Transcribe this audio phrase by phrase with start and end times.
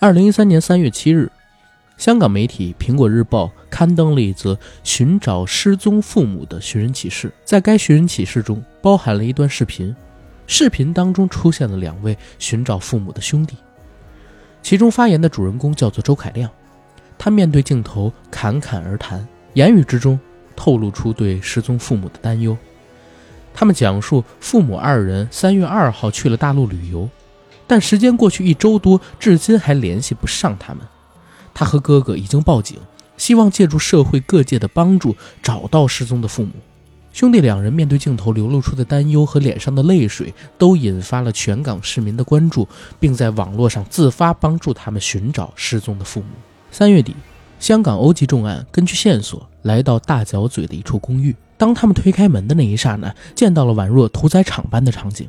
[0.00, 1.28] 二零一三年三月七日，
[1.96, 7.32] 香港媒体《苹果日报》刊登了一则寻找失踪父母的寻人启事。
[7.44, 9.92] 在该寻人启事中，包含了一段视频，
[10.46, 13.56] 视频当中出现了两位寻找父母的兄弟。
[14.62, 16.48] 其中发言的主人公叫做周凯亮，
[17.18, 20.16] 他面对镜头侃侃而谈，言语之中
[20.54, 22.56] 透露出对失踪父母的担忧。
[23.52, 27.10] 他们讲述父母二人三月二号去了大陆旅游。
[27.68, 30.84] 但时间过去一周多，至今还联系不上他们。
[31.54, 32.78] 他和哥哥已经报警，
[33.16, 36.50] 希望借助社会各界的帮助找到失踪的父母。
[37.12, 42.66] 兄弟两人面对镜头流露出的担忧和脸上的泪水，都引发了全港市民的关注，
[43.00, 46.26] 并在网络上自发帮助他们寻找失踪的父母。
[46.70, 47.16] 三月底，
[47.58, 51.34] 香港欧记重案根据线索来到大角咀的一处公寓。
[51.56, 55.28] 当他们推开门的那一刹那，见到了宛若屠宰场般的场景：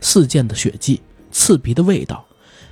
[0.00, 1.00] 四溅的血迹。
[1.36, 2.24] 刺鼻的味道，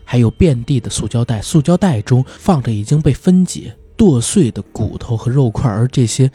[0.06, 6.30] 还有遍地的塑胶袋，塑胶袋中放着已经被分解剁碎的骨头和肉块，而这些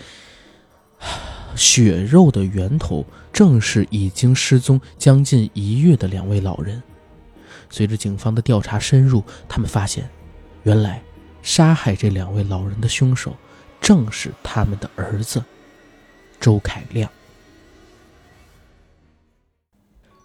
[1.56, 6.82] 血肉的源头正是已经失踪将近一月的两位老人。
[7.72, 10.08] 随着警方的调查深入，他们发现，
[10.62, 11.02] 原来
[11.42, 13.36] 杀害这两位老人的凶手
[13.82, 15.44] 正是他们的儿子
[16.40, 17.10] 周凯亮。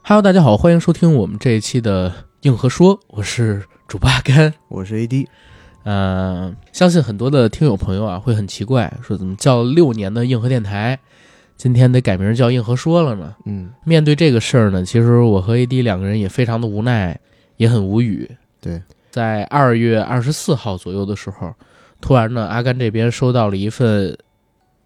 [0.06, 5.26] Hello，大家好，欢迎收听我们这一期的硬核说，我是主播阿甘，我是 AD。
[5.84, 11.00] 嗯，相信很多的听友朋友啊会很奇怪，说怎么叫六年的硬核电台，
[11.56, 13.34] 今天得改名叫硬核说了呢？
[13.46, 17.18] 嗯，面对这个事儿呢，其实我和 AD 两个人也非常的无奈，
[17.56, 18.30] 也很无语。
[18.60, 21.54] 对，在二月二十四号左右的时候，
[22.02, 24.18] 突然呢，阿甘这边收到了一份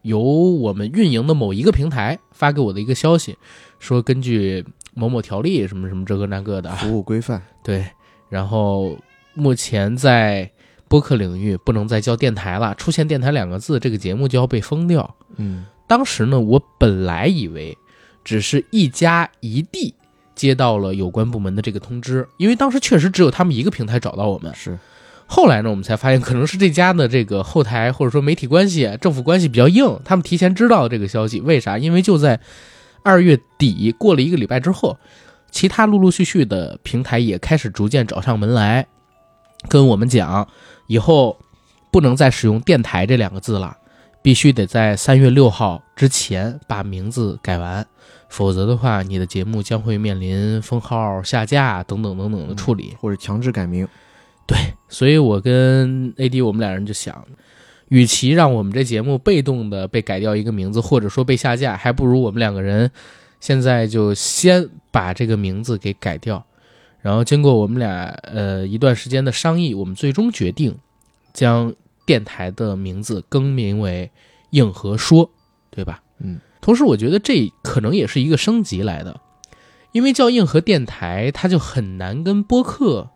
[0.03, 3.37] 由我们运营的某一个平台发给我的一个消息，
[3.81, 4.65] 说根据。
[4.99, 7.87] 某某条例什么什么这个那个的服务规范对，
[8.29, 8.99] 然后
[9.33, 10.51] 目前在
[10.89, 15.15] 播客领域不能再叫电台了，出现“电台”两个字，这个节目就要被封掉。
[15.37, 17.79] 嗯，当时呢，我本来以为
[18.25, 19.95] 只是一家一地
[20.35, 24.53] 接到了有关部门的这个通知，因为当时确实只有他们一个平台找到我们。
[24.55, 24.77] 是，
[25.27, 31.41] 后来呢，我们才发现可能是这家的这个后台或者说媒体关系、政府关系比较硬，他们提前知道这个消息。
[31.41, 31.79] 为啥？
[31.79, 32.41] 因为就在。
[33.09, 34.99] 二月底过了一个礼拜之后，
[35.51, 38.87] 其他陆陆续续的平台也开始逐渐找上门来，
[39.67, 40.47] 跟我们讲，
[40.89, 41.39] 以后
[41.91, 43.75] 不能再使用“电台”这两个字了，
[44.21, 47.87] 必须得在三月六号之前把名字改完，
[48.29, 53.89] 否则的话，你的节目将会面临封号、下架等等等等的处理，或者强制改名。
[54.47, 54.59] 对，
[54.91, 57.27] 所以我跟 AD 我们俩人就想。
[57.89, 62.91] 与其让我们这节目被动的被改掉一个名字，或者说被下架，还不如我们两个人
[63.41, 66.45] 现在就先把这个名字给改掉。
[67.01, 70.77] 然后经过我们俩呃一段时间的商议，我们最终决定
[71.33, 74.11] 将电台的名字更名为
[74.51, 75.31] “硬核说”，
[75.71, 76.03] 对吧？
[76.19, 76.41] 嗯。
[76.61, 79.21] 同时，我觉得这可能也是一个升级来的，
[79.93, 83.11] 因为叫硬核电台，它就很难跟播客。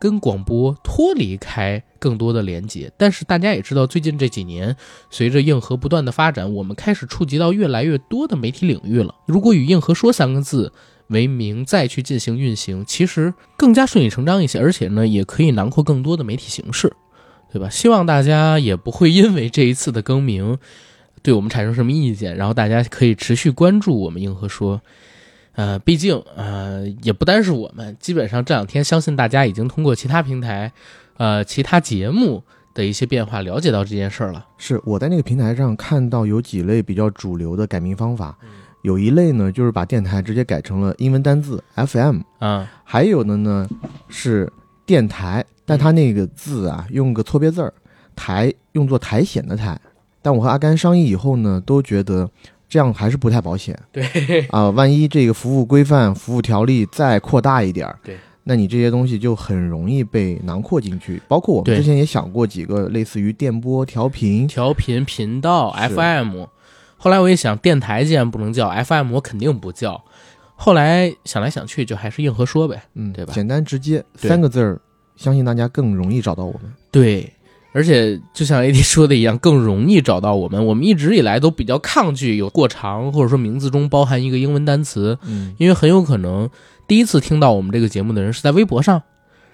[0.00, 4.76] 跟广播脱离开更多的连接，但是大家也知道，最近这几年，
[5.10, 9.14] 随着硬核不断的发展，我们开始触及到越来越多的媒体领域了。
[9.26, 10.72] 如果以“硬核说”三个字
[11.08, 16.92] 为名再去进行运行，其实更加顺理成章一些，而且呢，也可以囊括更多的媒体形式，
[17.52, 17.68] 对吧？
[17.68, 20.58] 希望大家也不会因为这一次的更名，
[21.22, 24.80] 对我们产生什么意见，然后大家可以持续关注我们“硬核说”。
[25.58, 30.72] 呃，毕竟呃，也不单是我们，基本上这两天，相信大家已经通过其他平台，
[31.18, 32.42] 呃，其他节目
[32.72, 34.46] 的一些变化，了解到这件事儿了。
[34.56, 38.36] 是我在那个平台上看到有几类比较主流的改名方法，
[38.82, 43.68] 有一类呢，就是把电台直接改成了英文单字 FM 啊，还有的呢
[44.08, 44.50] 是
[44.86, 47.72] 电台，但它那个字啊用个错别字儿，
[48.16, 49.78] 台用作苔藓的苔。
[50.22, 52.30] 但我和阿甘商议以后呢，都觉得。
[52.70, 53.74] 这样还是不太保险。
[53.90, 54.04] 对
[54.50, 61.20] 啊，万一这个服务规范、服务条例再扩大一点儿，对，那你这些东西就很容易被囊括进去。
[61.28, 66.46] 包括我们之前也想过几个类似于电波调频、调频频道 FM，
[66.96, 70.02] 后来我也想，电台既然不能叫 FM，我肯定不叫。
[70.56, 73.34] 后来想来想去，就还是硬核说呗，嗯，对吧？
[73.34, 74.80] 简单直接，三个字儿，
[75.14, 76.72] 相信大家更容易找到我们。
[76.90, 77.30] 对。
[77.74, 80.64] 而且就像 AD 说的一样，更容易找到我们。
[80.66, 86.48] 我们一直以来都比较抗拒有过长，或者说名字中包含一个英文单词，嗯，因为很有可能
[86.88, 89.02] 第一次听到我们这个节目的人是在微博上，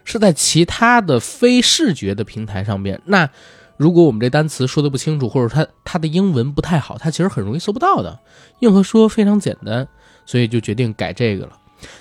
[0.05, 3.03] 是在其他的非视觉的平台上边。
[3.05, 3.29] 那
[3.77, 8.21] 如果我们这单词说的不清楚，或者他他的英文不太好，他其实很容易搜不到的。
[8.61, 9.87] 硬核说非常简单，
[10.25, 11.59] 所以就决定改这个了。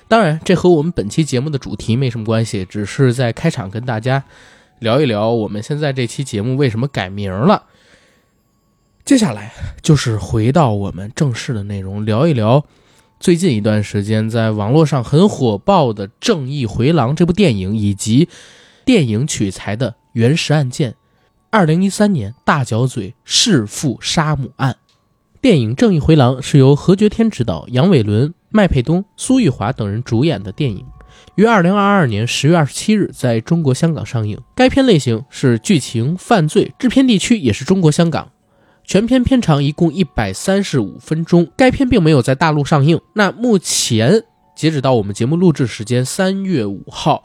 [0.07, 4.23] 当然，这和我们本期节目的主题没什么关系，只是在开场跟大家。
[4.79, 7.63] 聊一聊我们现在这期节目为什么改名了。
[9.05, 12.65] 接下来就是回到我们正式的内容，聊一聊
[13.23, 18.27] 最近一段时间在网络上很火爆的《正义回廊》这部电影，以及
[18.83, 20.95] 电影取材的原始案件——
[21.49, 24.75] 二零一三年大角嘴弑父杀母案。
[25.39, 30.85] 电影《正义回廊》是由何觉天执导，杨伟伦、麦佩东、苏玉华等人主演的电影，
[31.35, 34.37] 于二零二二年十月二十七日在中国香港上映。
[34.53, 38.32] 该片类型是剧情犯罪，制片地区也是中国香港。
[38.85, 42.99] 全片片长一共一百三十五分钟，该片并没有在大陆上映。
[43.13, 44.23] 那目前
[44.55, 47.23] 截止到我们节目录制时间三月五号，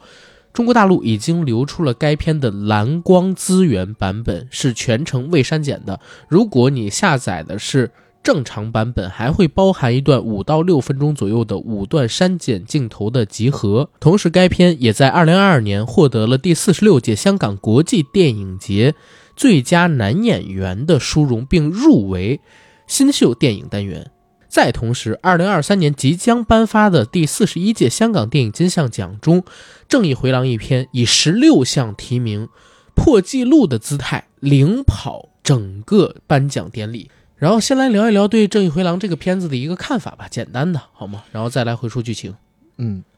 [0.53, 5.99] 中国大陆已经流出了该片的蓝光资源版本，是全程未删减的。
[6.27, 7.91] 如果你下载的是
[8.23, 13.89] 正常版本，还会包含一段五到六分钟左右的五段删减镜头的集合。
[13.99, 18.95] 同时，该片也在二零二二年获得了第四十六届香港国际电影节。
[19.39, 22.41] 最佳男演员的殊荣，并入围
[22.87, 24.11] 新秀电影单元。
[24.49, 29.41] 再同时，二零二三年即将颁发的第四十一届香港电影金像奖中，
[29.87, 32.49] 《正义回廊》一片以十六项提名
[32.93, 37.09] 破纪录的姿态领跑整个颁奖典礼。
[37.37, 41.23] 然后先来聊一聊对《正义回廊》这个片子的一个看法吧，简单的好吗？
[41.31, 42.35] 然后再来回述剧情。
[42.75, 43.05] 嗯。《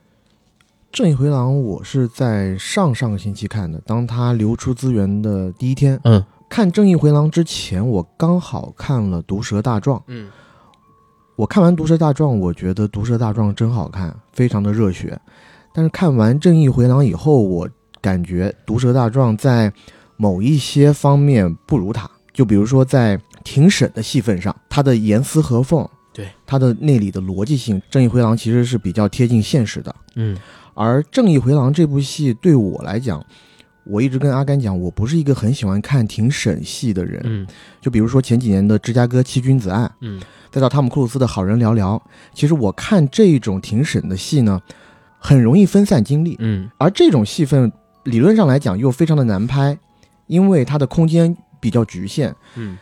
[0.92, 5.98] 正义回廊》，我是在上上个星期看的，当他流出资源的第一天。
[6.04, 9.98] 嗯，看《正义回廊》之前，我刚好看了《毒蛇大壮》。
[10.08, 10.30] 嗯，
[11.34, 15.18] 我看完《毒蛇大壮》，我觉得《毒蛇大壮》真好看，非常的热血。
[15.72, 17.66] 但是看完《正义回廊》以后，我
[18.02, 19.72] 感觉《毒蛇大壮》在
[20.18, 22.06] 某一些方面不如它。
[22.34, 29.96] 就比如说在庭审的戏份上，它的严丝合缝，对它的那里的逻辑性，《正义回廊》其实是比较贴近现实的。
[30.16, 30.36] 嗯。
[30.74, 33.24] 而《正义回廊》这部戏对我来讲，
[33.84, 37.20] 我一直跟阿甘讲，我不是一个很喜欢看庭审戏的人。
[37.24, 37.46] 嗯，
[37.80, 40.20] 就比如说前几年的《芝加哥七君子案》，嗯，
[40.50, 42.00] 再到汤姆·克鲁斯的好人寥寥，
[42.32, 44.60] 其实我看这种庭审的戏呢，
[45.18, 46.36] 很容易分散精力。
[46.38, 47.70] 嗯，而这种戏份
[48.04, 49.76] 理论上来讲又非常的难拍，
[50.26, 52.34] 因为它的空间比较局限。
[52.56, 52.78] 嗯，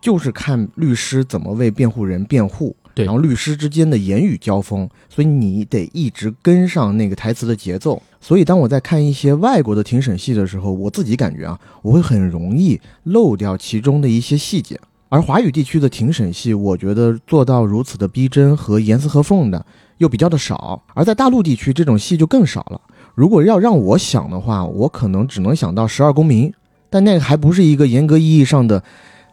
[0.00, 2.74] 就是看律师怎么为辩护人辩护。
[2.98, 8.02] 对，然后律师之间的言语交锋，所以你得一直跟上那个台词的节奏。
[8.20, 14.76] 所以当我在看一些外国的庭审戏的时候，我自己感觉啊，我会很容易漏掉其中的一些细节。
[15.08, 19.64] 而华语地区的庭审戏，我觉得做到如此的逼真和严丝合缝的
[19.98, 20.82] 又比较的少。
[20.92, 22.80] 而在大陆地区，这种戏就更少了。
[23.14, 26.50] 如果要让我想的话，我可能只能想到《十二公民》，
[26.90, 28.82] 但那个还不是一个严格意义上的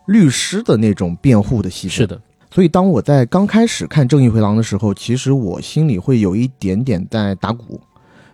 [0.06, 1.89] 律师的那种辩护的戏。
[1.89, 2.21] 是的。
[2.56, 7.81] 所以，当我在刚开始看《正义回廊》的时候，其实我心里会有一点点在打鼓，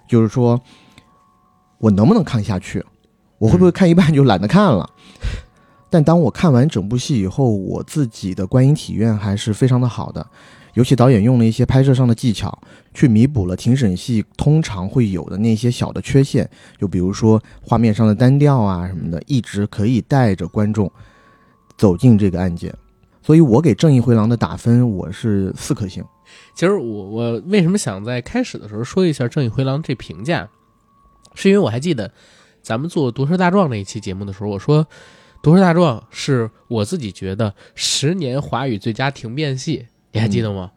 [0.08, 0.62] 就是说，
[1.80, 2.86] 我能不能看下去？
[3.40, 4.88] 我会不会看一半就懒得看了？
[5.90, 10.24] 但当我看完整部戏以后，我自己的观影体验还是非常的好的。
[10.76, 12.56] 尤其导演用了一些拍摄上的技巧，
[12.94, 16.48] 去弥补了庭审戏通常会有的那些小的缺陷，
[16.78, 20.92] 就比如说画面上的单调啊什么的，一直可以带着观众
[21.76, 22.72] 走进这个案件。
[23.32, 26.04] 所以我给《正义回廊》的打分，我是四颗星。
[26.54, 30.50] 其实我我为什么想在开始的时候说一下《正义回廊》这评价，
[31.34, 32.12] 是因为我还记得
[32.62, 34.84] 咱们做《毒舌大壮》那一期节目的时候，我说
[35.42, 40.72] 《毒舌大壮》是我自己觉得十年华语最佳停辩戏，你还记得吗？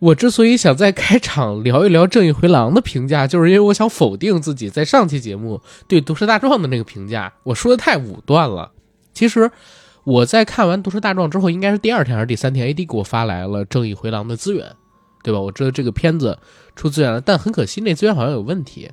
[0.00, 8.72] 我之所以想在开场聊一聊《正义回廊》的评价， 就是因为我想否定自己在上期节目对《毒舌大壮》的那个评价，我说的太武断了。
[9.14, 9.48] 其实。
[10.06, 14.64] 我在看完《毒舌大壮》之后，应该是第二天还是第三天，AD 给我发来了《正义回廊》的资源，
[15.24, 15.40] 对吧？
[15.40, 16.38] 我知道这个片子
[16.76, 18.88] 出资源了，但很可惜那资源好像有问题，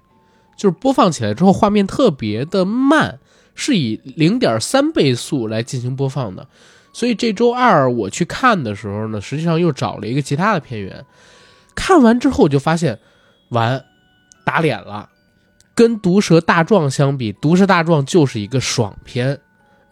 [0.58, 3.20] 就是播放起来之后画面特别的慢，
[3.53, 6.48] 是以零点三倍速来进行播放的。
[6.93, 11.05] 所以这周二我去看的时候呢，实际上又找了一个其他的片源，
[11.75, 12.98] 看完之后我就发现，
[13.50, 13.86] 完，
[14.43, 15.12] 打脸了。
[15.75, 19.39] 跟《毒舌大壮》相比，《毒舌大壮》就是一个爽片。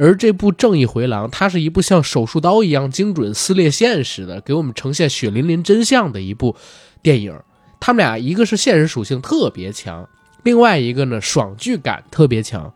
[0.01, 6.55] 而这部《正义回廊》，它是一部像手术刀一样精准撕裂现实的，给我们呈现血淋淋真相的一部
[7.03, 7.39] 电影。
[7.79, 10.09] 他们俩一个是现实属性特别强，
[10.41, 12.73] 另外一个呢爽剧感特别强。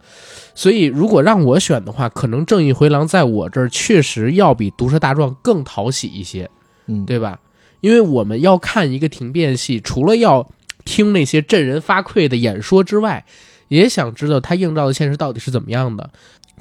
[0.53, 6.47] 所以如果让我选的话，可能《正义回廊》在我这儿确实要比《毒舌大壮》更讨喜一些，
[6.85, 7.39] 嗯，对吧？
[7.81, 10.47] 因为我们要看一个停变戏，除了要
[10.85, 13.25] 听那些震人发聩的演说之外，
[13.67, 16.11] 也想知道它映照的现实到底是怎么样的。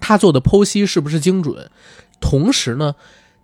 [0.01, 1.71] 他做的剖析是不是精准？
[2.21, 2.95] 同时呢，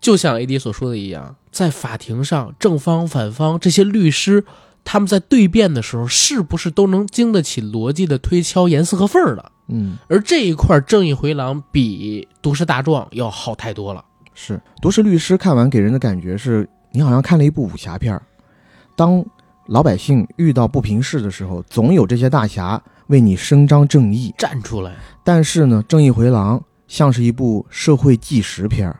[0.00, 4.44] 就像 A D 所说的一样，在法庭上，正方、反方这些律师
[4.84, 9.52] 他们在对辩的时候，是不是都能经得起逻辑的推敲、严丝合缝的？
[9.68, 14.04] 嗯，而这一块《正义回廊》比《都市大壮》要好太多了。
[14.34, 18.22] 是《都市律师》看完给人的感觉是，你好像看了一部武侠片儿。
[18.96, 19.24] 当
[19.66, 24.32] 老百姓遇到不平事的时候，总有这些大侠为你伸张正义。
[24.38, 28.98] 站出来，但是呢，《正义回廊》像是一部社会纪实片儿，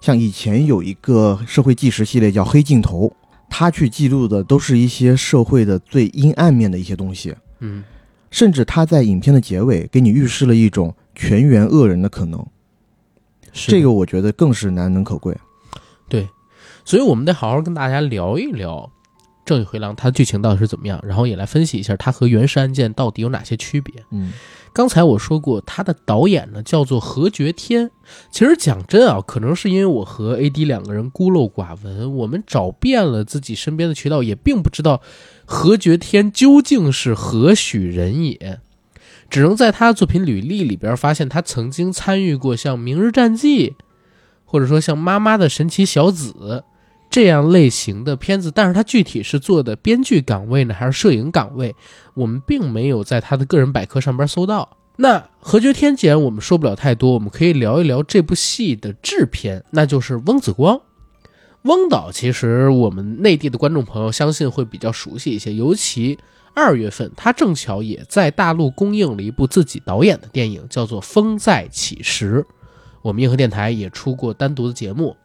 [0.00, 3.08] 像以前有一个社会纪实系列叫《黑镜头》，
[3.50, 7.34] 它去记录的都是一些社会的最阴暗面的一些东西。
[7.60, 7.82] 嗯，
[8.30, 12.46] 甚至它在影片的结尾给你预示了一种全员恶人的可能，
[13.52, 15.36] 是这个我觉得更是难能可贵。
[16.08, 16.28] 对，
[16.84, 18.90] 所以我们得好好跟大家聊一聊
[19.46, 24.04] 《正义回廊》它剧情到底是怎么样，然后也来分析一下它和原始案件到底有哪些区别。
[24.10, 24.32] 嗯
[24.74, 27.90] 刚才我说过，它的导演呢叫做何觉天。
[28.30, 35.00] 其实讲真啊，可能是因为我和 AD 两个人孤陋寡闻，我们找遍了自己身边的渠道，也并不知道
[35.46, 38.60] 何觉天究竟是何许人也。
[39.30, 43.70] 只能在他的作品履历里边发现，他曾经参与过像《明日战记》，
[44.44, 46.34] 或者说像《妈妈的神奇小子》
[47.16, 51.74] 这样类型的片子，但是他具体是做的编剧岗位呢，还是摄影岗位，
[52.12, 54.76] 我们并没有在他的个人百科上边搜到。
[54.96, 60.78] 那何觉天，既然我们说不了太多，我们可以聊一聊这部戏的制片，那就是翁子光。
[61.62, 66.18] 翁导其实我们内地的观众朋友相信会比较熟悉一些，尤其
[66.52, 72.44] 二月份他正巧也在大陆公映了一部自己导演的电影，叫做《风再起时》，
[73.00, 75.16] 我们硬核电台也出过单独的节目。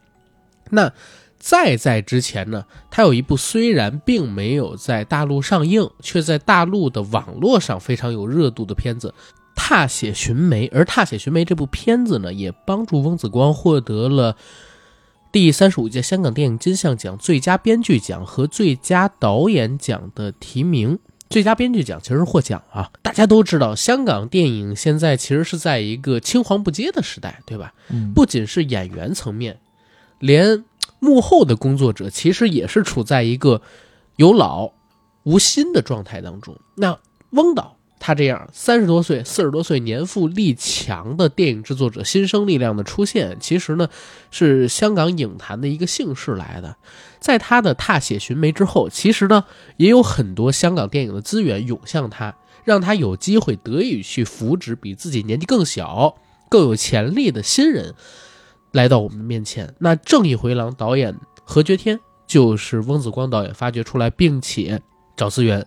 [0.74, 0.89] 那
[1.41, 9.13] 再在之前呢，他有一部虽然并没有在大陆上映，却在大陆的网络上非常有热度的片子
[9.55, 10.67] 《踏雪寻梅》。
[10.71, 14.38] 而《踏雪寻梅》这部片子呢，也帮助翁子光获得了
[15.31, 21.00] 第三十五届香港电影金像奖最佳编剧奖和最佳导演奖的提名。
[21.27, 22.91] 最佳编剧奖其实获奖啊！
[23.01, 27.74] 大家都知道，香港电影现在其实是在一个青黄不接的时代，对吧？
[27.89, 29.57] 嗯不仅是演员层面，
[30.19, 30.65] 连
[31.01, 33.62] 幕后的工作者其实也是处在一个
[34.17, 34.72] 有老
[35.24, 36.55] 无新的状态当中。
[36.75, 36.98] 那
[37.31, 43.89] 翁导他这样三十多岁、四十多岁、年富力强的电影制作者，新生力量的出现，其实呢
[44.29, 46.75] 是香港影坛的一个幸事来的。
[47.20, 49.43] 在他的踏雪寻梅之后，其实呢
[49.77, 56.15] 也有很多香港电影的资源涌向他，让他有机会得以去扶植比自己年纪更小、
[56.50, 57.96] 更有潜力的新人
[58.71, 59.73] 来到我们的面前。
[59.79, 64.81] 那《正义回廊》导演何觉天就是翁子光导演发掘出来，并且
[65.15, 65.65] 找资源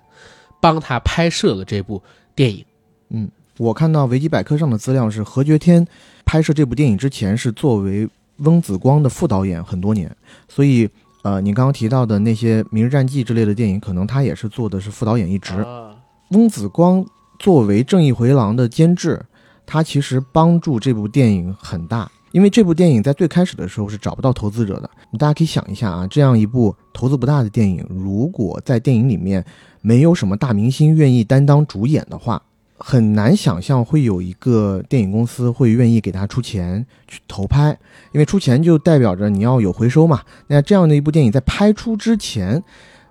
[0.61, 2.03] 帮他拍摄了这部
[2.35, 2.65] 电影。
[3.11, 5.87] 嗯我看到维基百科上的资料是何觉天
[6.25, 8.09] 拍摄这部电影之前是作为
[8.39, 10.11] 翁子光的副导演很多年，
[10.49, 10.89] 所以
[11.23, 15.55] 呃，你刚刚提到的那些《明日战记》之类的电影，可能他也是做的是副导演一职。
[15.55, 15.95] 啊，
[16.31, 17.07] 翁子光
[17.39, 19.25] 作为《正义回廊》的监制，
[19.65, 24.91] 他其实帮助这部电影很大，因为这部电影在最开始的时候是找不到投资者的。
[25.21, 29.45] 大家可以想一下啊，这样一部投资不大的电影，如果在电影里面
[29.83, 32.43] 没有什么大明星愿意担当主演的话，
[32.77, 37.69] 很难想象会有一个电影公司会愿意给他出钱去投拍，
[38.11, 40.21] 因为出钱就代表着你要有回收嘛。
[40.49, 42.61] 那这样的一部电影在拍出之前，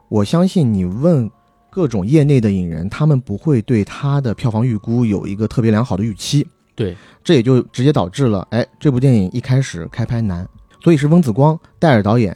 [0.09, 1.31] 我相信你问
[1.69, 6.45] 各种业内的影人，他们不会对他的票房预估有一个特别良好的预期。
[6.75, 10.47] 对，这也就直接导致了，哎，这部电影一开始开拍难，
[10.83, 12.35] 所以是翁子光带着导演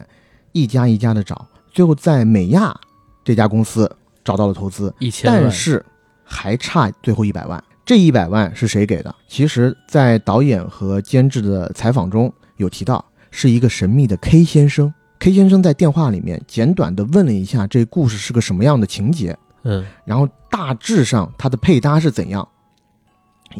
[0.51, 2.75] 一家一家的找，最后在美亚
[3.23, 3.89] 这家公司
[4.23, 5.83] 找到了投资，一千万但是
[6.23, 7.63] 还差最后一百万。
[7.85, 9.15] 这一百万是谁给的？
[9.29, 14.93] 其实，在导演和监制的采访中有提到，是一个神秘的 K 先生。
[15.19, 22.45] K 先生在电话里面简短的问了一下这故事是个什么样的情节，嗯，然后大致上它的配搭是怎样。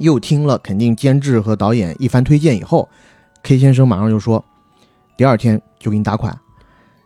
[0.01, 2.88] 又听了肯定监制和导演一番推荐以后
[3.44, 4.44] ，K 先生马上就说，
[5.16, 6.38] 第二天就给你打款，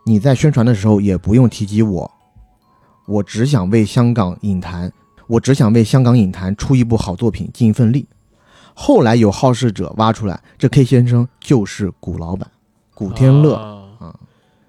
[0.05, 2.11] 你在宣传的时候也不用提及我，
[3.07, 4.91] 我只想为香港影坛，
[5.27, 8.07] 我只想为香港影坛出一部好作品尽一份力。
[8.73, 12.49] 后来有好事者挖出来，这 K 先生就是古老板，
[12.93, 14.15] 古天乐，啊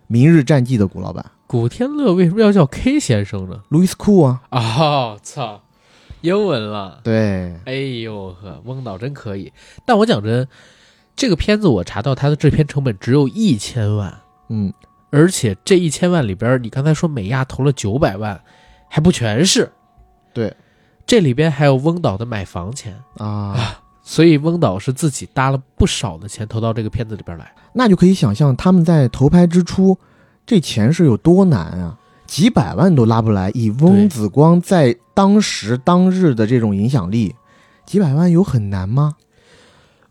[0.08, 3.62] 明日战记》的古老板，古天乐为什么要叫 K 先生呢？
[3.70, 5.62] 路易斯库啊，哦，操，
[6.22, 7.00] 英文了。
[7.04, 9.52] 对，哎呦呵，翁导真可以。
[9.84, 10.48] 但我讲真，
[11.14, 14.72] 这个片子我查到它的制片成本只有一千万，嗯，
[15.10, 18.40] 而且这一千万里边，你刚才说美亚投了九百万，
[18.88, 19.70] 还不全是。
[20.32, 20.56] 对，
[21.06, 23.78] 这里边还有翁导的买房钱，啊。
[24.04, 27.54] 所以翁导是自己搭了不少的钱投到这个片子里边来。
[27.72, 29.96] 那就可以想象他们在投拍之初，
[30.44, 31.96] 这钱是有多难啊！
[32.26, 33.50] 几百万都拉不来。
[33.54, 37.34] 以翁子光在当时当日的这种影响力，
[37.84, 39.16] 几百万有很难吗？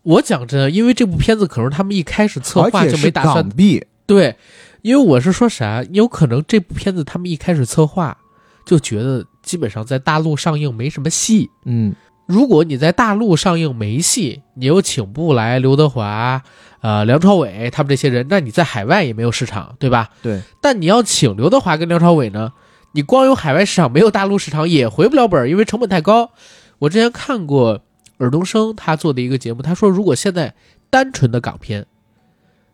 [0.03, 4.35] 我讲真，因为这部片子可能他们一开始策划就没打算港币，对，
[4.81, 8.17] 因为我是说啥，有可能这部片子他们一开始策划
[8.65, 11.49] 就觉得基本上在大陆上映没什么戏。
[11.65, 11.93] 嗯，
[12.31, 16.41] 如果你在大陆上映没戏，你又请不来刘德华、
[16.79, 20.11] 呃梁朝伟他们这些人，那你在海外也没有市场，对吧？
[20.23, 20.41] 对。
[20.61, 22.53] 但你要请刘德华跟梁朝伟呢，
[22.93, 26.31] 你光有海外市场没有大陆市场也回不了本儿，因为成本太高。
[26.79, 27.81] 我之前看过
[28.17, 30.55] 尔冬升他做的一个节目，他说如果现在
[30.89, 31.85] 单纯的港片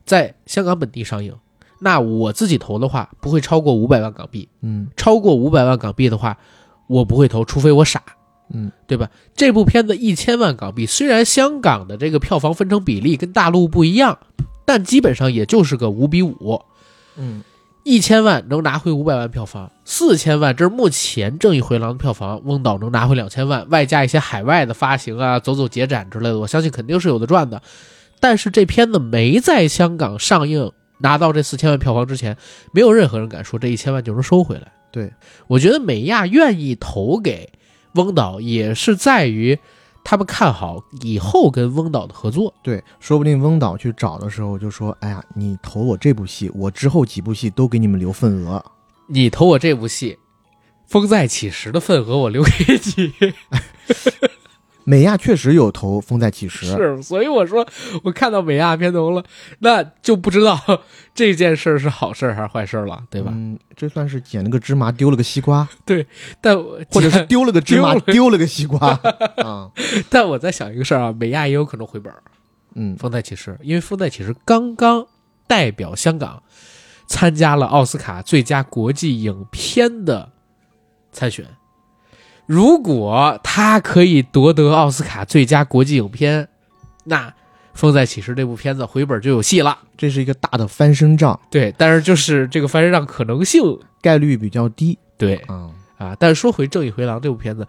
[0.05, 1.33] 在香港本地上映，
[1.79, 6.37] 那我自己投的话不会超过五百万港币，嗯超过五百万港币的话，
[6.87, 8.03] 我不会投，除非我傻。
[8.53, 9.09] 嗯，对吧？
[9.35, 14.17] 这部片子一千万港币，虽然香港的这个票房分成比例跟大陆不一样，
[14.65, 16.61] 但基本上也就是个五比五。
[17.17, 17.43] 嗯，
[17.83, 27.61] 一千万能拿回五百万票房，四千万这是目前《正义回廊》的票房，翁导能拿回两千万，外加一些海外的发行啊、走走节展之类的，我相信肯定是有的赚的。
[28.19, 32.35] 但是这片子没在香港上映，拿到这四千万票房之前，
[32.71, 34.71] 没有任何人敢说这一千万就能收回来。
[34.91, 35.11] 对，
[35.47, 37.49] 我觉得美亚愿意投给
[37.97, 39.59] 翁导，也是在于
[40.03, 42.53] 他们看好以后跟翁导的合作。
[42.63, 48.63] 对，说不定翁导去找的时候就说：“哎呀，你投我这部戏，我之后几部戏都给你们留份额。
[49.07, 50.13] 你投我这部戏，
[50.87, 52.51] 《风再起时》的份额我留给
[52.95, 53.33] 你。
[54.89, 57.67] ”美亚确实有投《风再起时》，是，所以我说
[58.05, 59.21] 我看到美亚片头了，
[59.59, 60.57] 那就不知道
[61.13, 63.31] 这件事儿是好事儿还是坏事儿了，对吧？
[63.35, 66.07] 嗯，这算是捡了个芝麻丢了个西瓜， 对
[66.39, 66.57] 但
[66.89, 68.97] 或者是丢了个芝麻丢了 丢了个西瓜
[69.43, 69.69] 啊。
[70.09, 72.23] 但我在想一个事儿啊，美亚也有可能回本儿。
[72.75, 75.05] 嗯《风再起时》，因为《风再起时》刚刚
[75.47, 76.41] 代表香港
[77.07, 80.29] 参加了奥斯卡最佳国际影片的
[81.11, 81.45] 参选。
[82.47, 86.47] 如果他可以夺得奥斯卡最佳国际影片，
[87.03, 87.29] 那
[87.73, 89.77] 《风再起时》这部片子回本就有戏了。
[89.97, 93.61] 这是一个大的翻身仗，对，但是就是这个翻身仗可能性，
[94.01, 95.69] 概率比较低对啊。
[95.97, 96.15] 啊。
[96.17, 97.67] 但是说回《正义回廊》这部片子，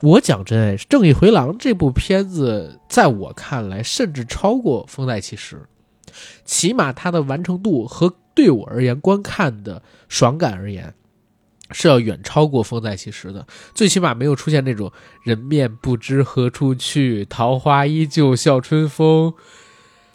[0.00, 5.56] 我讲真，哎，《正义回廊》这部片子在我看来，甚至超过《风再起时》，
[6.44, 10.92] 起码它的完成度和对我而言观看的爽感而言，
[11.72, 13.46] 是要远超过《风再起时》的。
[13.74, 19.34] 最起码没有出现那种“人面不知何处去，桃花依旧笑春风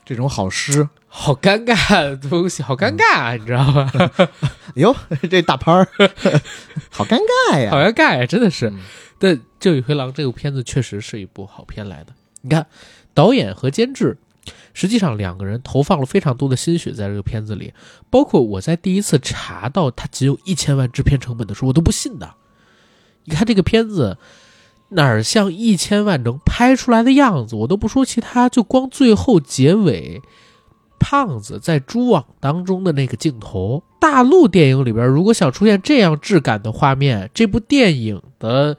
[0.06, 3.92] 这种好诗，”，好尴尬的东西，好尴尬、啊，你知道吗？
[4.76, 4.96] 哟，
[5.30, 5.88] 这大拍儿，
[6.90, 7.72] 好尴尬呀。
[7.72, 8.80] 好尴尬呀，真的是嗯。
[9.20, 12.14] 但《正义回廊》这部片子确实是一部好片来的。
[12.42, 12.68] 你看，
[13.16, 14.18] 导演和监制，
[14.78, 17.74] 实际上两个人投放了非常多的心血在这个片子里。
[18.12, 22.36] 包括我在第一次查到它只有一千万制片成本的时候，我都不信的。
[23.24, 24.20] 你看这个片子
[24.90, 27.56] 哪儿像一千万能拍出来的样子？
[27.56, 30.22] 我都不说其他，就光最后结尾，
[31.00, 38.78] 胖子在蛛网当中的那个镜头，大陆电影里边如果想出现这样质感的画面，这部电影的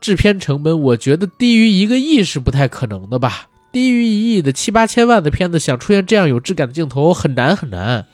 [0.00, 3.48] 制片成本，我觉得低于一个亿是不太可能的吧。
[3.70, 8.06] 低于一亿的七八千万的片子，想出现这样有质感的镜头很难很难。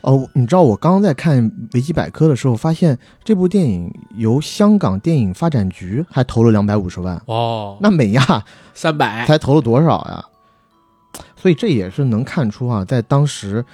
[0.00, 8.44] 哦，你知道我刚刚在看维基百科的时候，发现这部电影由香港电影发展局还投了两百五十万，哦，那美亚
[8.74, 10.24] 三百才投了多少呀？
[11.36, 13.64] 所以这也是能看出啊，在当时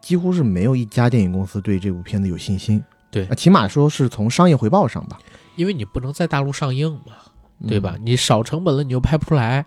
[0.00, 2.82] 几乎是没有一家电影公司对这部片子有信心。
[3.10, 5.18] 对啊，起码说是从商业回报上吧，
[5.56, 7.12] 因为你不能在大陆上映嘛，
[7.60, 7.96] 嗯对吧？？
[8.02, 9.64] 你少成本了，你又拍不出来；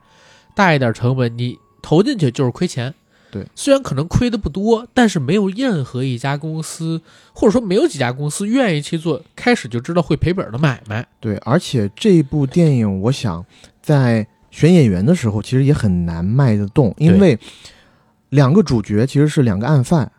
[0.56, 2.94] 大一点成本，你投进去就是亏钱。
[3.32, 7.02] 对，虽然可能亏的不多，但是没有任何一家公司，
[7.34, 11.04] 或者说没有几家公司愿意去做开始就知道会赔本的买卖。
[11.20, 13.44] 对，而且这部电影，我想
[13.82, 17.40] 在选演员的时候，其实也很难卖得动，因为
[18.30, 20.12] 两个主角其实是两个案犯，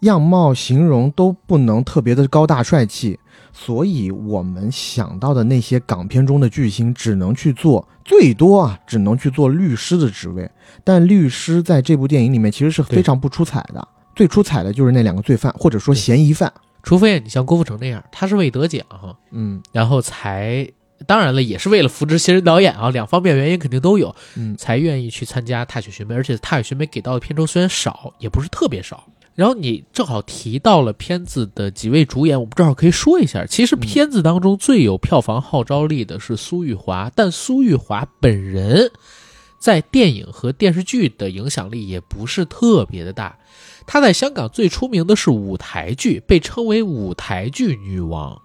[0.00, 3.18] 样貌形容都不能特别的高大帅气，
[3.52, 10.50] 所以我们想到的那些港片中的巨星，只能去做最多啊，只能去做律师的职位。
[10.84, 16.52] 但律师在这部电影里面其实是非常不出彩的，最出彩的就是那两个罪犯，或者说嫌疑犯。
[16.82, 18.82] 除非你像郭富城那样，他是为得奖，
[19.32, 20.66] 嗯然后才，
[21.06, 29.04] 当然了，也是为了扶持新人导演啊，两方面原因肯定都有，嗯，才愿意去参加《踏雪寻梅》，而且《踏雪寻梅》给到的片酬虽然少，也不是特别少。
[29.40, 33.46] 然后你正好提到了片子的几位主演，我们正好可以说一下。
[33.46, 38.92] 其实片子当中最有票房号召力的是苏玉华，但苏玉华本人
[39.58, 43.38] 在电影和电视剧的影响力也不是特别的大。
[43.86, 48.38] 她在香港最出名的是舞台剧，被称为舞台剧女王。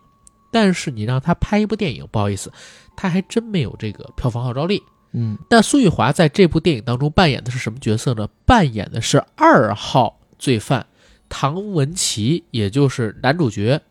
[0.50, 2.50] 但是你让她拍一部电影，不好意思，
[2.96, 4.82] 她还真没有这个票房号召力。
[5.12, 8.30] 嗯那苏玉华在这部电影当中扮演的是什么角色呢？
[8.46, 10.86] 扮演的是二号罪犯
[11.28, 13.82] 唐文琪，也就是男主角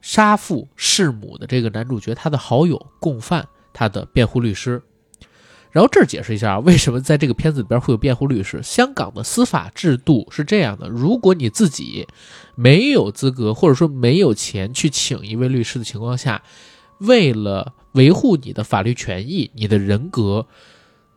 [0.00, 4.80] 杀父弑母的这个男主角他的好友共犯，他的辩护律师。
[5.72, 8.62] 然后这儿解释一下啊，为什么在这个片子里边会有辩护律师？
[8.62, 12.06] 香港的司法制度是这样的：如果你自己
[12.54, 16.44] 没有资格或者说没有钱去请一位律师的情况下，
[16.98, 20.46] 为了维护你的法律权益、你的人格，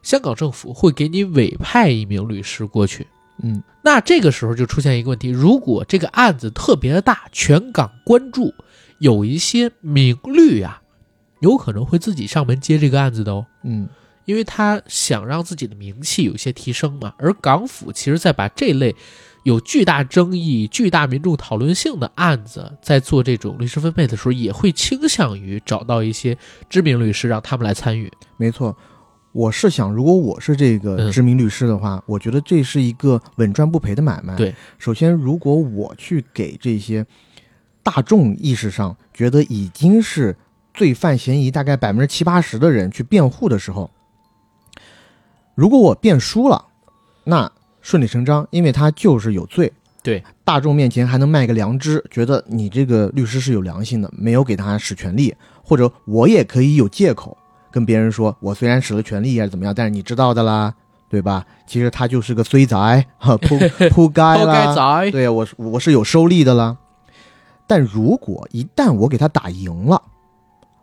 [0.02, 3.06] 香港政府会给你委派一名律师过去。
[3.44, 8.54] 嗯那这个时候就出现一个问题：如果这个案子特别的大，全港关注，
[9.00, 10.82] 有一些名律啊，
[11.42, 13.46] 有可能会自己上门接这个案子的哦。
[13.64, 13.88] 嗯
[14.26, 17.14] 因为他想让自己的名气有一些提升嘛。
[17.20, 18.96] 而港府其实，在把这类
[19.44, 26.36] 有巨大争议、巨大民众讨论性的案子，在做这种律师分配的时候，也会倾向于找到一些
[26.68, 28.12] 知名律师，让他们来参与。
[28.38, 28.76] 没错。
[29.36, 34.34] 我是想，如果我是这个嗯知名律师的话，我觉得这是一个稳赚不赔的买卖。
[34.36, 37.06] 对，首先，如果我去给这些
[37.84, 40.34] 大众意识上觉得已经是
[40.74, 43.92] 罪犯嫌疑大概百分之七八十的人去辩护的时候，
[45.54, 46.68] 如果我辩输了，
[47.26, 49.74] 那顺理成章，因为他就是有罪。
[50.02, 57.38] 对，大众面前还能卖个良知，觉得你这个律师是有良心的，没有给他使权利，或者我也可以有借口
[57.76, 60.74] 跟别人说，我虽然使了全力还是怎么样，但是你知道的啦，
[61.10, 61.46] 对吧？
[61.68, 62.78] 其实他就是个衰仔，
[63.18, 63.58] 哈，扑
[63.90, 66.78] 扑 街抛啦，仔，对呀，我是我是有收利的啦。
[67.68, 70.02] 但如果一旦我给他打赢了，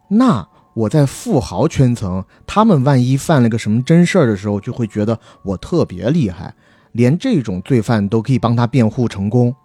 [0.09, 6.55] 那我在富豪圈层，他们万一犯了个什么真事儿的时候，就会觉得我特别厉害，
[6.92, 9.57] 连这种罪犯都可以帮他辩护成功，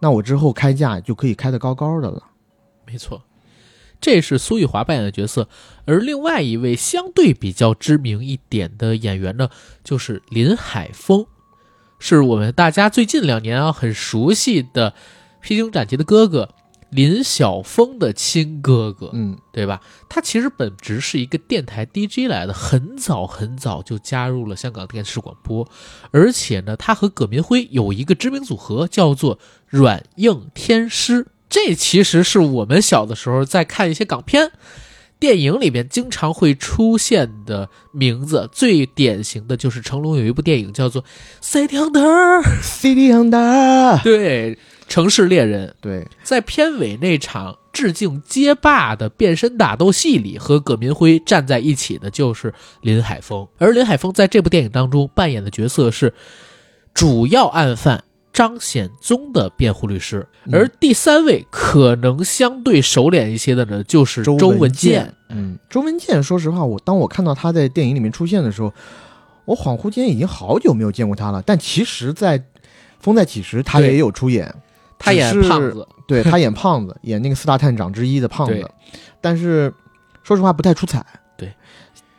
[0.00, 2.22] 那我之后开价就可以开得高高的了。
[2.86, 3.20] 没错，
[4.02, 5.48] 这是苏玉华扮演的角色。
[5.86, 9.48] 而另外一位相对比较知名一点的演员呢，
[9.82, 11.26] 就是林海峰，
[11.98, 14.90] 是我们大家最近两年啊很熟悉的
[15.40, 16.50] 《披荆斩棘》的哥哥
[16.90, 19.80] 林晓峰的亲哥哥，嗯对吧？
[20.10, 25.66] 他其实本职是一个电台 DJ 来的，很早很早就加入了香港电视广播，
[26.10, 31.28] 而且呢，他和葛民辉有一个知名组合，叫做软硬天师。
[31.52, 34.50] 这其实是我们小的时候在看一些港片、
[35.20, 38.48] 电影里边经常会出现的名字。
[38.50, 41.02] 最典型的就是成龙有一部电影叫做
[41.42, 45.76] 《City Hunter》，，City Hunter，对，城市猎人。
[45.82, 56.14] 对，在片尾那场致敬街霸的变身打斗戏里，和葛民辉站在一起的就是林海峰，而林海峰在这部电影当中扮演的角色是
[56.94, 60.54] 主要案犯张显宗的辩护律师，嗯。
[60.54, 65.14] 而第三位可能相对熟练一些的呢，就是周文文健。
[65.28, 68.72] 嗯，周文健，说实话，我当我看到他在电影里面出现的时候，
[69.44, 71.42] 我恍惚间已经好久没有见过他了。
[71.44, 72.38] 但其实，在
[73.00, 74.54] 《风再起时》，他也有出演，
[74.98, 78.70] 他演胖子，对他演胖子，演那个四大探长之一的胖子，
[79.20, 79.72] 但是
[80.22, 81.04] 说实话不太出彩。
[81.36, 81.52] 对，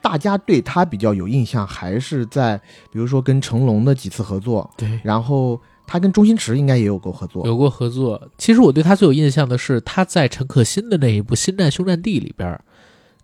[0.01, 2.57] 大家对他比较有印象，还是在
[2.91, 5.61] 比如说跟成龙的几次合作，对，然后
[5.93, 7.45] 他跟周星驰应该也有过合作。
[7.45, 8.19] 有过合作。
[8.35, 12.59] 其实我对他最有印象的是他在陈可辛的那一部《新战凶战地》里边，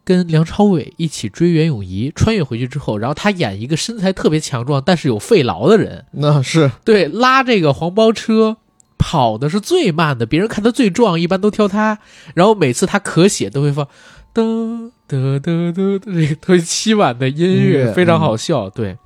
[0.04, 8.58] 跟梁朝伟一起追袁咏仪，穿越回去之后，然后他演一个身材特别强壮但是有肺痨的人，那是对，拉这个黄包车。
[9.02, 11.98] 跑的是最慢的，别人看他最壮，一般都挑他。
[12.36, 13.88] 然后每次他咳血都会放
[14.36, 18.70] 噔噔噔噔这个特别凄婉的音乐非常好笑。
[18.70, 18.98] 对，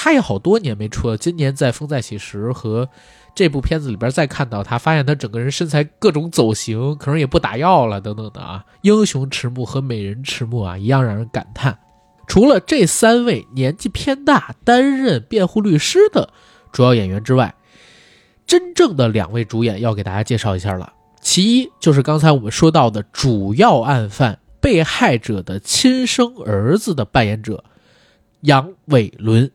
[0.00, 2.88] 他也好多年没出了，今年在《风再起时》和
[3.34, 8.64] 这部片子里边再看到他，发现他整个人身材各种走形，可能也不打药了等等的啊。
[8.82, 11.76] 英雄迟暮和美人迟暮啊，一样让人感叹。
[12.28, 16.32] 除了这三位年纪偏大、担任辩护律师的
[16.70, 17.52] 主要演员之外，
[18.46, 20.92] 真正的两位主演要给大家介绍一下了。
[21.20, 27.64] 其一就是刚才我们说到的主要案犯被害者的亲生儿子的扮演者
[28.42, 29.50] 杨伟伦。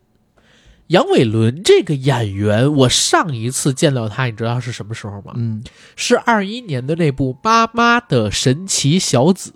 [0.88, 5.34] 杨伟伦这个演员，我上一次见到他，你知道是什么时候吗？
[5.36, 5.63] 嗯
[5.96, 9.54] 是二一年的那部《妈妈的神奇小子》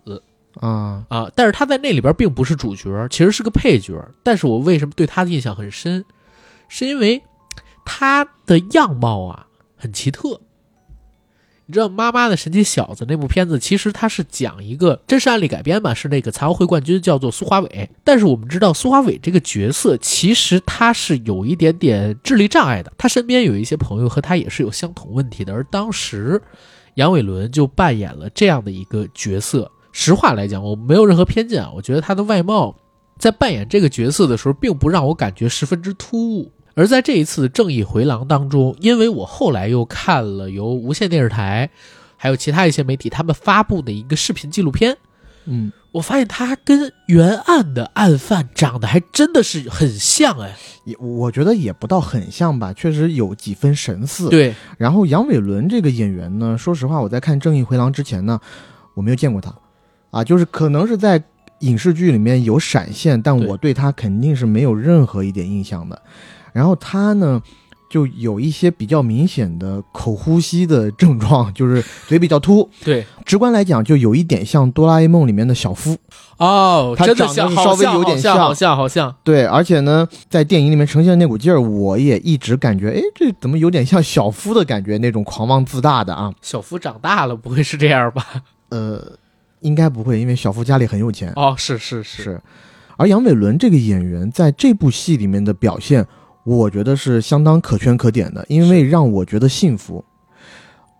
[0.66, 3.94] 啊，啊，但是他在那里边并不是主角，其实是个配角。
[4.24, 6.06] 但是我为什么对他的印象很深，
[6.68, 7.22] 是因为
[7.86, 10.42] 他的样貌啊很奇特。
[11.70, 17.90] 你知道《妈妈的神奇小子》那部片子，其实它是讲一个真实案例改编嘛，是那个残奥会冠军叫做苏华伟。
[18.06, 25.54] 但是我们知道苏华伟这个角色，其实他是有一点点智力障碍的，他身边有一些朋友和他也是有相同问题的。
[25.54, 26.42] 而当时
[26.96, 29.70] 杨伟伦就扮演了这样的一个角色。
[29.92, 32.74] 实话来讲，我没有任何偏见啊，我觉得他的外貌
[33.18, 36.50] 在扮演这个角色的时候，并不让我感觉十分之突兀。
[36.78, 41.72] 而在这一次《正义回廊》当中，因为我后来又看了由无线电视台，
[42.16, 44.96] 还有其他一些媒体他们发布的一个视频纪录片，
[45.46, 50.56] 嗯，我发现他跟原案的案犯长得还真的是很像哎。
[50.84, 58.40] 也我觉得也不到很像吧，确实有几分神似。，对，然后杨伟伦这个演员呢，说实话，我在看《正义回廊》之前呢，
[58.94, 59.52] 我没有见过他，
[60.12, 61.24] 啊，就是可能是在
[61.62, 66.00] 影视剧里面有闪现，但我对他肯定是没有任何一点印象的。
[66.54, 67.42] 然后他呢，
[67.90, 75.96] 就有一些比较明显的口呼吸的症状，就是嘴比较凸，对，直观来讲，就有一点像哆啦 A 梦里面的小夫。
[76.38, 79.16] 哦，他真的像，长得稍微好像好像，有点像好像，好像。
[79.24, 86.32] 对，而且呢，在电影里面呈现的那股劲儿，我也一直感觉，哎，这怎么有点像小夫的感觉，那种狂妄自大的啊。
[86.42, 88.24] 小夫长大了，不会是这样吧？
[88.70, 89.02] 呃，
[89.62, 91.34] 应该不会，因为小夫家里很有钱。
[91.36, 92.42] 哦，是是是，是，
[92.98, 96.06] 而杨伟伦这个演员在这部戏里面的表现，
[96.56, 100.04] 我觉得是相当可圈可点的，因为让我觉得幸福。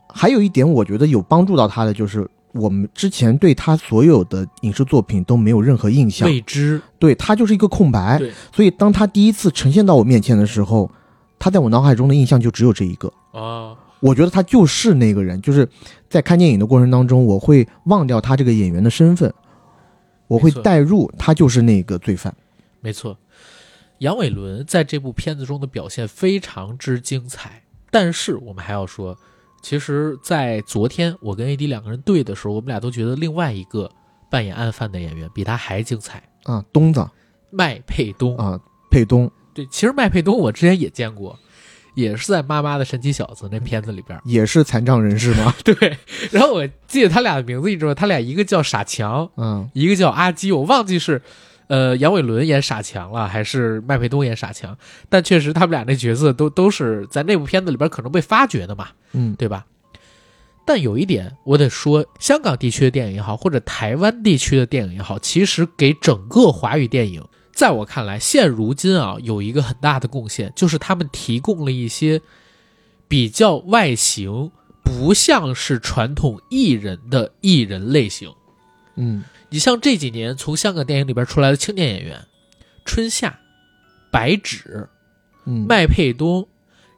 [0.10, 6.82] 还有一点，我觉得有帮助到他的，就是我们之前对他所有的影视作品都没有任何印象，未知。
[7.00, 8.22] 对他就是一个空白。
[8.54, 10.92] 所以当他第一次呈现到我面前的时候，
[11.40, 13.08] 他在我脑海中的印象就只有这一个。
[13.32, 15.66] 啊，我觉得他就是那个人，就是
[16.10, 19.34] 在看电影的过程当中，我会忘掉他这个演员的身份，
[20.28, 22.36] 我会没错带入他就是那个罪犯。
[22.82, 23.18] 没错，
[24.00, 27.64] 杨伟伦在这部片子中的表现非常之精彩。
[27.90, 29.18] 但是我们还要说，
[29.62, 33.90] 其实，在昨天我跟 AD 两个人对的时候，我们俩都觉得另外一个
[34.30, 37.08] 扮演案犯的演员比他还精彩，啊，东子
[37.50, 38.38] 麦佩东。
[38.38, 38.60] 啊，
[38.92, 41.40] 佩东对，其实麦佩东我之前也见过，
[41.96, 44.20] 也是在《妈妈的神奇小子》那片子里边。
[44.26, 45.56] 也是残障人士吗？
[45.64, 45.98] 对，
[46.30, 47.96] 然后我记得他俩的名字，你知道吗？
[47.96, 51.22] 他俩一个叫傻强，嗯，一个叫阿基，我忘记是，
[51.68, 54.78] 呃，杨伟伦演傻强了，还是麦佩东演傻强？
[55.10, 59.66] 但确实他们俩那角色都都是在那部片子里边可能被发掘的嘛，嗯对吧？
[60.66, 72.22] 但有一点我得说，香港地区的电影也好，或者台湾地区的电影也好，其实给整个华语电影，在我看来，现如今啊，有一个很大的贡献，就是他们提供了一些
[73.08, 74.52] 比较外形
[74.84, 78.30] 不像是传统艺人的艺人类型。
[78.98, 79.24] 嗯。
[79.50, 82.20] 你像这几年从香港电影里边出来的青年演员，
[82.84, 83.40] 春夏、
[84.12, 84.90] 白芷、
[85.46, 86.46] 嗯，麦佩东、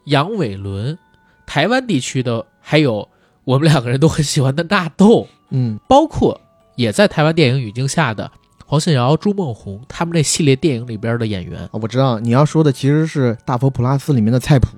[0.06, 0.98] 杨伟伦，
[1.46, 3.08] 台湾地区的还有
[3.44, 5.80] 我们两个人都很喜欢的纳豆，嗯。
[5.88, 6.42] 包括
[6.76, 8.32] 也在台湾电影语境下的
[8.66, 11.62] 黄信尧、朱梦红他们那系列电影里边的演员。
[11.62, 14.70] 啊我知道你要说的其实是《大佛普拉斯》里面的菜谱，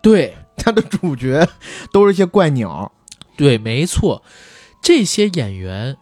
[0.00, 0.34] 对。
[0.60, 1.48] 他的主角
[1.92, 2.90] 都是一些怪鸟。
[3.36, 4.24] 对，没错，
[4.82, 5.96] 这些演员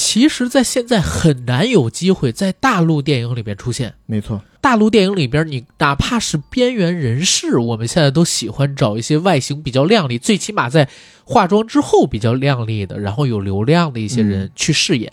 [0.00, 3.94] 其实在现在很难有机会在大陆电影里边出现。
[4.06, 10.88] 没错，大陆电影里边，你哪怕是边缘人士，我们现在都喜欢找一些外形比较靓丽，最起码在
[11.24, 15.12] 化妆之后比较靓丽的，然后有流量的一些人去饰演，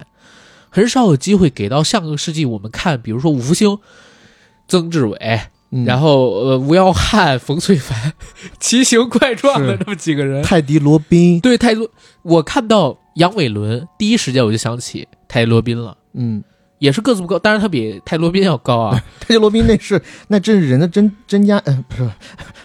[0.70, 3.80] 很少有机会给到上个世纪我们看，比如说五福星、
[4.68, 8.14] 曾志伟，嗯、然后呃吴耀汉、冯淬帆，
[8.62, 10.44] 奇形怪状的是那么几个人。
[10.44, 11.90] 泰迪罗宾，对泰罗，
[12.22, 15.98] 我看到杨伟伦，第一时间我就想起泰迪罗宾了。
[16.14, 16.44] 嗯，
[16.80, 19.04] 也是个子不高，当然他比泰罗宾要高啊。
[19.20, 22.10] 泰迪罗宾那是那真是人的真真家，呃，不是，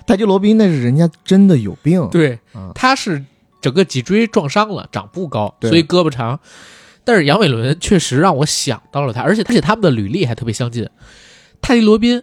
[0.06, 2.06] 泰迪罗宾那是人家真的有病。
[2.10, 3.24] 对，啊，他是
[3.60, 6.38] 整个脊椎撞伤了，长不高，所以胳膊长。
[7.04, 10.88] 但是杨伟伦确实让我想到了他，而且而且他们的履历还特别相近。
[11.62, 12.22] 泰迪罗宾，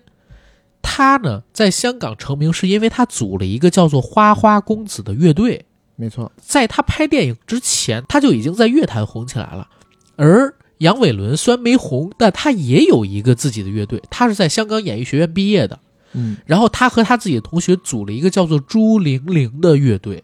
[0.82, 5.66] 他呢在香港成名是因为他组了一个叫做花花公子的乐队，
[5.98, 9.68] 没错，在他拍电影之前，他就已经在乐坛红起来了。
[10.16, 15.80] 而杨伟伦虽然没红，但他也有一个自己的乐队，他是在香港演艺学院毕业的。
[16.14, 20.24] 嗯然后他和他自己的同学组了一个叫做朱玲玲的乐队，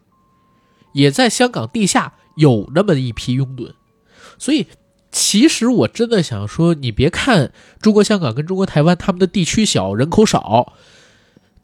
[0.93, 3.73] 也在香港地下有那么一批拥趸。
[4.37, 4.67] 所以，
[5.11, 10.73] 其实我真的想说，你别看中国香港跟中国台湾他们的地区小，人口少，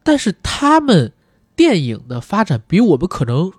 [0.04, 1.14] 但是他们
[1.56, 3.52] 电影的发展比我们可能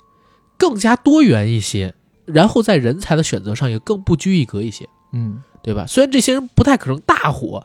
[0.60, 1.94] 更加多元一些，
[2.26, 4.86] 然后在人才的选择上也更不拘一格一些。
[5.12, 5.86] 嗯对吧？
[5.86, 7.64] 虽然这些人不太可能大火，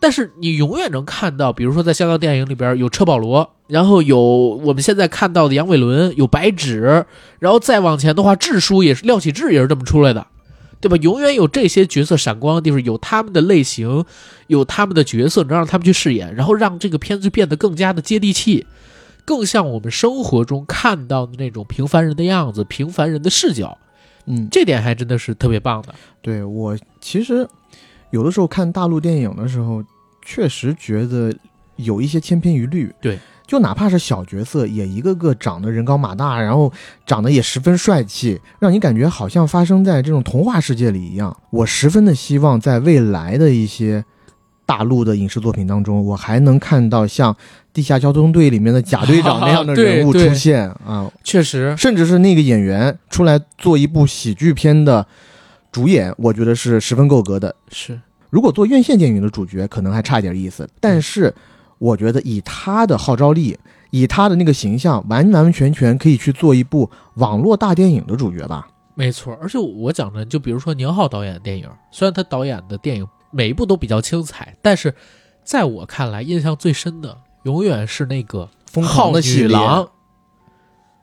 [0.00, 7.04] 但是你永远能看到，比如说在香港电影里边有车保罗，然后有我们现在看到的杨伟伦，有白纸，
[7.38, 10.26] 然后再往前的话，智叔也是廖启智也是这么出来的，
[10.80, 10.96] 对吧？
[11.02, 14.04] 永远有这些角色闪光的地方，有他们的类型，
[14.46, 18.64] 有他们的角色，能让他们去饰演，然后让这个片子变得更加的接地气，
[19.26, 23.76] 更像我们生活中看到的那种平凡人的样子，平凡人的视角，
[24.24, 25.94] 嗯，这点还真的是特别棒的。
[26.22, 27.46] 对我其实
[28.10, 29.84] 有的时候看大陆电影的时候，
[30.24, 31.34] 确实觉得
[31.74, 32.94] 有一些千篇一律。
[33.00, 36.72] 对，就哪怕是小角色，也一个个长得人高马大，然后
[37.04, 41.36] 长得也十分帅气，让你感觉好像发生在这种童话世界里一样。
[41.50, 44.04] 我十分的希望在未来的一些
[44.64, 47.32] 大陆的影视作品当中，我还能看到像
[47.76, 55.06] 《地下交通队》里面的贾队长那样的人物出现啊，确实，甚至是那个演员出来做一部喜剧片的
[55.70, 57.54] 主演，我觉得是十分够格的。
[57.70, 61.34] 是如果做院线电影的主角，可能还差点意思，但是
[61.76, 63.58] 我觉得以他的号召力，
[63.90, 68.66] 以他的那个形象，完完全全可以去做一部网络大电影的主角吧。
[68.94, 69.38] 没错。
[69.42, 74.94] 而且我讲的，就比如说宁浩导演的电影，虽然他导演的电影每一部都比较精彩，但是
[75.44, 77.14] 在我看来，印象最深的
[77.46, 79.88] 永远是那个疯狂的女郎。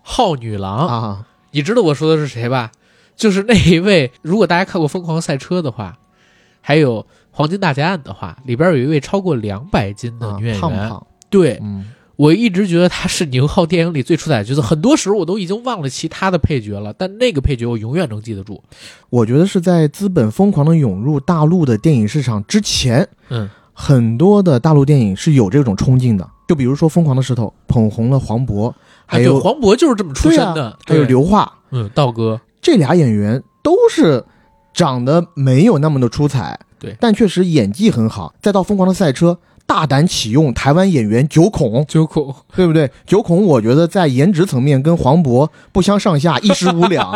[0.01, 2.69] 浩女郎，啊，你知道我说的是谁吧？
[3.15, 5.97] 就是那一位，如果大家看过《疯狂赛车》的话，
[6.59, 7.01] 还有
[7.31, 10.59] 《黄金大劫案》的话，里边有一位超过两百斤的啊女演员。
[10.59, 18.61] 胖胖，对嗯，我一直觉得她是宁浩电影里最出彩的角色，很多时候我都已经忘了其他的配角了，但那个配角我永远能记得住。
[19.09, 26.29] 我觉得是在资本疯狂的涌入大陆的电影市场之前，嗯，很多的大陆电影是有这种冲劲的。
[26.53, 28.71] 就比如说《疯狂的石头》，捧红了黄渤，
[29.07, 34.23] 还有、黄渤就是这么出身的，啊还有刘桦，嗯道哥，这俩演员都是
[34.71, 38.35] 长得没有那么的出彩，对但确实演技很好。
[38.39, 39.31] 再到《疯狂的赛车》，
[39.65, 42.91] 大胆启用台湾演员九孔，九孔，对不对？
[43.05, 47.11] 九孔我觉得在颜值层面跟黄渤不相上下， 一时无两，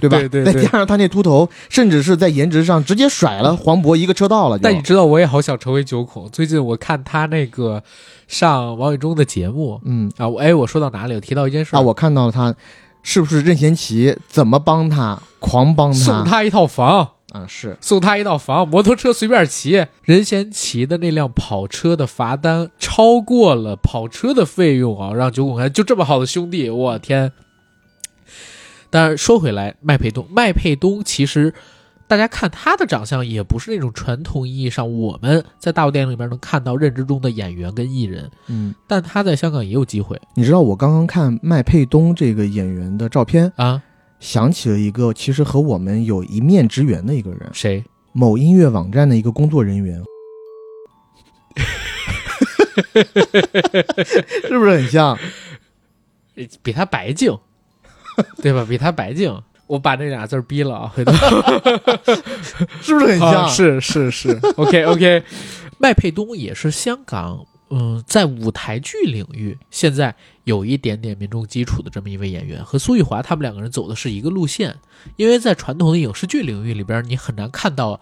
[0.00, 0.18] 对吧？
[0.18, 4.58] 对对对再加上他那秃头，甚至是在颜值上直接甩了黄渤一个车道了。
[4.58, 6.28] 但你知道，我也好想成为九孔。
[6.30, 7.82] 最近我看他那个
[8.26, 11.14] 上王伟忠的节目嗯啊，我哎，我说到哪里？
[11.14, 12.54] 我提到一件事啊，我看到了他，
[13.02, 17.08] 是不是任贤齐怎么帮他，狂帮他送他一套房。
[17.32, 17.46] 啊？
[17.46, 19.86] 是送他一套房，摩托车随便骑。
[20.02, 27.32] 任贤齐的那辆跑车的罚单超过了跑车的费用啊，让九孔开就这么好的兄弟，我天！
[28.90, 31.52] 但是说回来，麦佩东，麦佩东其实
[32.06, 43.82] 大家看他的长相也不是那种传统意义上我们在大陆电影里面能看到认知中的演员跟艺人，嗯，但他在香港也有机会你知道我刚刚看麦佩东这个演员的照片，啊。
[44.20, 47.82] 想起了一个其实和我们有一面之缘的一个人，谁？
[48.12, 50.02] 某音乐网站的一个工作人员，
[54.48, 55.16] 是不是很像？
[56.62, 57.36] 比他白净，
[58.42, 58.64] 对吧？
[58.68, 59.40] 比他白净。
[59.66, 61.12] 我把那俩字儿逼了啊，回头。
[62.80, 63.44] 是不是很像？
[63.44, 65.22] 啊是是是，OK OK，
[65.78, 74.76] 麦佩东也是香港，嗯，在舞台剧领域现在有一点点民众基础的这么一位演员，和苏玉华他们两个人走的是一个路线，
[75.16, 78.00] 因为在传统的影视剧领域里边，你很难看到，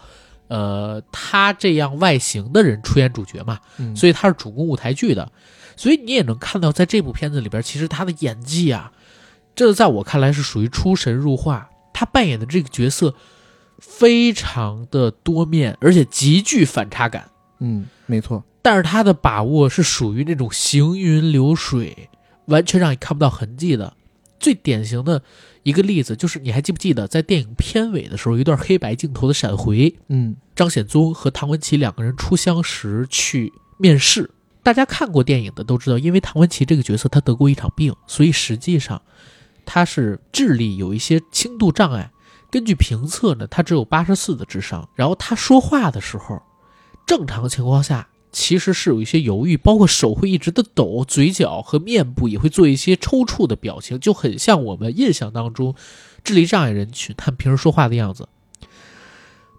[0.48, 5.32] 呃，他这样外形的人出演主角嘛，嗯所以他是主攻舞台剧的，
[5.76, 8.92] 所以你也能看到，在这部片子里边，其实他的演技啊，
[9.54, 11.68] 这在我看来是属于出神入化。
[11.98, 13.14] 他扮演的这个角色
[13.78, 17.26] 非常的多面，而且极具反差感。
[17.60, 22.10] 嗯，没错，但是他的把握是属于那种行云流水，
[22.46, 23.94] 完全让你看不到痕迹的。
[24.40, 25.22] 最典型的
[25.62, 34.28] 一个例子就是，你还记不记得在电影片尾的时候，有一段黑白镜头的闪回，嗯张显宗和唐文琪两个人初相识去面试。
[34.64, 39.00] 大家看过电影的都知道，因为唐文琪这个角色他得过一场病，所以实际上
[39.64, 42.10] 他是智力有一些轻度障碍。
[42.50, 44.88] 根据评测呢，他只有八十四的智商。
[44.96, 46.42] 然后他说话的时候，
[47.06, 55.74] 正常情况下其实是有一些犹豫，包括手会一直的抖，嘴角和面部也会做一些抽搐的表情，就很像我们印象当中
[56.22, 58.28] 智力障碍人群他们平时说话的样子。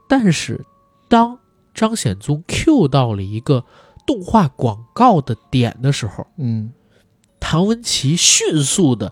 [0.08, 0.64] 但是
[1.10, 1.40] 当
[1.74, 3.66] 张显宗 Q 到了一个
[4.06, 6.72] 动画广告的点的时候，嗯
[7.40, 9.12] 唐文琪迅速的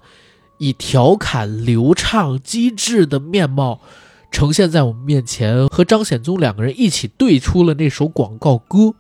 [0.60, 3.82] 以调侃、流畅、机智的面貌
[4.32, 8.94] 呈现在我们面前，和张显宗两个人一起对出了那首广告歌，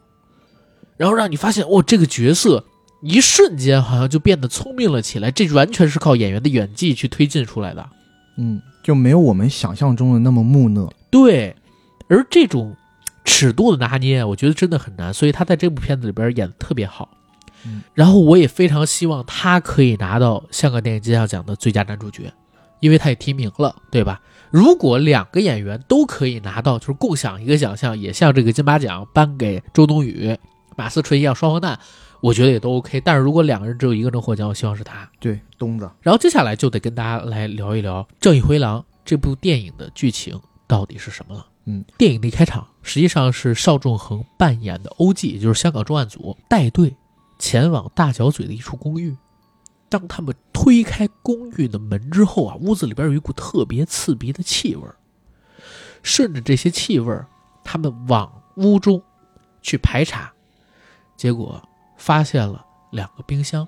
[0.97, 2.63] 然后让你发现，哦，这个角色
[3.01, 7.89] 一瞬间好像就变得聪明了起来，这完全是靠演员的演技去推进出来的。
[8.37, 10.91] 嗯，就没有我们想象中的那么木讷。
[11.09, 11.55] 对，
[12.07, 12.75] 而这种
[13.23, 17.09] 尺度的拿捏，我觉得真的很难，所以他在这部片子里边演的特别好。
[17.67, 22.31] 嗯然后我也非常希望他可以拿到香港电影金像奖的最佳男主角，
[22.79, 24.21] 因为他也提名了，对吧？
[24.51, 30.37] 如果两个演员都可以拿到，就是共享一个奖项，也像这个金马奖颁给周冬雨、
[30.75, 31.79] 马思纯一样双黄蛋，
[32.21, 33.01] 我觉得也都 OK。
[33.01, 35.09] 但是如果两个人只有一个人获奖，我希望是他。
[35.19, 40.39] 对，东子，然后接下来就得跟大家来聊一聊《正义回廊》这部电影的剧情。
[40.67, 41.45] 到底是什么了。
[41.65, 46.95] 嗯，电影的一开场实际上是邵仲恒扮演的欧记，也就是香港重案组带队
[47.37, 49.15] 前往大角嘴的一处公寓。
[49.89, 54.95] 当他们推开公寓的门之后啊，屋子里边有一股特别刺鼻的气味儿。
[56.01, 57.27] 顺着这些气味儿，
[57.63, 58.99] 他们往屋中
[59.61, 60.33] 去排查，
[61.15, 61.61] 结果
[61.97, 63.67] 发现了两个冰箱。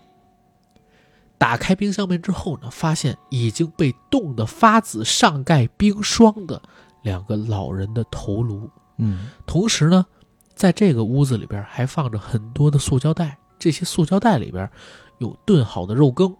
[1.37, 6.61] 打开冰箱门之后呢，发现已经被冻得发紫、上盖冰霜的
[7.03, 8.69] 两个老人的头颅。
[8.97, 10.05] 嗯同时呢，
[10.55, 14.67] 在这个屋子里边还放着很多的塑胶袋，这些塑胶袋里边
[15.19, 16.35] 有炖好的肉羹、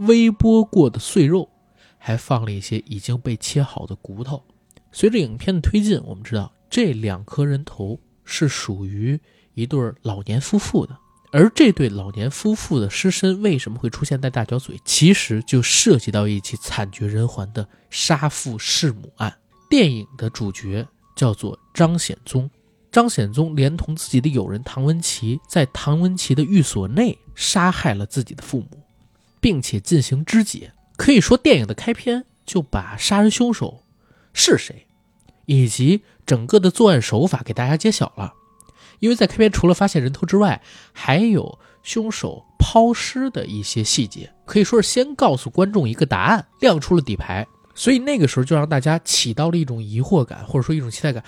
[0.00, 1.48] 微波过的碎肉，
[1.96, 4.42] 还放了一些已经被切好的骨头。
[4.90, 9.20] 随着影片的推进，我们知道这两颗人头是属于
[9.54, 10.96] 一对老年夫妇的，
[11.32, 19.36] 而这对老年夫妇的尸身为什么会出现在大角嘴，其实就涉及到一起惨绝人寰的杀父弑母案。
[19.68, 20.86] 电影的主角
[21.16, 22.48] 叫做张显宗，
[22.92, 28.82] 张显宗连同自己的友人唐文琪，在唐文琪的寓所内杀害了自己的父母，
[29.40, 30.72] 并且进行肢解。
[30.96, 33.82] 可以说，电影的开篇就把杀人凶手
[34.32, 34.86] 是谁，
[35.46, 38.34] 以及整个的作案手法给大家揭晓了。
[39.04, 40.62] 因为在开篇除了发现人头之外，
[40.94, 47.46] 还有凶手抛尸的一些细节，可以说是先告诉观众一个答案，亮出了底牌。
[47.74, 51.22] 所以那个时候就让大家起到了一种疑惑感，或者说一种期待感。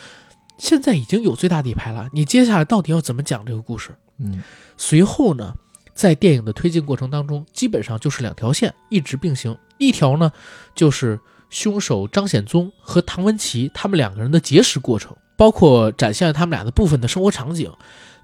[0.56, 3.94] 现在已经有最大底牌了，你接下来到底要怎么讲这个故事？
[4.20, 4.42] 嗯
[4.78, 5.54] 随后呢，
[5.92, 9.54] 在电影的推进过程当中，基本上就是两条线一直并行。
[9.76, 10.32] 一条呢，
[10.74, 11.20] 就是
[11.50, 17.70] 凶手张显宗和唐文琪他们两个人的结识过程，包括展现了他们俩的部分的生活场景；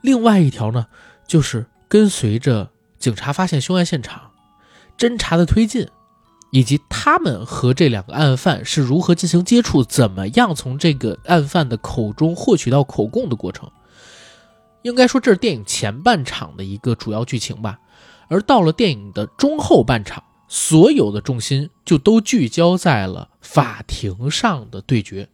[0.00, 0.86] 另外一条呢，
[1.26, 4.30] 就是跟随着警察发现凶案现场，
[4.96, 5.88] 侦查的推进，
[6.50, 13.70] 以及他们和这两个案犯是如何进行接触，怎么样从这个案犯的口中获取到口供的过程。
[14.82, 17.78] 应该说，这是电影前半场的一个主要剧情吧。
[18.28, 25.28] 而到了电影的中后半场，所有的重心就都聚焦在了法庭上的对决。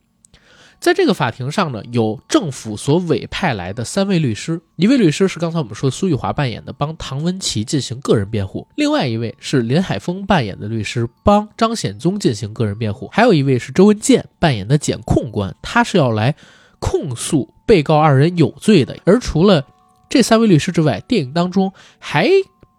[0.81, 16.37] 在这个法庭上呢，有政府所委派来的三位律师，一位律师是刚才我们说苏玉华扮演的，帮唐文琪进行个人辩护；另外一位是林海峰扮演的律师，帮张显宗进行个人辩护；还有一位是周文健扮演的检控官，他是要来
[16.79, 18.97] 控诉被告二人有罪的。
[19.05, 19.67] 而除了
[20.09, 22.31] 这三位律师之外，电影当中还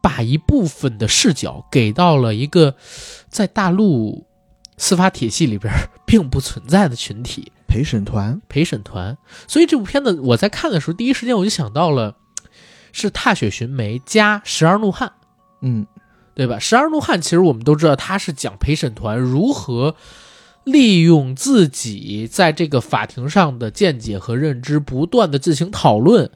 [0.01, 2.75] 把一部分的视角给到了一个
[3.27, 4.25] 在大陆
[4.77, 5.71] 司法体系里边
[6.05, 9.17] 并不存在的群体陪审团，——陪审团。
[9.47, 12.17] 所以这部片子我在看的时候，第一时间我就想到了
[12.91, 15.07] 是《踏雪寻梅》加《十二怒汉》。
[15.61, 15.85] 嗯
[16.35, 16.55] 对吧？
[16.59, 19.95] 《十二怒汉》其实我们都知道，他是讲陪审团如何
[20.63, 26.31] 利用自己在这个法庭上的见解和认知，不断的进行讨论，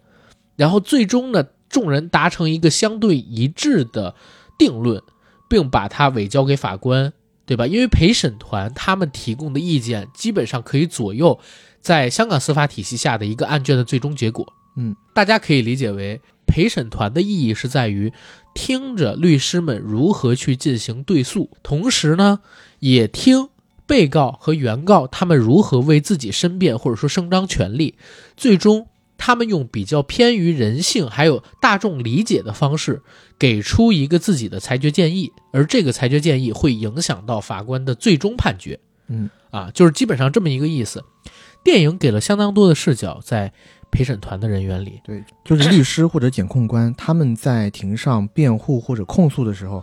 [0.58, 4.14] 然后最终呢，众人达成一个相对一致的
[4.58, 5.02] 定论，
[5.50, 7.14] 并把它委交给法官，
[7.46, 7.68] 对吧？
[7.68, 11.40] 因为陪审团他们提供的意见，基本上可以左右
[11.82, 14.46] 在香港司法体系下的一个案卷的最终结果。
[14.78, 18.12] 嗯，大家可以理解为陪审团的意义是在于
[18.56, 22.40] 听着律师们如何去进行对诉，同时呢，
[22.80, 23.50] 也听
[23.86, 27.96] 被告和原告他们如何为自己申辩或者说声张权利，
[28.38, 28.88] 最终
[29.26, 33.02] 他们用比较偏于人性还有大众理解的方式，
[33.40, 38.78] 给出一个自己的裁决建议，而这个裁决建议会影响到法官的最终判决。
[39.08, 41.02] 嗯啊，就是基本上这么一个意思。
[41.64, 43.54] 电影给了相当多的视角在
[43.90, 49.82] 陪审团的人员里，对，就是律师或者检控官，他们在庭上辩护或者控诉的时候，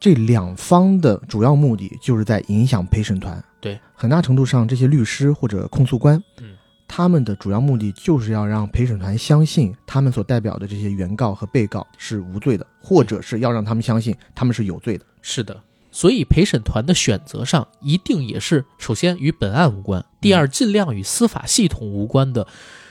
[0.00, 3.40] 这两方的主要目的就是在影响陪审团。
[3.60, 6.53] 对，很大程度上，这些律师或者控诉官，嗯，
[6.86, 15.04] 他们的主要目的就是要让陪审团相信他们所代表的这些原告和被告是无罪的，或者是要让他们相信他们是有罪的。
[15.22, 15.60] 是的，
[15.90, 22.46] 所以陪审团的选择上一定也是首先与本案无关，第二尽量与司法系统无关的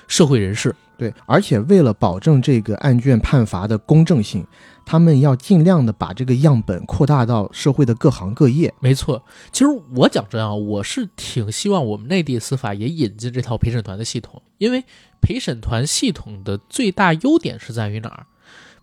[0.08, 0.76] 社会人士。
[0.96, 4.46] 对，而且为了保证这个案卷判罚的公正性，
[4.86, 8.74] 他们要尽量的把这个样本扩大到社会的各行各业。
[8.80, 14.84] 没错，其实我讲真啊，我是挺希望我们内地司法也引进这套陪审团的系统，因为
[15.22, 18.26] 陪审团系统的最大优点是在于哪儿？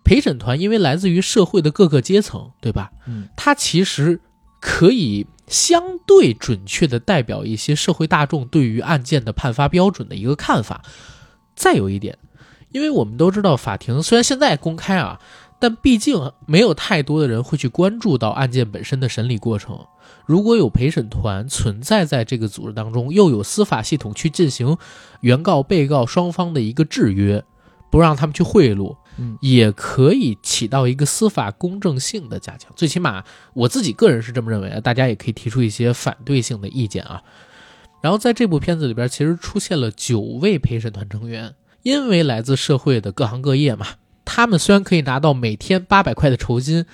[0.03, 2.91] 陪审团因为来自于社会的各个阶层，对吧？
[3.05, 4.19] 嗯，它其实
[4.59, 10.81] 可以相对准确地代表一些社会大众对于案件的判罚标准的一个看法。
[11.55, 12.17] 再有一点，
[12.71, 15.19] 因为我们都知道，法庭虽然现在公开啊，
[15.61, 19.79] 但毕竟没有太多的人会去关注到案件本身的审理过程。
[20.25, 24.75] 如果有陪审团存在在这个组织当中，又有司法系统去进行
[25.19, 27.43] 原告、被告双方的一个制约，
[27.91, 32.71] 不让他们去贿赂，嗯也可以起到一个司法公正性的加强。
[32.75, 37.21] 最起码我自己个人是这么认为的，大家也可以提出一些反对性的意见啊。
[38.01, 41.53] 然后在这部片子里边，其实出现了九位陪审团成员，
[41.83, 43.85] 因为来自社会的各行各业嘛，
[44.25, 46.85] 他们虽然可以拿到每天八百块的酬金，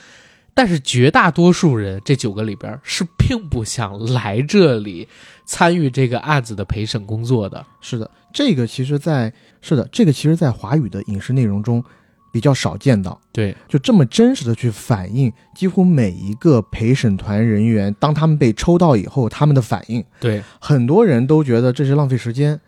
[0.53, 5.07] 但是绝大多数人这九个里边是并不想来这里
[5.45, 7.65] 参与这个案子的陪审工作的。
[7.79, 11.83] 是的，这个其实在，是的，这个其实在华语的影视内容中
[12.31, 20.03] 比较少见到，对，就这么真实的去反映几乎每一个陪审团人员，当他们被抽到以后，他们的反应。
[20.19, 22.59] 对，很多人都觉得这是浪费时间，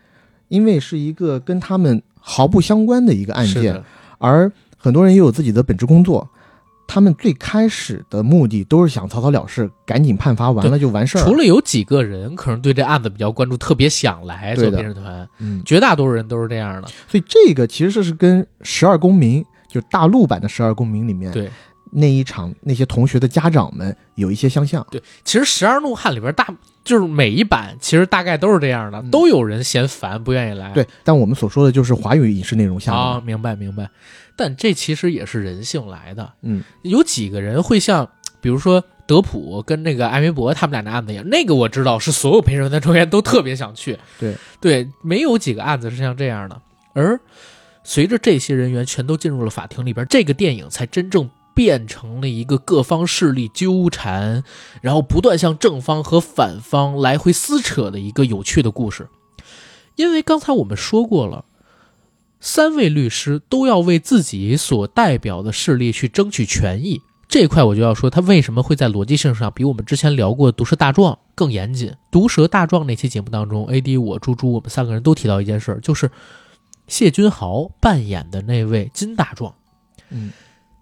[0.48, 3.86] 因为是一个跟他们毫不相关的一个案件，是的，
[4.20, 6.30] 而很多人也有自己的本职工作。
[6.92, 11.22] 他们最开始的目的都是想草草了事，赶紧判罚完了就完事儿。
[11.24, 16.88] 除了有几个人可能对这案子比较关注，特别想来做陪审团，嗯，绝大多数人都是这样的。
[17.08, 21.48] 所以这个其实是跟《十二公民》就大陆版的《十二公民》里面对
[21.92, 24.86] 那一场那些同学的家长们有一些相像。
[24.92, 26.48] 对，其实《十二怒汉》里边大
[26.84, 30.72] 就是每一版其实大概都是这样的，嗯都有人嫌烦不愿意来。
[30.72, 33.22] 对，但我们所说的就是华语影视内容下的啊，嘛。
[33.26, 33.90] 明白明白。
[34.36, 36.34] 但这其实也是人性来的。
[36.42, 38.10] 嗯，有几个人会像，
[38.40, 43.98] 比如说德普跟那个艾维伯他们俩的案子一样，那个我知道是所有陪审团成员都特别想去。
[44.18, 46.62] 对对，没有几个案子是像这样的。
[46.94, 47.20] 而
[47.84, 51.30] 随着这些人员全都进入了法庭里边，这个电影才真正
[51.60, 54.46] 变成了一个各方势力纠缠，
[54.80, 59.10] 然后不断向正方和反方来回撕扯的一个有趣的故事。
[59.98, 61.44] 因为刚才我们说过了。
[62.40, 71.90] 三位律师都要为自己所代表的势力去争取权益，这一块我就要说，他为什么会在逻辑性上比我们之前聊过《毒舌大壮》更严谨？
[72.10, 76.10] 《毒舌大壮》那期节目当中，AD 我猪猪我们三个人都提到一件事，就是
[76.88, 79.54] 谢君豪扮演的那位金大壮，
[80.10, 80.32] 嗯，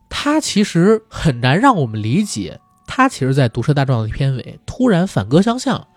[0.10, 5.88] 他其实很难让我们理解，他其实在《毒舌大壮》的片尾突然反戈相向，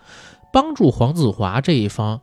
[0.51, 2.21] 帮助黄子华这一方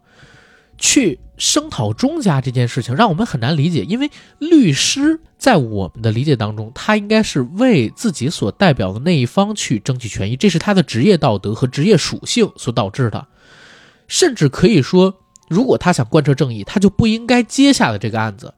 [0.76, 3.84] 去声讨钟家这件事情，让我们很难理解。
[3.84, 13.26] 因为律师在我们的理解当中，他应该是为自己所代表的那一方去争取权益，这是他的职业道德和职业属性所导致的。
[14.07, 15.14] 甚至可以说，
[15.49, 18.55] 如果他想贯彻正义，他就不应该接下了这个案子。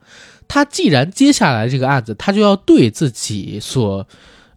[0.53, 4.05] 他既然接下来这个案子，他就要对自己所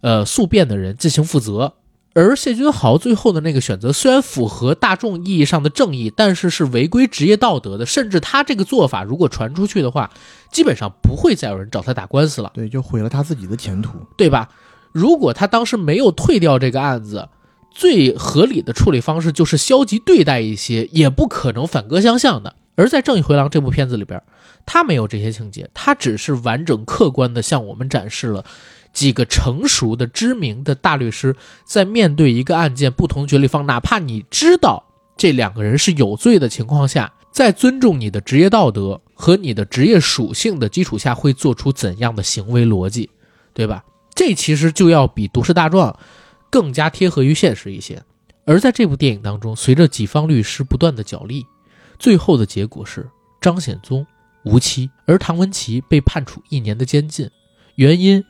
[0.00, 1.74] 呃诉辩的人进行负责。
[2.14, 10.10] 而谢君豪最后的那个选择虽然符合大众意义上的正义，但是是违规职业道德的，甚至他这个做法如果传出去的话，
[10.50, 13.92] 基本上不会再有人找他打官司了，对，就毁了他自己的前途。
[14.16, 14.48] 对吧？
[14.90, 17.28] 如果他当时没有退掉这个案子，
[17.70, 22.56] 最合理的处理方式就是消极对待一些，也不可能反戈相向的。
[22.76, 24.22] 而在《正义回廊》这部片子里边，
[24.66, 28.44] 他没有这些情节，他只是完整客观的向我们展示了。
[28.92, 34.84] 几个成熟的、知名的大律师在面对一个案件不同决力方，哪怕你知道
[35.16, 43.10] 这两个人是有罪的情况下，在尊重你的职业道德和你的职业属性的基础下，会做出怎样的行为逻辑，
[43.52, 43.82] 对吧？
[44.14, 45.90] 这其实就要比《毒舌大壮》
[46.48, 48.00] 更加贴合于现实一些。
[48.44, 51.44] 而在这部电影当中，随着几方律师不断的角力，
[52.04, 53.08] 最后的结果是
[53.40, 54.06] 张显宗
[54.44, 57.30] 无期，而唐文琪被判处一年的监禁，
[57.76, 58.22] 原因。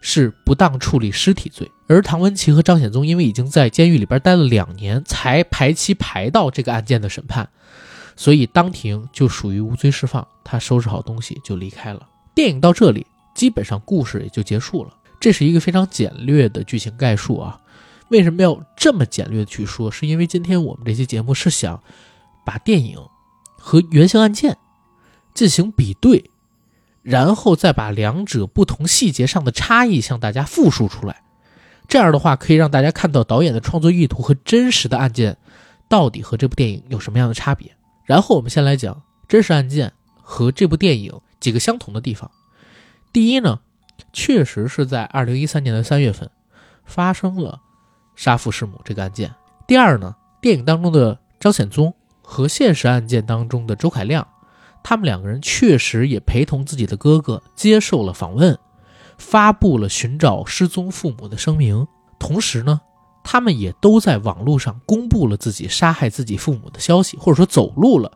[0.00, 7.48] 是不当处理尸体罪，而唐文琪和张显宗因为已经在监狱里边待了两年，才排期排到这个案件的审判，
[8.14, 10.24] 所以当庭就属于无罪释放。
[10.44, 12.08] 他收拾好东西就离开了。
[12.32, 13.04] 电影到这里，
[13.34, 14.94] 基本上故事也就结束了。
[15.18, 17.60] 这是一个非常简略的剧情概述啊。
[18.08, 19.90] 为什么要这么简略的去说？
[19.90, 21.82] 是因为今天我们这期节目是想
[22.46, 22.96] 把电影
[23.68, 24.56] 和原型案件
[25.34, 26.30] 进行比对。
[27.02, 31.22] 然后再把两者不同细节上的差异向大家复述出来，
[31.86, 35.38] 这样的话可以让大家看到导演的创作意图和真实的案件
[35.88, 37.74] 到底和这部电影有什么样的差别。
[38.04, 39.92] 然后我们先来讲真实案件
[40.22, 42.30] 和这部电影几个相同的地方。
[43.12, 43.60] 第一呢，
[44.12, 46.30] 确实是在二零一三年的三月份
[46.84, 47.60] 发生了
[48.16, 49.34] 杀父弑母这个案件。
[49.66, 51.94] 第二呢，电影当中的张显宗
[52.30, 54.26] 和现实案件当中的周凯亮。
[54.84, 58.56] 他们两个人确实也陪同自己的哥哥接受了访问，
[59.16, 61.86] 发布了寻找失踪父母的声明。
[62.18, 62.80] 同时呢，
[63.24, 68.12] 他们也都在网络上公布了自己杀害自己父母的消息，或者说走路了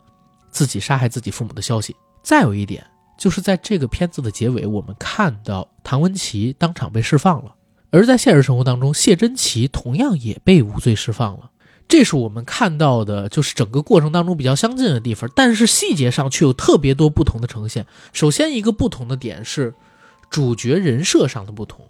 [0.50, 1.96] 自己杀害自己父母的消息。
[2.22, 2.86] 再有一点，
[3.18, 7.54] 就是在这个片子的结尾，我们看到唐文琪当场被释放了，
[7.90, 11.50] 而在现实生活当中，谢珍琪同样也被无罪释放了。
[11.92, 17.86] 这是我们看到的，就是整个过程当中比较相近的地方，但是细节上却有特别多不同的呈现。
[18.14, 19.74] 首先，一个不同的点是
[20.30, 21.86] 主角人设上的不同。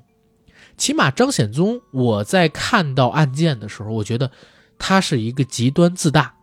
[0.77, 4.33] 起码张显宗，我在看到案件的时候，我觉得
[4.77, 6.35] 他是一个极端自大，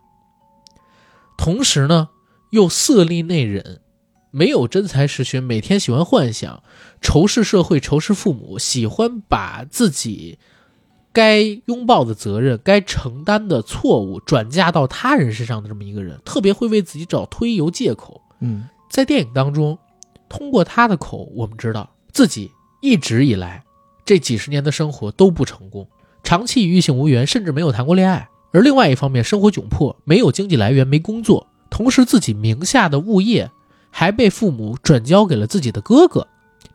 [1.36, 2.08] 同时呢
[2.52, 3.80] 又色厉内荏，
[4.30, 6.62] 没有真才实学，每天喜欢幻想，
[7.02, 10.38] 仇视社会，仇视父母，喜欢把自己。
[11.12, 18.20] 该拥抱的责任，该承担的错误，转嫁到他人身上的这么一个人，特别会为自己找推油借口。
[18.40, 19.78] 嗯，在电影当中，
[20.28, 22.50] 通过他的口，我们知道自己
[22.80, 23.64] 一直以来
[24.04, 25.88] 这几十年的生活都不成功，
[26.22, 28.28] 长期与异性无缘，甚至没有谈过恋爱。
[28.52, 33.50] 而另外一方面，生活窘迫，没有经济来源，没工作，同时自己名下的物业
[33.90, 36.26] 还被父母转交给了自己的哥哥，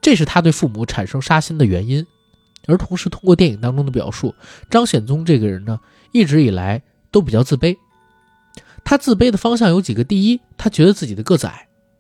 [0.02, 2.06] 这是他对父母产生杀心的原因。
[2.68, 4.34] 而同时，通过电影当中的表述，
[4.70, 5.80] 张显宗这个人呢，
[6.12, 7.76] 一直以来都比较自卑。
[8.84, 11.54] 他自卑的方向有几个：第一，他觉得自己的个子矮；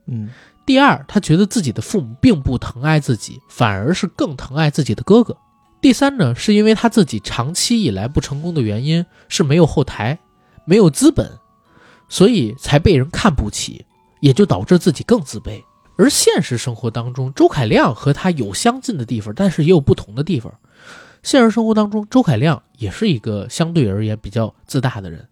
[0.06, 0.30] 嗯，
[0.66, 5.34] 第二，他觉得自己的父母并不疼爱自己，反而是更疼爱自己的哥哥；
[5.82, 10.20] 第三呢，是因为他自己长期以来不成功的原因是没有后台、
[10.66, 11.32] 没有资本，
[12.08, 13.86] 所以才被人看不起，
[14.20, 15.64] 也就导致自己更自卑。
[15.98, 20.54] 而现实生活当中，周凯亮和他有相近的地方，但是也有不同的地方。
[21.24, 25.28] 现实生活当中，周凯亮也是一个相对而言比较自大的人，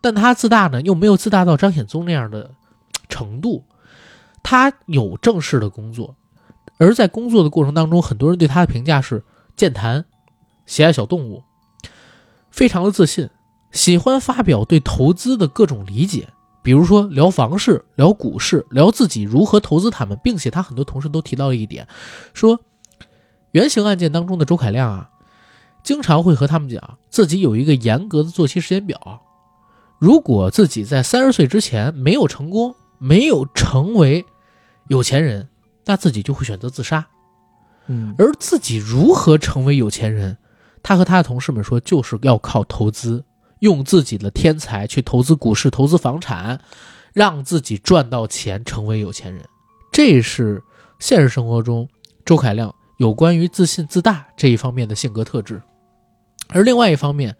[0.00, 2.50] 但他自大呢，又没有自大到张显宗那样的
[3.08, 3.64] 程度。
[4.42, 6.16] 他有正式的工作，
[6.78, 10.04] 而在工作的过程当中，很多人对他的评价是健谈、
[10.66, 11.42] 喜爱小动物、
[12.50, 13.28] 非常的自信、
[13.70, 16.28] 喜欢发表对投资的各种理解。
[16.66, 21.86] 比如说聊房市、聊股市、聊自己如何投资他们，并且他很多同事都提到了一点，
[22.34, 22.60] 说
[23.52, 25.10] 原型案件当中的周凯亮啊，
[25.84, 29.22] 经常会和他们讲自己有一个严格的作息时间表，
[30.00, 34.26] 如果自己在三十岁之前没有成功，没有成为
[34.88, 35.48] 有钱人，
[35.84, 37.06] 那自己就会选择自杀。
[37.86, 40.36] 嗯，而自己如何成为有钱人，
[40.82, 43.24] 他和他的同事们说，就是要靠投资。
[43.60, 46.60] 用自己的天才去投资股市、投资房产，
[47.12, 49.42] 让自己赚到钱，成为有钱人。
[49.90, 50.62] 这是
[50.98, 51.88] 现实生活中
[52.24, 55.62] 周凯亮有关于自信自大这一方面的性格特质。
[56.48, 57.34] 而另外一方面，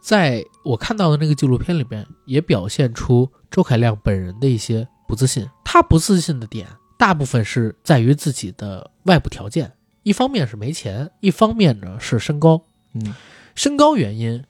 [0.00, 5.48] 在我看到的那个纪录片里边，也表现出周凯亮本人的一些不自信。
[5.64, 6.66] 他不自信的点，
[6.96, 9.72] 大部分是在于自己的外部条件，
[10.04, 12.62] 一方面是没钱，一方面呢是身高。
[12.94, 13.14] 嗯，
[13.54, 14.44] 身高原因。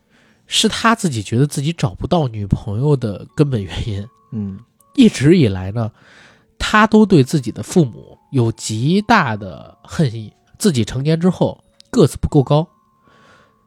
[0.54, 4.06] 是他自己觉得自己找不到女朋友的根本原因。
[4.32, 4.60] 嗯，
[4.94, 5.90] 一直以来呢，
[6.58, 10.30] 他都对自己的父母有极大的恨意。
[10.58, 12.68] 自己成年之后个子不够高，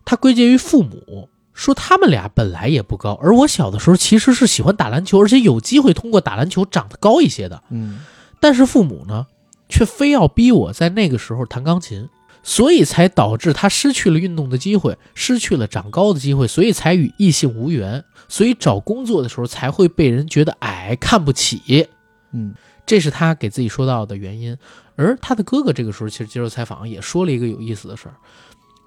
[0.06, 7.64] 他归结于父母，说他们俩本来也不高，而我小的时候其实是喜欢打篮球，而且有机会通过打篮球长得高一些的。
[7.72, 8.02] 嗯，
[8.40, 9.26] 但是父母呢，
[9.70, 12.08] 却非要逼我在那个时候弹钢琴。
[12.48, 21.90] 所以才导致他失去了运动的机会，失去了长高的机会，所以才与异性无缘，所以找工作的时候才会被人觉得矮，看不起。
[22.32, 22.54] 嗯，
[22.86, 24.56] 这是他给自己说到的原因。
[24.96, 28.16] 而他的哥哥这个时候其实接受采访也说了一个有意思的事儿，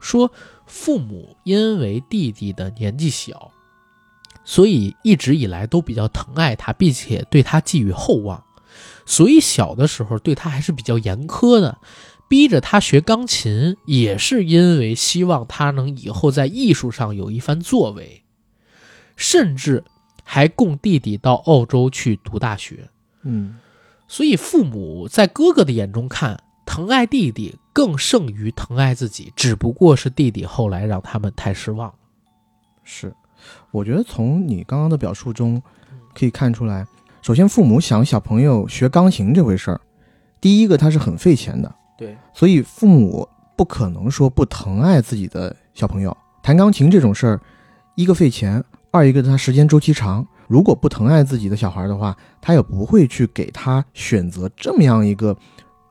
[0.01, 0.31] 说
[0.65, 3.51] 父母因为弟弟的年纪小，
[4.45, 8.45] 所以一直以来都比较疼爱他，并且对他寄予厚望，
[9.05, 11.77] 所以小的时候对他还是比较严苛的。
[12.29, 18.23] 逼着他学钢琴，也是因为希望他能以后在艺术上有一番作为，
[19.17, 19.83] 甚至
[20.23, 22.91] 还供弟弟到澳洲去读大学。
[23.23, 23.57] 嗯，
[24.07, 31.93] 所以父母在哥哥的眼中看，疼爱弟弟更胜于疼爱自己，只不过是弟弟后来让他们太失望。
[32.85, 33.15] 是，
[33.71, 35.63] 我觉得从你刚刚的表述中
[36.15, 36.87] 可以看出来，
[37.23, 39.81] 首先父母想小朋友学钢琴这回事儿，
[40.43, 41.75] 第一个他是很费钱的。
[41.99, 46.17] 对，所以父母不可能说不疼爱自己的小朋友。
[46.43, 47.41] 弹钢琴这种事儿，
[47.97, 50.25] 一个费钱，二一个他时间周期长。
[50.47, 55.37] 如果不疼爱自己的小孩的话，他也不会去给他选择这么样一个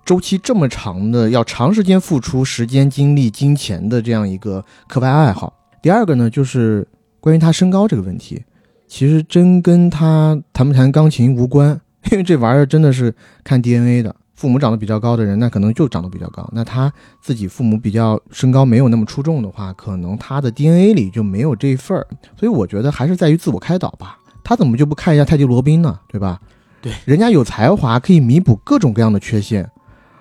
[0.05, 5.53] 周期这么长的、要长时间付出时间、精力、金钱的这样一个课外爱好。
[5.81, 6.87] 第二个呢，就是
[7.19, 8.43] 关于他身高这个问题，
[8.87, 11.79] 其实真跟他弹不弹钢琴无关，
[12.11, 14.15] 因为这玩意儿真的是看 DNA 的。
[14.37, 16.47] 父母长得比较高的人，那可能就长得比较高。
[16.53, 22.07] 那他自己父母比较身高没有那么出众的话，可能他的 DNA 里就没有这份儿。
[22.39, 24.19] 所以我觉得还是在于自我开导吧。
[24.43, 25.99] 他怎么就不看一下泰迪罗宾呢？
[26.07, 26.39] 对吧？
[26.79, 29.69] 对，人家有才华可以弥补各种各样的缺陷，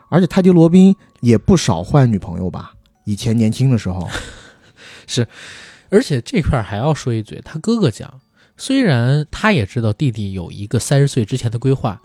[0.08, 2.72] 而且泰迪罗宾也不少换女朋友吧？
[3.04, 4.08] 以前年轻的时候
[5.06, 5.28] 是，
[5.90, 8.20] 而且这块儿还要说一嘴，他哥哥讲，
[8.56, 12.00] 虽然他也知道弟弟有一个三十岁之前的规划，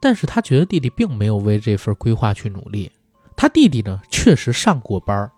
[0.00, 2.90] 但是他觉得弟弟并没有为这份规划去努力。
[3.36, 5.30] 他弟弟呢，确实上过班儿，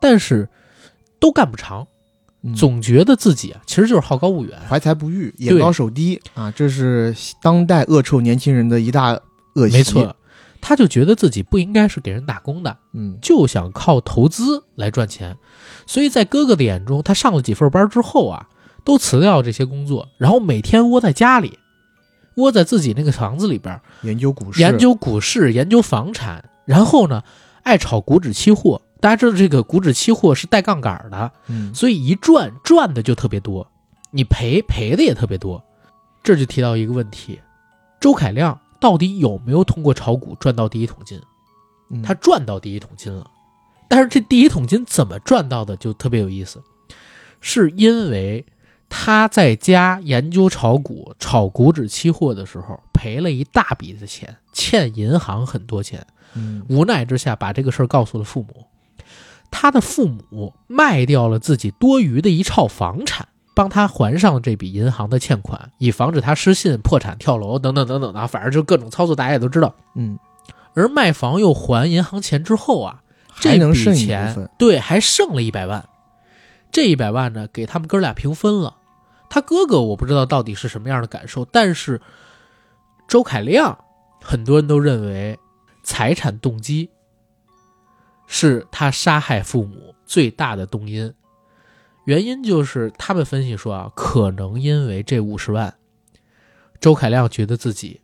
[0.00, 0.48] 但是
[1.20, 1.86] 都干不长，
[2.42, 4.58] 嗯总觉得自己啊，其实就是好高骛远。
[4.68, 9.18] 怀才不遇，眼高手低啊，这是当代恶臭年轻人的一大
[9.54, 9.76] 恶习。
[9.76, 10.14] 没错，，
[10.60, 15.36] 他就觉得自己不应该是给人打工的，嗯就想靠投资来赚钱。
[15.86, 18.46] 所以在哥哥的眼中，他上了几份班之后啊，
[18.84, 21.58] 都辞掉这些工作，然后每天窝在家里，
[22.38, 27.22] 窝在自己那个房子里边，研究股市，研究股市、研究房产，然后呢，
[27.62, 28.80] 爱炒股指期货。
[29.00, 33.70] 大家知道这个股指期货是带杠杆的，嗯所以一赚赚的就特别多，
[34.10, 35.62] 你赔赔的也特别多。
[36.22, 37.38] 这就提到一个问题：
[38.00, 41.20] 周凯亮到底有没有通过炒股赚到第一桶金？
[41.90, 43.30] 嗯他赚到第一桶金了，
[43.88, 46.60] 但是这第一桶金怎么赚到的就特别有意思，
[47.40, 48.44] 是因为
[48.88, 58.64] 他在家研究炒股、炒股指期货的时候赔了一大笔的钱，欠银行很多钱，嗯无奈之下把这个事儿告诉了父母。
[59.50, 69.74] 他的父母卖掉了自己多余的一套房产，帮他还上了这笔银行的欠款，以防止他失信、破产、跳楼等等等等的啊，反正就各种操作，大家也都知道。
[69.94, 70.18] 嗯，
[70.74, 73.02] 而卖房又还银行钱之后啊，
[73.40, 75.88] 这笔钱，对还剩了一百万，
[76.70, 78.76] 这一百万呢给他们哥俩平分了。
[79.30, 82.00] 他哥哥我不知道到底是什么样的感受，但是
[83.06, 83.78] 周凯亮
[84.20, 85.38] 很多人都认为
[85.82, 86.90] 财产动机
[88.26, 91.12] 是他杀害父母最大的动因。
[92.04, 95.74] 原因就是他们分析说啊，可能因为这五十万，
[96.80, 98.00] 周凯亮觉得自己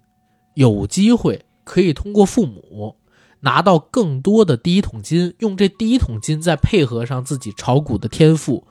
[0.55, 2.97] 有机会可以通过父母
[3.41, 8.67] 拿到更多的第一桶金，用这第一桶金再配合上自己炒股的天赋，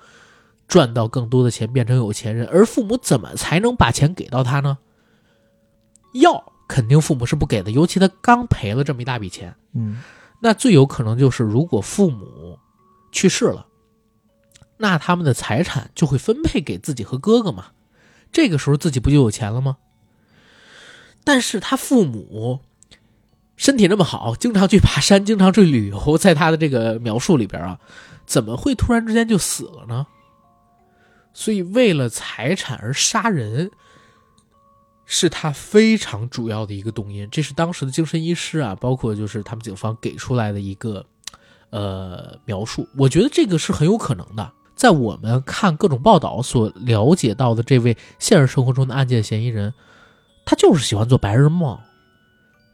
[0.68, 2.48] 赚到更多的钱，变成有钱人。
[2.48, 4.78] 而父母怎么才能把钱给到他呢？
[6.14, 10.02] 要肯定父母是不给的，尤其他刚赔了这么一大笔钱，嗯
[10.42, 12.60] 那最有可能就是如果父母
[13.12, 13.66] 去世了，
[14.78, 17.68] 那他们的财产就会分配给自己和哥哥嘛，
[18.32, 19.78] 这个时候自己不就有钱了吗？
[21.24, 22.60] 但是他父母
[23.56, 27.80] 身体那么好，经常去爬山，经常去旅游，在他的这个描述里边啊，
[28.26, 30.06] 怎么会突然之间就死了呢？
[31.34, 33.72] 所以为了财产而杀人，
[35.06, 37.28] 是他非常主要的一个动因。
[37.30, 41.06] 这是当时的精神医师啊，包括就是他们警方给出来的一个
[41.72, 42.88] 呃描述。
[42.98, 44.52] 我觉得这个是很有可能的。
[44.76, 49.74] 在我们看各种报道所了解到的这位现实生活中的案件嫌疑人，
[50.46, 51.80] 他就是喜欢做白日梦，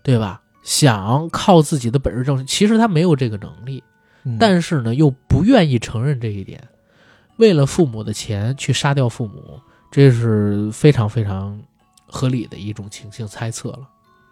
[0.03, 0.41] 对吧？
[0.61, 3.83] 想靠自己的本事挣，其实他没有这个能力，
[4.23, 6.67] 嗯但是呢又不愿意承认这一点，
[7.39, 9.59] 为了父母的钱去杀掉父母，
[9.89, 11.57] 这是非常非常
[12.05, 13.87] 合理的一种情形猜测了，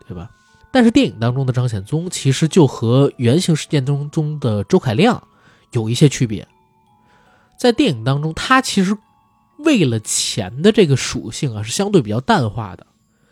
[0.05, 0.29] 对吧？
[0.71, 5.25] 但是电影当中的张显宗其实就和原型事件当中的周凯亮
[5.71, 6.45] 有一些区别，
[7.57, 8.95] 在电影当中，他其实
[9.59, 12.85] 为了钱的这个属性啊是相对比较淡化的，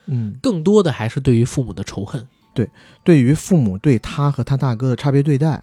[0.05, 2.25] 嗯，更多的还是对于父母的仇恨。
[2.53, 2.69] 对
[3.03, 5.61] 对于父母对他和他大哥的差别对待，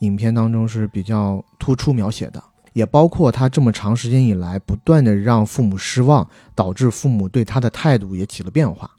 [0.00, 2.44] 影片当中是比较突出描写的，
[2.76, 8.90] 也包括他这么长时间以来不断的让父母失望，导致父母对他的态度也起了变化。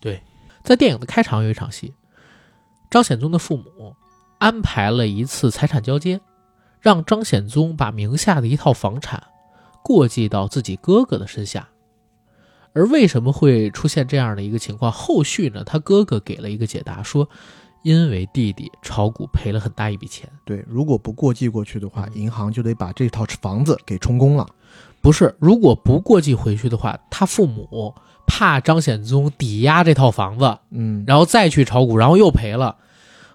[0.00, 0.20] 对
[0.64, 1.94] 在电影的开场有一场戏，
[2.90, 3.94] 张显宗的父母
[4.38, 6.20] 安排了一次财产交接，
[6.80, 9.22] 让张显宗把名下的一套房产
[9.84, 11.68] 过继到自己哥哥的身下。
[12.72, 14.90] 而为什么会出现这样的一个情况？
[14.90, 17.28] 后续呢，他哥哥给了一个解答，说
[17.82, 22.22] 因为弟弟炒股赔了很大一笔钱，对，如果不过继过去的话，嗯。
[22.22, 24.46] 银行就得把这套房子给充公了。
[25.00, 27.94] 不是，如果不过继回去的话，他父母
[28.26, 32.76] 怕张显宗抵押这套房子，嗯，然后再去炒股，然后又赔了，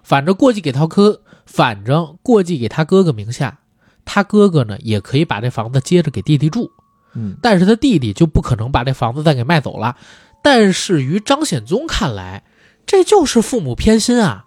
[0.04, 3.58] 反正过继给他哥，反正过继给他哥哥名下，
[4.04, 6.70] 他哥哥呢也可以把这房子接着给弟弟住，
[7.14, 9.96] 嗯，但是他弟弟就不可能把这房子再给卖走了。
[10.42, 12.44] 但是于张显宗看来，
[12.86, 14.46] 这就是父母偏心啊，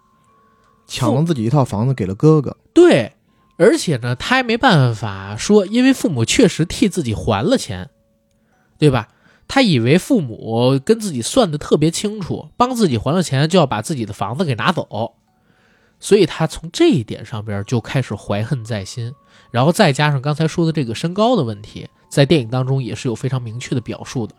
[0.86, 2.56] 抢了自己一套房子给了哥哥。
[2.72, 3.12] 对，
[3.58, 7.90] 而且呢，他也没办法说，因为父母确实替自己还了钱，
[8.78, 9.08] 对吧？
[9.46, 15.16] 他以为父母跟自己算的特别清楚，帮自己还了钱就要把自己的房子给拿走，
[15.98, 19.12] 所以他从这一点上边就开始怀恨在心。
[19.50, 24.34] 然后再加上刚才说的这个身高的问题，在电影当中也是有非常明确的表述的。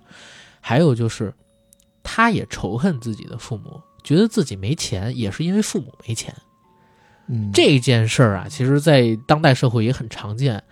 [0.62, 1.34] 还有就是，
[2.02, 6.36] 他也仇恨自己的父母，觉得自己没钱也是因为父母没钱。
[7.28, 10.64] 嗯，这件事儿啊，其实在当代社会也很常见。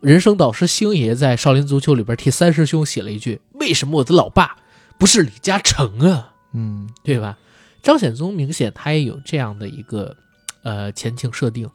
[0.00, 4.56] 人生导师星爷在《少林足球》里边替三师兄写了一句：“为什么我的老爸
[4.98, 7.38] 不是李嘉诚啊？”嗯，对吧？
[7.82, 10.16] 张显宗明显他也有这样的一个
[10.62, 11.68] 呃前情设定，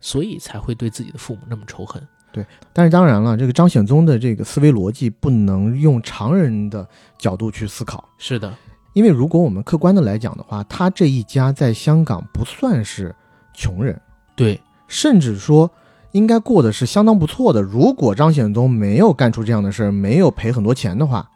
[0.00, 2.02] 所以才会对自己的父母那么仇恨。
[2.32, 6.86] 对但是当然了，这个张显宗的这个思维逻辑不能用常人的
[7.16, 8.52] 角度去思考，是的，
[8.96, 13.14] 因为如果我们客观的来讲的话，他这一家在香港不算是
[13.52, 14.00] 穷人，
[14.34, 15.70] 对，甚至说
[16.12, 17.60] 应该过的是相当不错的。
[17.60, 21.28] 如果张显宗没有干出这样的事儿，没有赔很多钱的话，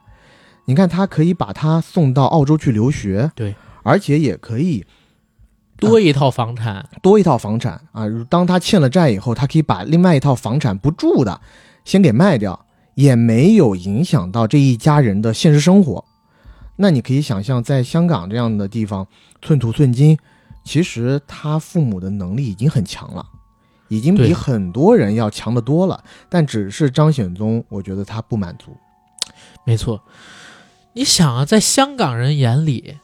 [0.65, 4.87] 你看他可以把他送到澳洲去留学，对，而且也可以
[5.77, 8.07] 多一套房产，多一套房产啊。
[8.31, 11.39] 当他欠了债以后，他可以把另外一套房产不住的
[11.85, 16.03] 先给卖掉，也没有影响到这一家人的现实生活。
[16.83, 19.07] 那你可以想象，在香港这样的地方，
[19.43, 20.17] 寸土寸金，
[20.65, 23.27] 其实他父母的能力已经很强了，
[23.89, 26.03] 已经比很多人要强得多了。
[26.31, 28.75] 但只是张显宗，我觉得他不满足。
[29.67, 30.03] 没错。
[30.95, 32.97] 你想啊，在香港人眼里，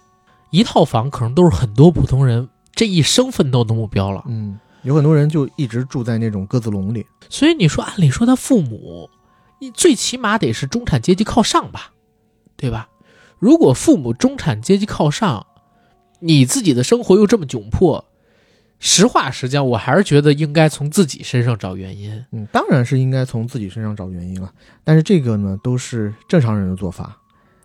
[0.50, 4.24] 一套房可能都是很多普通人这一生奋斗的目标了。
[4.26, 7.04] 嗯，有很多人就一直住在那种鸽子笼里。
[7.28, 9.10] 所以你说，按理说他父母，
[9.60, 11.92] 你最起码得是中产阶级靠上吧，
[12.56, 12.88] 对吧？
[13.38, 15.46] 如果父母中产阶级靠上，
[16.20, 18.04] 你自己的生活又这么窘迫，
[18.78, 22.24] 实话实讲，我还是觉得应该从自己身上找原因。
[22.32, 24.52] 嗯，当然是应该从自己身上找原因了。
[24.82, 27.18] 但是这个呢，都是正常人的做法。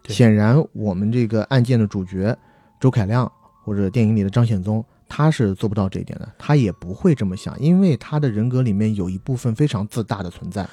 [0.07, 2.37] 显然，我们这个案件的主角
[2.79, 3.31] 周凯亮
[3.63, 10.67] 或者电影里的张显宗，他是做不到这一点的，他也不会这么想，因为他的人格里面有一部分非常自大的存在。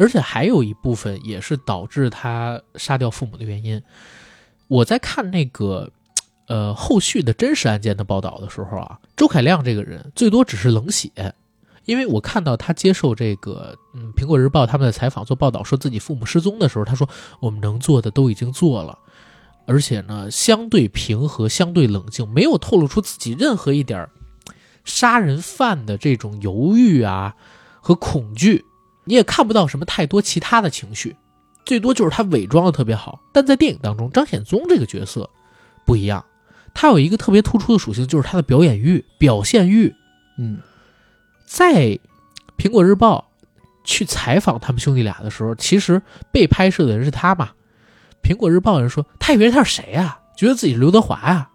[0.00, 3.80] 而且还有一部分也是导致他杀掉父母的原因。
[4.66, 5.92] 我在看那个
[6.48, 11.10] 呃后续的真实案件的报道的时候啊，周凯亮这个人最多只是冷血，
[11.84, 17.06] 因为我看到他接受这个嗯苹果日报他们的采访做报道，说自己父母失踪的时候，他说
[17.38, 18.98] 我们能做的都已经做了，
[19.66, 24.08] 而且呢相对平和、相对冷静，没有透露出自己任何一点
[24.82, 27.36] 杀人犯的这种犹豫啊
[27.82, 28.64] 和恐惧。
[29.10, 31.16] 你也看不到什么太多其他的情绪，
[31.64, 33.20] 最多就是他伪装的特别好。
[33.32, 35.28] 但在电影当中，张显宗这个角色
[35.84, 36.24] 不一样，
[36.72, 39.92] 他有一个特别突出的属性，就是他的表演欲、表现欲。
[40.38, 40.60] 嗯，
[41.44, 41.98] 在
[42.56, 43.32] 苹果日报
[43.82, 46.00] 去采访他们兄弟俩的时候，其实
[46.30, 47.50] 被拍摄的人是他嘛。
[48.22, 51.49] 苹果日报人说，他以为他是谁呀、觉得自己是刘德华呀、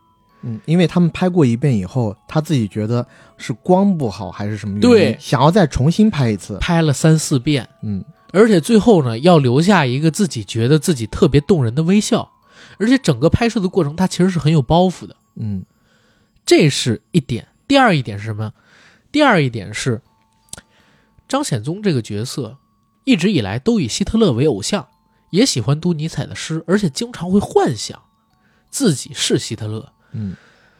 [0.45, 6.57] 嗯，因为他们拍过一遍以后，他自己觉得是光不好还是什么原因，对想要再重新拍一次。
[6.59, 12.31] 拍了三四遍，嗯，而且最后呢，要留下一个自己觉得自己特别动人的微笑。
[12.77, 15.15] 而且整个拍摄的过程，他其实是很有包袱的。
[15.35, 15.63] 嗯，
[16.45, 17.47] 这是一点。
[17.67, 18.53] 第二一点是什么？
[19.11, 20.01] 第二一点是，
[21.27, 22.57] 张显宗这个角色
[23.05, 24.87] 一直以来都以希特勒为偶像，
[25.31, 27.99] 也喜欢读尼采的诗，而且经常会幻想
[28.69, 29.91] 自己是希特勒。
[30.16, 30.36] 嗯，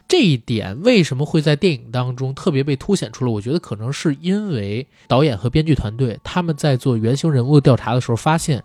[0.08, 3.30] 这一点为什么会在电影当中特别被凸显出来？
[3.30, 8.64] 我觉得可能是因为导演和编剧团队他们在做原型人物调查的时候，发现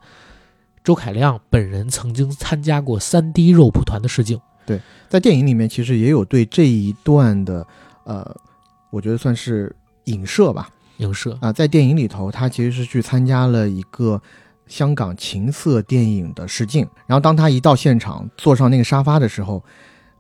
[0.84, 4.40] 周凯亮本人曾经参加过三 D 肉蒲团的试镜。
[4.66, 7.66] 对在电影里面其实也有对这一段的，
[8.06, 8.36] 呃，
[8.92, 10.70] 我觉得算是影射吧。
[10.98, 14.22] 影射啊，在电影里头，他其实是去参加了一个
[14.68, 16.88] 香港情色电影的试镜。
[17.08, 19.64] 然后当他一到现场，坐上那个沙发的时候，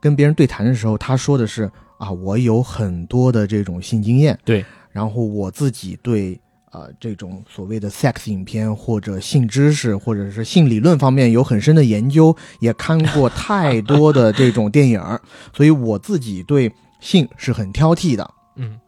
[0.01, 6.37] 跟别人对谈的时候，他说的是啊，我有很多的这种性经验，对，然后我自己对。
[6.73, 15.01] 呃，这种所谓的 sex 影片或者性知识或者是性理论方面有很深的研究，也看过太多的这种电影，
[15.51, 18.33] 所以我自己对性是很挑剔的。
[18.55, 18.79] 嗯，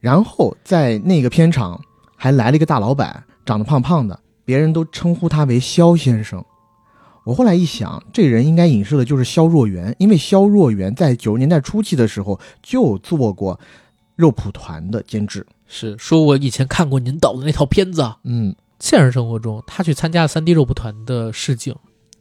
[0.00, 1.80] 然后在那个片场
[2.14, 6.44] 还来了一个大老板，长得胖胖的，别人都称呼他为肖先生。
[7.30, 13.60] 我后来一想，这人应该影射的就是肖若元，因为肖若元在九十年代初期的时候就做过
[14.16, 15.46] 肉蒲团的监制。
[15.68, 18.04] 是说我以前看过您导的那套片子。
[18.24, 21.72] 嗯，现实生活中，他去参加了三 D 肉蒲团的试镜，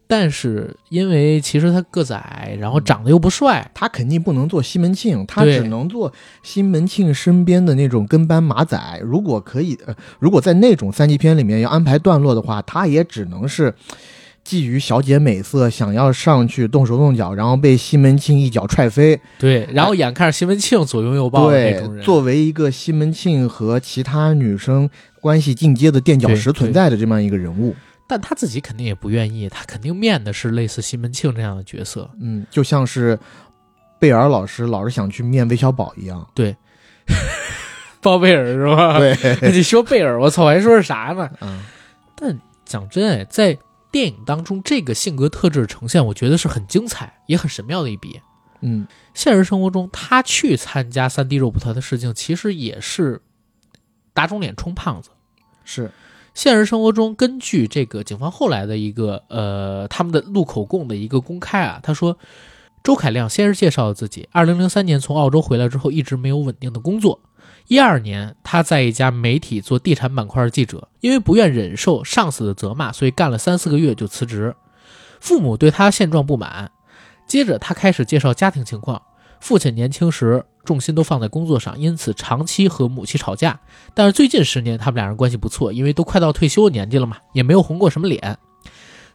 [0.05, 9.01] 但是因为其实他个子矮，然后长得又不帅，他肯定不能做西门庆，他只能做西门庆身边的那种跟班马仔。
[9.03, 13.73] 如果可以，呃，如果在那种三级片里面要安排段落的话，他也只能是
[14.49, 19.19] 觊觎小姐美色，想要上去动手动脚，然后被西门庆一脚踹飞。
[19.37, 24.89] 对，然后眼看着西门庆左拥右抱对种，人，作为一个西门庆和其他女生
[25.21, 27.75] 关系进阶的垫脚石存在的这么样一个人物。
[28.07, 32.09] 但他自己肯定也不愿意，他肯定面的是类似西门庆这样的角色。
[32.19, 33.19] 嗯，就像是
[33.99, 36.27] 贝尔老师老是想去面韦小宝一样。
[36.33, 36.55] 对
[38.01, 38.97] 包贝尔是吧？
[38.97, 39.15] 对，
[39.53, 41.29] 你说贝尔，我操，我还说是啥呢？
[41.41, 41.61] 嗯
[42.15, 43.57] 但讲真，哎，在
[43.91, 48.21] 电影当中，这个性格特质的呈现，我觉得是很精彩，也很神妙的一笔。
[48.61, 53.21] 嗯现实生活中，他去参加三 D 肉蒲团的事情，其实也是
[54.13, 55.09] 打肿脸充胖子。
[55.63, 55.91] 是，
[56.33, 62.17] 现实生活中，根据这个警方后来的一个呃他们的录口供的一个公开啊，他说，
[62.83, 67.21] 周凯亮先是介绍了自己，二零零三年从澳洲回来之后，一直没有稳定的工作。
[67.69, 74.55] 一二年，他在一家媒体做地产板块的记者，因为不愿忍受上司的责骂，所以干了三四个月就辞职。
[75.19, 76.71] 父母对他现状不满，
[77.27, 78.99] 接着他开始介绍家庭情况。
[79.39, 83.59] 父亲年轻时重心都放在工作上，因此长期和母亲吵架。
[83.93, 88.39] 但是最近十年，他们俩人关系不错，因为都快到退休的年纪了嘛，也没有红过什么脸。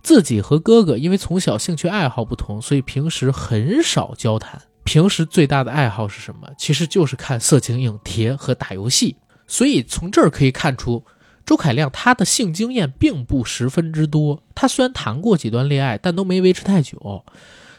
[0.01, 4.63] 自己和哥哥因为从小兴趣爱好不同，所以平时很少交谈。
[4.85, 6.49] 平时最大的爱好是什么？
[6.57, 9.17] 其实就是看色情影碟和打游戏。
[9.47, 11.05] 所以从这儿可以看出，
[11.45, 14.43] 周凯亮他的性经验并不十分之多。
[14.55, 17.25] 他虽然谈过几段恋爱，但都没维持太久。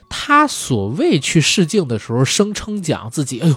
[0.08, 3.56] 他所谓去试镜的时候，声称讲自己，哎呦，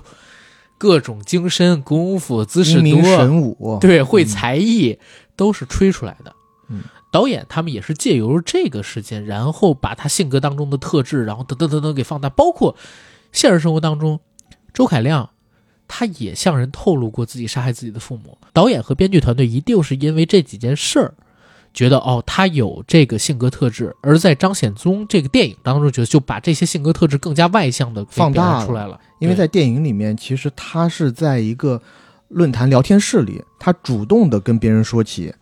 [0.79, 4.99] 各种精深功夫、姿势多，神武，对，会才艺、
[5.37, 6.35] 都是吹出来的。
[6.71, 6.83] 嗯，
[7.13, 12.75] 导演他们也是借由这个事件，然后把他性格当中的特质，然后等等等等给放大，包括
[13.33, 14.21] 现实生活当中，
[14.73, 15.31] 周凯亮
[15.87, 18.37] 他也向人透露过自己杀害自己的父母。
[18.53, 21.15] 导演和编剧团队一定是因为这几件事儿，
[21.73, 29.01] 觉得哦他有这个性格特质，而在张显宗这个电影当中，觉得就把这些性格特质更加外向的放大出来了。
[29.19, 31.81] 因为在电影里面，其实他是在一个
[32.29, 35.33] 论坛聊天室里，他主动的跟别人说起，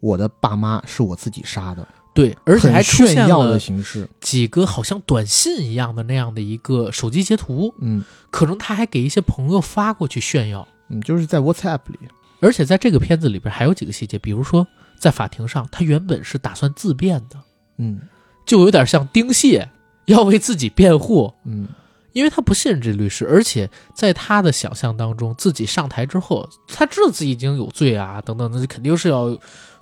[0.00, 1.86] 我的爸妈是我自己杀的，
[2.18, 4.08] 对，而且还出现了炫耀的形式。
[4.20, 8.02] 几个好像短信一样的那样的一个手机截图，嗯。
[8.32, 10.66] 可能他还给一些朋友发过去炫耀。
[10.88, 11.98] 嗯，就是在 WhatsApp 里，
[12.40, 14.66] 而且在这个片子里边还有几个细节，比如说
[14.98, 17.38] 在法庭上，他原本是打算自辩的，
[17.76, 18.00] 嗯。
[18.44, 19.68] 就有点像丁蟹
[20.06, 21.68] 要为自己辩护，嗯。
[22.14, 29.38] 因为他不信任这律师，而且在他的想象当中，自己上台之后，他知道自己已经有罪啊，等等，那肯定是要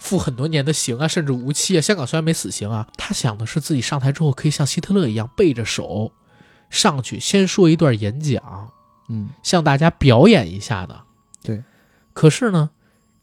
[0.07, 1.80] 负很多年的刑啊，甚至无期啊。
[1.80, 6.12] 香港虽然没死刑啊，他想的是自己上台之后可以像希特勒一样背着手
[6.70, 8.70] 上去，先说一段演讲，
[9.09, 11.00] 嗯向大家表演一下的。
[11.42, 11.64] 对，
[12.12, 12.70] 可是呢，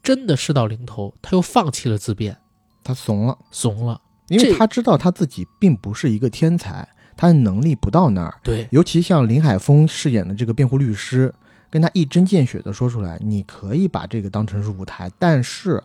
[0.02, 2.36] 真的事到临头，他又放弃了自辩，
[2.82, 4.00] 他怂了，怂了。
[4.28, 8.34] 因为他知道他自己并不是一个天才，他的能力不到那儿。
[8.42, 11.32] 对，尤其像林海峰饰演的这个辩护律师，
[11.68, 15.82] 跟他一针见血的说出来，你可以把这个当成是舞台，但是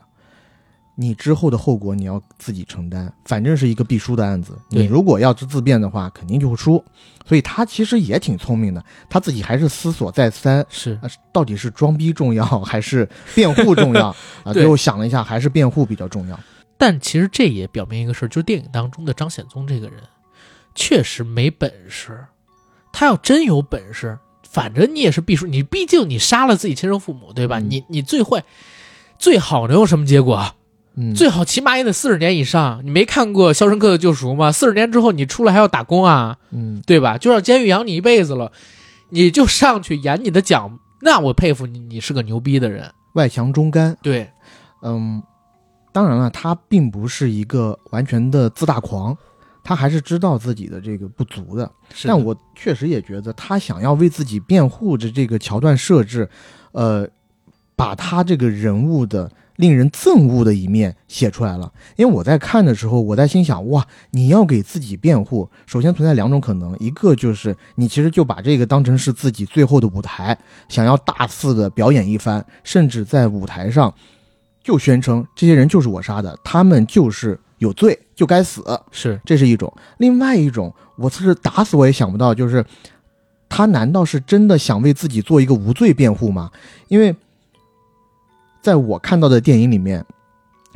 [1.02, 4.60] 你之后的后果你要自己承担，反正是一个必输的案子。
[4.68, 6.84] 你如果要是自辩的话，肯定就会输。
[7.26, 14.08] 所以他其实也挺聪明的，他自己还是思索再三，是啊，到底是装逼重要还是辩护重要
[14.43, 14.52] 啊？
[14.52, 16.38] 最后想了一下，还是辩护比较重要。
[16.78, 20.02] 但其实这也表明一个事儿，就是电影当中的张显宗这个人，
[20.76, 22.26] 确实没本事。
[22.91, 25.47] 他要真有本事，反正你也是必输。
[25.47, 27.60] 你毕竟你杀了自己亲生父母，对吧？
[27.60, 28.43] 嗯你你最坏，
[29.18, 30.56] 最好能有什么结果？
[31.16, 32.82] 最好起码也得四十年以上。
[32.84, 34.52] 你没看过《肖申克的救赎》吗？
[34.52, 37.18] 四十年之后你出来还要打工啊，嗯对吧？
[37.18, 38.52] 就让监狱养你一辈子了，
[39.10, 42.91] 你就上去演你的奖，那我佩服你，你是个牛逼的人。
[43.14, 43.97] 外强中干。
[44.02, 44.30] 对，
[44.82, 45.22] 嗯，
[45.91, 49.18] 当然了，他并不是一个完全的自大狂，
[49.64, 51.70] 他还是知道自己的这个不足的。
[51.93, 56.30] 是的但我确实也觉得，他想要为自己辩护的这个桥段设置，
[56.72, 57.08] 呃，
[57.76, 61.70] 把他这个人物的令人憎恶的一面写出来了。
[61.97, 70.38] 因为我在看的时候，我在心想，哇，你要给自己辩护，首先存在两种可能，一个就是你其实就把这个当成是自己最后的舞台，
[70.70, 73.93] 想要大肆的表演一番，甚至在舞台上
[74.64, 78.64] 就宣称这些人就是我杀的，他们就是有罪，就该死。
[78.91, 79.74] 是这是一种。
[79.97, 82.66] 另外一种，我是打死我也想不到，就是
[83.49, 86.49] 他难道是真的想为自己做一个无罪辩护吗？
[86.88, 87.14] 因为
[88.62, 90.03] 在我看到的电影里面，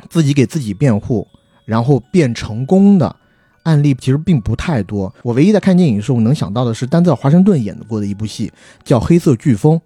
[0.08, 1.26] 自己给自己辩护，
[1.64, 3.14] 然后辩成功的
[3.62, 5.12] 案例其实并不太多。
[5.22, 8.52] 我唯一在看电影的时候能想到的是丹泽尔·华盛顿演过的一部戏，
[8.84, 9.76] 叫《黑色飓风》，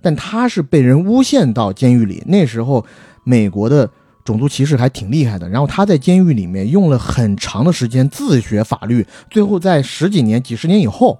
[0.00, 2.22] 但他是被人诬陷到监狱里。
[2.26, 2.84] 那时候
[3.24, 3.88] 美国的
[4.24, 5.48] 种族歧视还挺厉害的。
[5.48, 11.18] 然后他在监狱里面用了很长的时间自学法律，最后在十几年、几十年以后，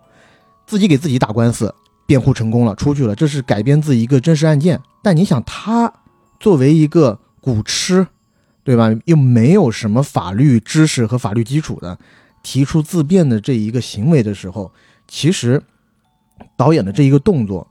[0.66, 1.74] 自己给自己打官司，
[2.06, 3.14] 辩护成功了，出去了。
[3.14, 4.80] 这是改编自一个真实案件。
[5.02, 5.92] 但你想，他
[6.44, 8.06] 作为一个古痴，
[8.62, 8.94] 对吧？
[9.06, 11.98] 又没有什么法律知识和法律基础的，
[12.42, 14.70] 提出自辩的这一个行为的时候，
[15.08, 15.62] 其实
[16.54, 17.66] 导演的这一个动作，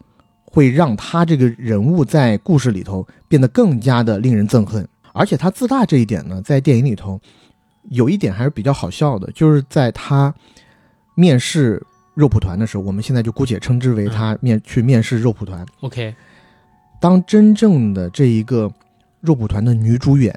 [0.45, 4.89] 会让他这个人物在故事里头变得更加的令人憎恨。
[5.13, 7.21] 而且他自大这一点呢，在电影里头
[7.91, 10.33] 有一点还是比较好笑的，就是在他
[11.13, 11.79] 面试
[12.15, 15.63] 肉蒲团的时候，我们现在就姑且称之为他面去面试肉蒲团。
[15.81, 16.15] OK，
[17.03, 18.71] 当真正的这一个
[19.19, 20.33] 肉蒲团的女主演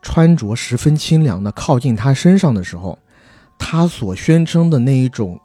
[0.00, 2.96] 穿着十分清凉的靠近他身上的时候，
[3.58, 5.40] 他所宣称的那一种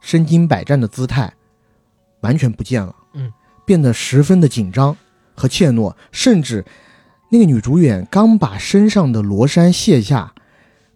[0.00, 1.30] 身经百战的姿态
[2.22, 3.30] 完全不见了，嗯，
[3.66, 4.96] 变得十分的紧张
[5.34, 6.64] 和怯懦，甚至
[7.30, 10.32] 那个女主演刚把身上的罗衫卸下，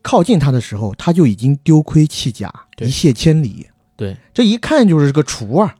[0.00, 3.66] 靠近他的时候，他就已经丢盔弃甲，一泻千里。
[3.94, 5.74] 对，这一看就是个厨啊，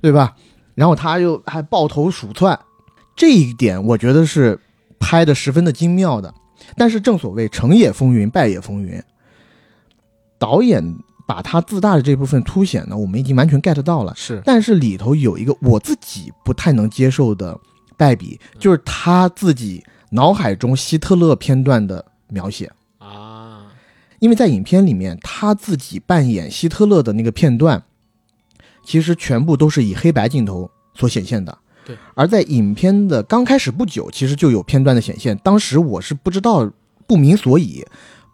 [0.00, 0.34] 对吧？
[0.76, 2.56] 然后他又还抱头鼠窜，
[3.16, 4.60] 这一点我觉得是
[5.00, 6.32] 拍的十分的精妙的。
[6.76, 9.02] 但是正所谓成也风云，败也风云，
[10.38, 10.82] 导演
[11.26, 14.14] 把他自大的这部分凸显呢，我们已经完全 get 到了。
[14.16, 17.58] 是但是里头有一个我自己不太能接受的
[17.96, 22.70] 败笔，就是他自己脑海中希特勒片段的描写。
[22.98, 23.66] 啊，
[24.18, 27.82] 因为在影片里面，他自己扮演希特勒的那个片段，
[28.86, 31.58] 其实全部都是以黑白镜头所显现的。
[31.84, 35.36] 对，而在影片的刚开始不久，其实就有片段的显现。
[35.38, 36.70] 当时我是不知道，
[37.06, 37.84] 不明所以，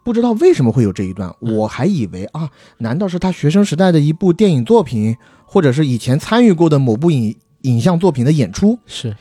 [0.03, 8.79] 不知道为什么会有这一段，嗯我还以为啊，难道是他学生时代的一部电影作品，或者是以前参与过的某部影影像作品的演出？
[8.85, 9.15] 是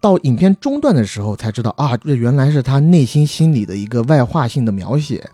[0.00, 5.28] 到影片中段的时候才知道啊，这原来是他内心心理的一个外化性的描写。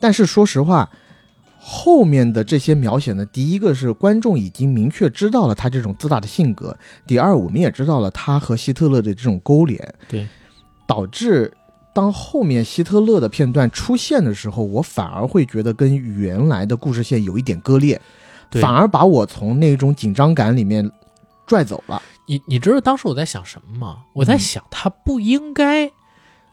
[0.00, 0.88] 但是说实话，
[1.64, 10.26] 后面的这些描写呢，第一个是观众已经明确知道了他这种自大的性格，第二我们也知道了他和希特勒的这种勾连，对，
[10.88, 11.52] 导致
[11.94, 18.00] 当后面希特勒的片段出现的时候，我反而会觉得跟原来的故事线有一点割裂，
[18.50, 18.60] 对。
[18.60, 20.90] 反而把我从那种紧张感里面
[21.46, 22.02] 拽走了。
[22.26, 23.98] 你你知道当时我在想什么吗？
[24.14, 25.92] 我在嗯想他不应该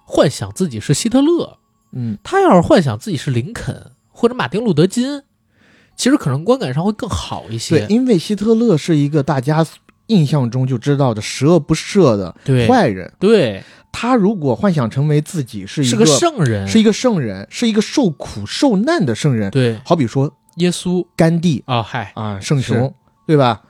[0.05, 1.57] 幻想自己是希特勒，
[1.93, 5.23] 嗯，他要是幻想自己是林肯或者马丁路德金，
[5.95, 9.65] 其实可能观感上会更好一些对，因为希特勒是一个大家
[10.07, 12.35] 印象中就知道的十恶不赦的
[12.67, 13.09] 坏人。
[13.17, 13.63] 对，
[13.93, 22.93] 他如果幻想成为自己是一个是个圣人，是一个圣人，是一个受苦受难的圣人，对好比说耶稣甘地啊，嗨，啊，圣雄，
[23.25, 23.61] 对吧？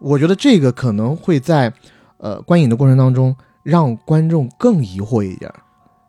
[0.00, 1.70] 我觉得这个可能会在
[2.16, 5.52] 呃观影的过程当中让观众更疑惑一点，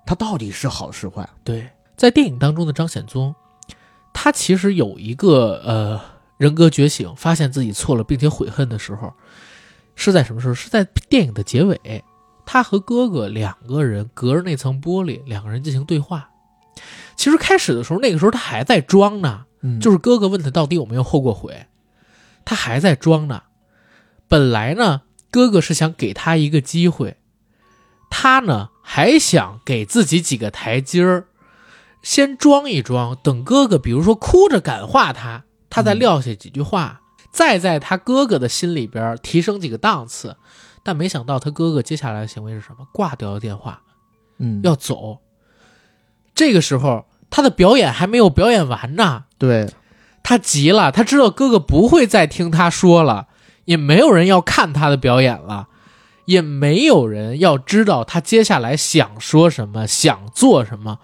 [0.06, 1.28] 他到底是好是坏？
[1.44, 3.34] 对，在电影当中的张显宗，
[4.22, 6.02] 他其实有一个呃
[6.36, 9.14] 人格觉醒，发现自己错了并且悔恨的时候，
[9.96, 10.54] 是在什么时候？
[10.54, 12.04] 是在电影的结尾，
[12.46, 16.32] 他和哥哥两个人隔着那层玻璃，两个人进行对话。
[17.16, 21.68] 其实开始的时候，那个时候他还在装呢，嗯就是哥哥问他到底有没有后过悔，
[22.44, 23.44] 他还在装呢。
[24.28, 27.16] 本来呢，哥哥是想给他一个机会，
[28.10, 31.28] 他呢还想给自己几个台阶儿，
[32.02, 40.38] 先装一装，等哥哥比如说哭着感化他，他再撂下几句话，再在他哥哥的心里边提升几个档次。
[40.82, 42.88] 但没想到他哥哥接下来的行为是什么？
[42.94, 43.82] 挂掉了电话，
[44.38, 45.20] 嗯，要走。
[46.34, 49.70] 这个时候他的表演还没有表演完呢，对，
[50.24, 53.28] 他急了，他知道哥哥不会再听他说了，
[53.66, 55.68] 也没有人要看他的表演了，
[56.26, 61.00] 也没有人要知道他接下来想说什么，想做什么。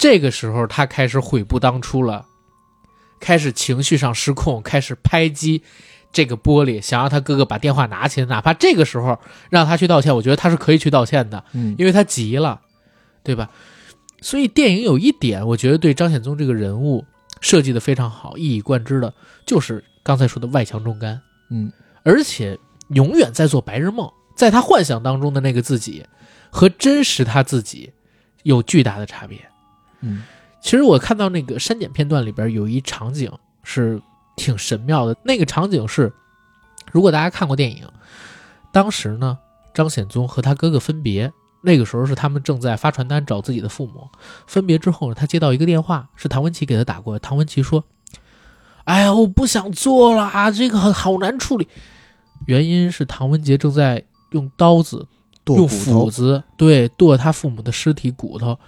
[0.00, 2.24] 这个时候，他开始悔不当初了，
[3.20, 5.62] 开始情绪上失控，开始拍击
[6.10, 9.20] 这个玻璃，想让他哥哥把电话拿起来，哪怕这个时候
[9.50, 11.44] 让他去道歉，我觉得他是可以去道歉的。
[11.52, 12.62] 嗯因为他急了，
[13.22, 13.50] 对吧？
[14.22, 17.04] 所以电影有一点，我觉得对张显宗这个人物
[17.42, 19.12] 设计的非常好，一以贯之的
[19.44, 21.20] 就是刚才说的外强中干，
[21.50, 21.70] 嗯
[22.04, 22.58] 而且
[22.88, 26.06] 永远在做白日梦，在他幻想当中的那个自己
[26.50, 27.92] 和真实他自己
[28.44, 29.49] 有巨大的差别。
[30.00, 30.22] 嗯
[30.62, 33.32] 其实我看到那个删减片段里边有一场景
[33.62, 33.98] 是
[34.36, 36.12] 挺神妙的，那个场景是，
[36.92, 37.88] 如果大家看过电影，
[38.70, 39.38] 当时呢，
[39.72, 41.32] 张显宗和他哥哥分别，
[41.62, 44.06] 那个时候是他们正在发传单找自己的父母，
[44.46, 47.82] 分别之后呢，他接到一个电话，是唐文琪给他打过来，唐文琪说
[48.84, 51.66] ：“哎呀，我不想做了啊，这个很好难处理。”
[52.46, 55.06] 原因是唐文杰正在用刀子
[55.46, 58.58] 用斧，子对剁他父母的尸体骨头。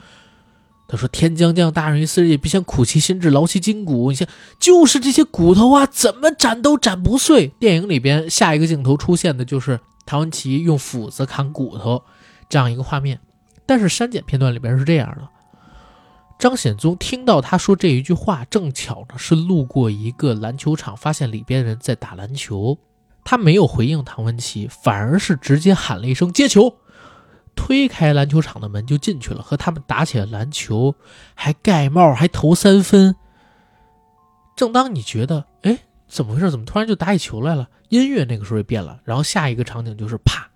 [0.93, 4.11] 他说：“天将降大任于斯人也，必先苦其心志，劳其筋骨。
[4.11, 4.29] 你像
[4.61, 12.03] 就是这些骨头啊，怎么斩都斩不碎。”电影里边下一个镜头出现的就是唐文琪用斧子砍骨头
[12.51, 13.19] 这样一个画面。
[13.65, 15.27] 但是删减片段里边是这样的：
[16.39, 22.77] 张显宗听到他说这一句话，正巧呢是路过一个篮球场，发现里边人在打篮球，
[23.25, 26.75] 他没有回应唐文琪，反而是直接喊了一声接球，
[27.55, 30.95] 推开篮球场的门就进去了，和他们打起了篮球，
[31.35, 33.15] 还盖帽，还投三分。
[34.57, 36.51] 正当你觉得，哎，怎么回事？
[36.51, 37.69] 怎么突然就打起球来了？
[37.89, 40.49] 音乐那个时候也变了，然后下一个场景就是啪，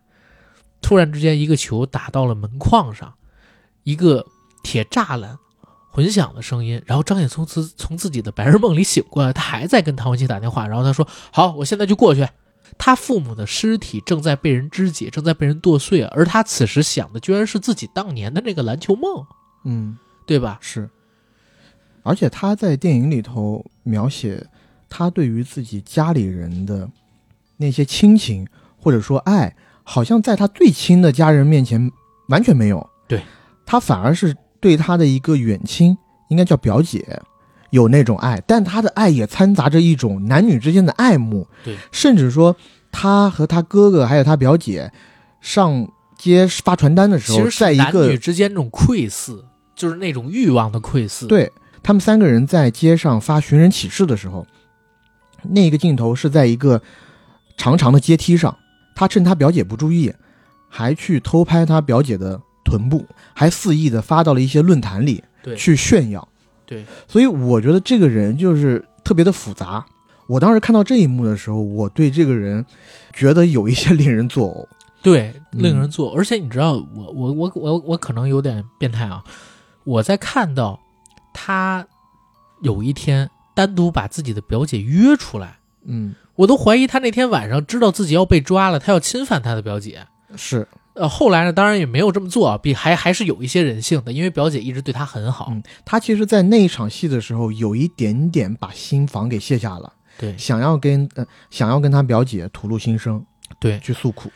[0.80, 3.14] 突然之间一个球打到了门框上，
[3.82, 4.24] 一个
[4.62, 5.38] 铁栅栏，
[5.90, 6.82] 混响的声音。
[6.86, 10.66] 然后张显从此从自己的白日梦里醒过来，他还在跟唐文琪打电话。
[10.66, 12.26] 然后他说：“好，我现在就过去。”
[12.78, 19.26] 他父母的尸体正在被人肢解，正在被人剁碎，而他此时想的居然是自己当年的那个篮球梦，
[19.64, 19.96] 嗯，
[20.26, 20.58] 对吧？
[20.60, 20.88] 是。
[22.02, 24.46] 而且他在电影里头描写
[24.88, 26.88] 他对于自己家里人的
[27.56, 28.46] 那些亲情
[28.76, 31.90] 或者说爱，好像在他最亲的家人面前
[32.28, 32.88] 完全没有。
[33.08, 33.20] 对，
[33.64, 35.96] 他反而是对他的一个远亲，
[36.28, 37.20] 应该叫表姐，
[37.76, 41.46] 有那种爱，但他的爱也掺杂着一种男女之间的爱慕。
[41.62, 42.56] 对，甚至说
[42.90, 44.90] 他和他哥哥还有他表姐
[45.40, 45.86] 上
[46.16, 49.36] 街发传单的时候，在一个男女之间那种窥视，
[49.74, 54.46] 就是那种欲望的窥视。，对他们三个人在街上发寻人启事的时候，
[55.42, 56.80] 那个镜头是在一个
[57.56, 58.56] 长长的阶梯上，
[58.94, 60.12] 他趁他表姐不注意，
[60.68, 63.04] 还去偷拍他表姐的臀部，
[63.34, 66.26] 还肆意的发到了一些论坛里对去炫耀。
[66.66, 69.84] 对，所以我觉得这个人就是特别的复杂。
[70.26, 72.66] 我当时看到这一幕的时候，我对这个人
[73.12, 74.66] 觉得有一些令人作呕。
[75.00, 76.12] 对，嗯令人做。
[76.16, 79.22] 而且你知道，我我我我我可能有点变态啊！
[79.84, 80.80] 我在看到
[81.32, 81.86] 他
[82.62, 90.04] 有一天单独把自己的表姐约出来，嗯，我都怀疑他那天晚上知道自己要被抓了，他要侵犯他的表姐。
[90.34, 90.66] 是，
[90.96, 95.48] 呃，后来呢，当然也没有这么做啊，比还还是有一些人性的，因为表姐一直对他很好。
[95.50, 103.24] 嗯他其实，在那一场戏的时候，有一点点把心防给卸下了，对想要跟呃想要跟他表姐吐露心声，
[103.60, 104.30] 对，去诉苦。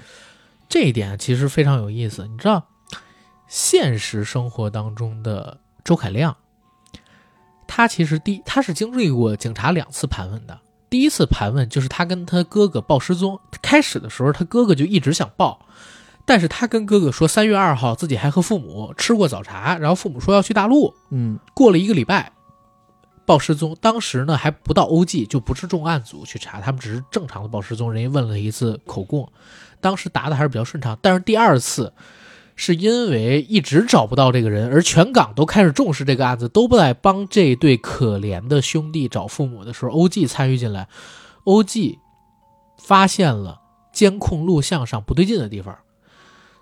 [0.69, 2.27] 这一点其实非常有意思。
[2.29, 2.63] 你知道，
[3.49, 6.37] 现实生活当中的周凯亮，
[7.67, 10.61] 他其实第他是经历过警察两次盘问的。
[10.91, 15.67] 第一次盘问就是他跟他哥哥报失踪，开始的时候他哥哥就一直想报，
[16.25, 22.33] 但是他跟哥哥说三月二号自己还和父母吃过早茶，然后父母说要去大陆，嗯过了一个礼拜，
[23.27, 23.77] 报失踪。
[23.81, 27.93] 当时呢还不到欧记，就不是重案组去查，他们只是正常的报失踪。
[27.93, 29.29] 人家问了一次口供，
[29.81, 30.97] 当时答的还是比较顺畅。
[31.03, 31.93] 但是第二次，
[32.55, 40.87] 是因为一直找不到这个人，而全港都开始重视这个案子，都在帮这对可怜的兄弟找父母的时候，欧记参与进来。
[41.45, 41.99] 欧记
[42.79, 43.59] 发现了
[43.93, 45.77] 监控录像上不对劲的地方。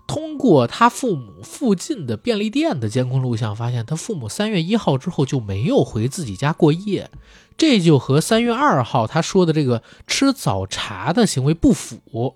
[0.09, 7.11] 通过他父母附近的便利店的监控录像，发现他父母三月一号之后就没有回自己家过夜，
[7.55, 12.33] 这就和三月二号他说的这个吃早茶的行为不符，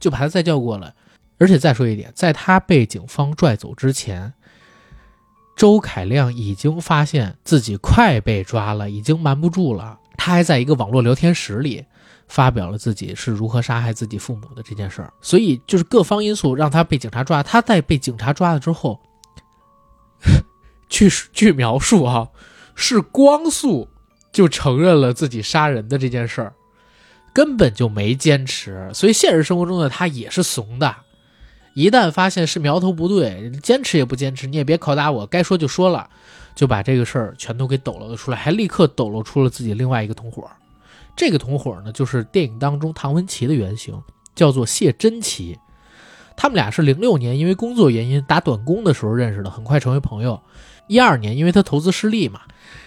[0.00, 0.92] 就把他再叫过来。
[1.38, 4.32] 而且再说一点，在他被警方拽走之前，
[5.54, 10.00] 周凯亮已经发现自己快被抓了，已经瞒不住了。
[10.16, 11.84] 他还在一个网络聊天室里
[12.26, 17.42] 发表了自己是如何杀害自己父母的这件事儿，所以就是各方因素让他被警察抓。
[17.42, 18.98] 他在被警察抓了之后，
[20.88, 22.28] 据据描述啊，
[22.74, 23.88] 是光速
[24.32, 26.52] 就承认了自己杀人的这件事儿，
[27.32, 28.90] 根本就没坚持。
[28.94, 30.96] 所以现实生活中的他也是怂的，
[31.74, 36.08] 一旦发现是苗头不对，坚持也不坚持，你也别拷打我，该说就说了，
[36.54, 40.50] 就把这个事儿全都给抖露了出来，还立刻抖露出了自己另外一个同伙。
[41.16, 44.00] 这个同伙呢，就是电影当中唐文琪的原型，
[44.34, 45.58] 叫做谢珍奇。
[46.36, 50.40] 他们俩是零六年因为工作原因打短工的时候认识的，很快成为朋友。
[50.88, 52.40] 一二年，因为他投资失利嘛，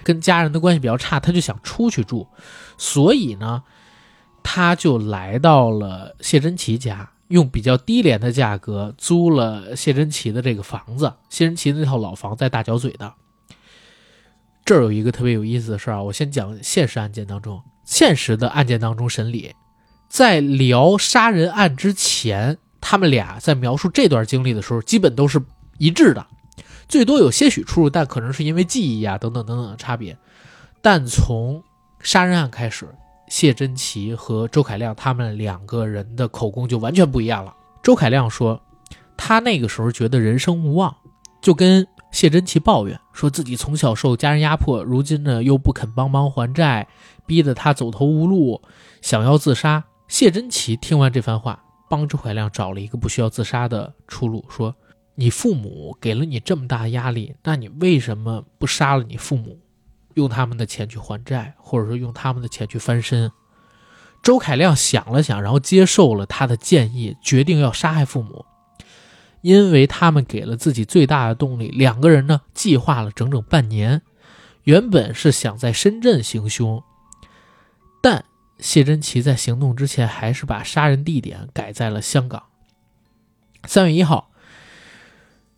[0.04, 2.28] 跟家人的关系比较差，他就想出去住，
[2.78, 3.64] 所以呢，
[4.44, 11.14] 他就来到了谢珍奇家，用比较低廉的价格租了谢珍奇的这个房子。
[11.30, 13.14] 谢珍奇的那套老房在大角嘴的。
[14.64, 19.56] 这儿有一个特别有意思的事儿啊，我先讲现实案件当中，现实的案件当中审理，
[20.10, 25.42] 在聊杀人案之前，他们俩在描述这段经历的时候，基本都是
[25.78, 26.28] 一致的，
[26.90, 30.18] 最多有些许出入，但可能是因为记忆啊等等等等的差别。
[30.82, 31.64] 但从
[32.02, 32.94] 杀人案开始，
[33.30, 37.56] 谢珍奇和周凯亮他们两个人的口供就完全不一样了。
[37.82, 38.62] 周凯亮说，
[39.16, 40.94] 他那个时候觉得人生无望，
[41.42, 46.88] 就跟谢珍奇抱怨说自己从小受家人压迫，如今呢又不肯帮忙还债，
[47.28, 48.62] 逼得他走投无路，
[49.02, 49.84] 想要自杀。
[50.08, 54.74] 谢珍奇听完这番话，帮周凯亮找了一个不需要自杀的出路，说
[55.16, 59.60] ：“你父母给了你这么大压力，那你为什么不杀了你父母，
[60.14, 63.30] 用他们的钱去还债，或者说用他们的钱去翻身？
[64.24, 68.46] 周凯亮想了想，然后接受了他的建议，决定要杀害父母，
[69.42, 71.68] 因为他们给了自己最大的动力。
[71.68, 74.02] 两个人呢，计划了整整半年，
[74.64, 76.82] 原本是想在深圳行凶，
[78.02, 78.24] 但
[78.60, 82.44] 谢珍奇在行动之前，还是把杀人地点改在了香港。
[83.66, 84.30] 三月一号。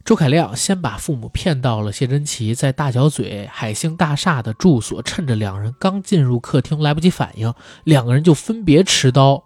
[0.05, 7.53] 周凯亮先把父母骗到了谢珍奇在大角咀海星大厦的住所，趁着两人刚进入客厅来不及反应，
[7.83, 9.43] 两个人就分别持刀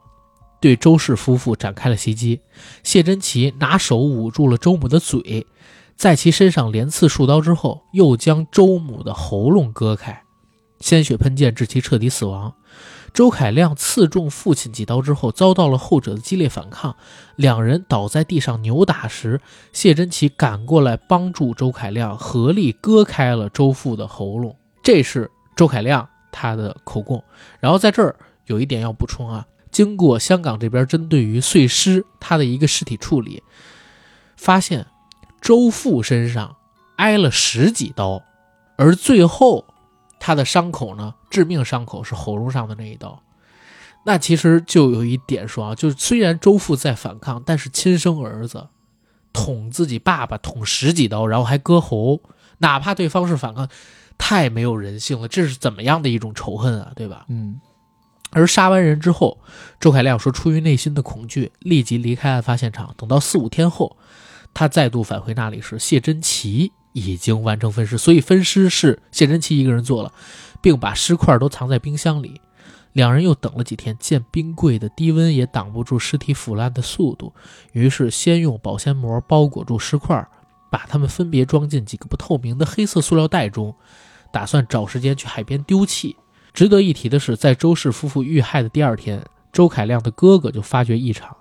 [0.62, 2.40] 对周氏夫妇展开了袭击。
[2.82, 5.46] 谢珍奇拿手捂住了周母的嘴，
[5.98, 10.23] 在其身上连刺数刀之后，又将周母的喉咙割开，
[10.84, 12.54] 鲜血喷溅，致其彻底死亡。
[13.14, 16.94] 周凯亮刺中父亲几刀之后，遭到了后者的激烈反抗，
[17.38, 19.40] 两人倒在地上扭打时，
[19.72, 24.58] 谢珍奇赶过来帮助周凯亮，合力割开了周父的喉咙。
[24.84, 27.24] 这是周凯亮他的口供。
[27.62, 28.14] 然后在这儿
[28.48, 33.42] 有一点要补充啊，经过香港这边针对于碎尸他的一个尸体处理，
[34.36, 34.86] 发现
[35.40, 36.58] 周父身上
[36.98, 38.22] 挨了十几刀，
[38.76, 39.64] 而最后。
[40.26, 41.14] 他的伤口呢？
[41.30, 43.22] 致命伤口是喉咙上的那一刀。
[44.06, 48.70] 那其实就有一点说啊，就是虽然周父在反抗，但是亲生儿子
[49.34, 52.22] 捅自己爸爸捅十几刀，然后还割喉，
[52.60, 53.68] 哪怕对方是反抗，
[54.18, 55.28] 太没有人性了。
[55.28, 56.94] 这是怎么样的一种仇恨啊？
[56.96, 57.26] 对吧？
[57.28, 57.60] 嗯。
[58.32, 59.38] 而杀完人之后，
[59.78, 62.96] 周凯亮说，出于内心的恐惧，立即离开案发现场。
[62.98, 63.98] 等到四五天后，
[64.54, 66.72] 他再度返回那里时，谢珍奇。
[66.94, 70.12] 已经完成分尸，所以分尸是谢珍奇一个人做了，
[70.62, 72.40] 并把尸块都藏在冰箱里。
[72.94, 77.34] 两人又等了几天，见冰柜的低温也挡不住尸体腐烂的速度，
[77.72, 80.26] 于是先用保鲜膜包裹住尸块，
[80.72, 83.76] 把它们分别装进几个不透明的黑色塑料袋中，
[84.32, 86.16] 打算找时间去海边丢弃。
[86.54, 91.36] 值得一提的是，在周氏夫妇遇害的第二天，周凯亮的哥哥就发觉异常。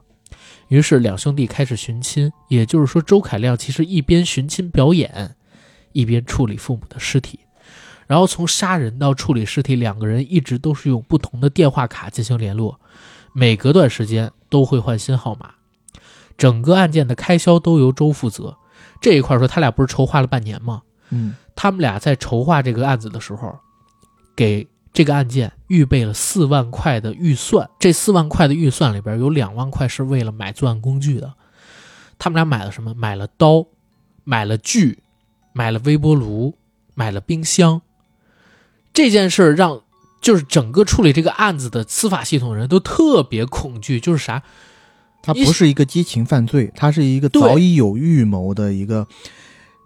[0.68, 5.36] 于是两兄弟开始寻亲，也就是说，周凯亮其实一边寻亲表演。
[5.92, 7.40] 一边处理父母的尸体，
[8.06, 12.80] 然后从杀人到处理尸体，两个人一直都是用不同的电话卡进行联络，
[13.32, 15.54] 每隔段时间都会换新号码。
[16.36, 18.56] 整个案件的开销都由周负责。
[19.00, 20.82] 这一块说他俩不是筹划了半年吗？
[21.10, 23.58] 嗯，他们俩在筹划这个案子的时候，
[24.34, 27.68] 给这个案件预备了四万块的预算。
[27.78, 31.34] 这四万块的预算里边有两万块是为了买作案工具的。
[32.18, 32.94] 他们俩买了什么？
[32.94, 33.66] 买了刀，
[34.24, 35.02] 买了锯。
[35.52, 36.54] 买了微波炉，
[36.94, 37.82] 买了冰箱。
[38.92, 39.82] 这件事儿让
[40.20, 44.42] 就是整个处理这个案子的司法系统人都特别恐惧，就是啥？
[45.22, 49.06] 他不是一个激情犯罪，他是一个早已有预谋的一个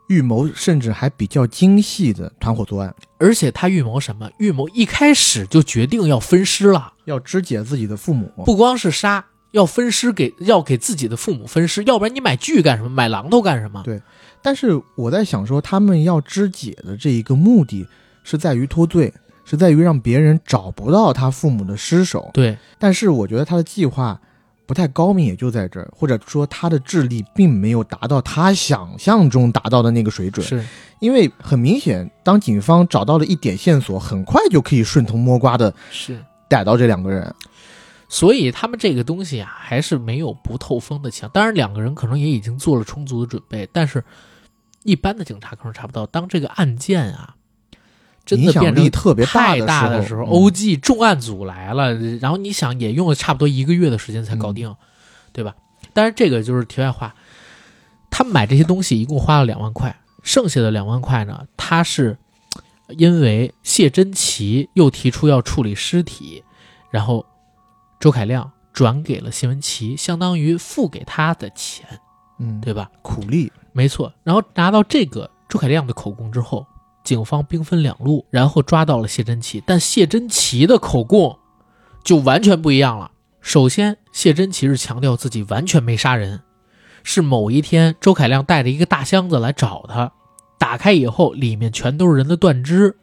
[0.09, 2.95] 预谋，甚至还比较精细的团伙作案。
[3.19, 4.31] 而且他预谋什么？
[4.39, 12.89] 预谋一开始就决定要分尸了，要肢解自己的父母，不光是杀，要分尸给要给自己的父母分尸，要不然你买锯干什么？
[12.89, 13.83] 买榔头干什么？
[13.85, 14.01] 对。
[14.47, 17.85] 但是我在想说，他们要肢解的这一个目的
[18.23, 19.13] 是在于脱罪，
[19.45, 22.31] 是在于让别人找不到他父母的尸首。
[22.33, 22.57] 对。
[22.79, 24.21] 但是我觉得他的计划
[24.65, 30.47] 不太高明，也就在这儿，或者说他的智力并没有达到他想象中达到的那个水准。
[30.47, 30.65] 是。
[31.01, 36.17] 因为很明显，当警方找到了一点线索，很快就可以顺藤摸瓜的是
[36.49, 37.35] 逮到这两个人。
[38.09, 41.29] 所以他们这个东西啊，还是没有不透风的墙。
[41.35, 44.01] 当然，两个人可能也已经做了充足的准备，但是。
[44.87, 46.07] 一般的警察可能查不到。
[46.07, 47.35] 当这个案件啊，
[48.25, 54.75] 真的变成特别太大的时候，OG 重案组来了，然后你想也用了差不多一个月的时间才搞定，
[55.33, 55.55] 对吧？
[55.93, 57.15] 但是这个就是题外话。
[58.09, 62.17] 他买这些东西一共花了两万块，剩下的两万块呢，他是
[62.97, 66.43] 因为谢珍奇又提出要处理尸体，
[66.91, 67.27] 然后
[68.01, 71.85] 周凯亮转给了谢文琪，相当于付给他的钱，
[72.39, 72.91] 嗯，对吧？
[73.03, 73.53] 苦力。
[73.77, 76.67] 没错，然后拿到这个周凯亮的口供之后，
[77.05, 79.63] 警方兵分两路，然后抓到了谢珍奇。
[79.67, 81.39] 但谢珍奇的口供
[82.03, 83.11] 就完全不一样了。
[83.43, 86.41] 首先，谢珍奇是强调自己完全没杀人，
[87.03, 90.11] 是某一天周凯亮带着一个大箱子来找他，
[90.59, 92.97] 打开以后里面全都是人的断肢，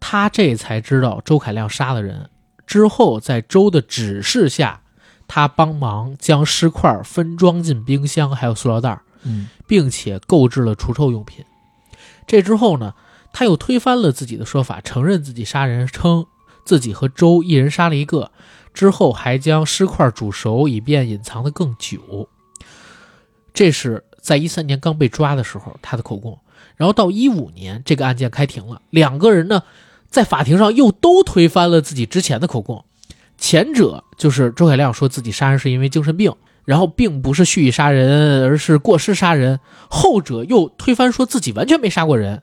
[0.00, 2.28] 他这才知道周凯亮杀了人。
[2.66, 4.82] 之后在周的指示下，
[5.28, 9.00] 他帮忙将尸块分装进冰箱，还有塑料袋。
[9.24, 11.44] 嗯，并且购置了除臭用品。
[12.26, 12.94] 这之后呢，
[13.32, 16.26] 他又推翻了自己的说法，承认自己杀人，称
[16.64, 18.30] 自己和周一人杀了一个。
[18.72, 22.28] 之后还将尸块煮熟，以便隐藏的更久。
[23.52, 26.38] 这是在一三年刚被抓的时候他的口供，
[26.76, 29.62] 然后到一五年这个案件开庭了，两个人呢
[30.08, 32.82] 在法庭上又都推翻了自己之前的口供。
[33.36, 36.32] 前者就是周凯亮说自己杀人是因为精神病，
[36.64, 39.58] 然后并不是蓄意杀人，而是过失杀人；
[39.88, 42.42] 后者又推翻说自己完全没杀过人。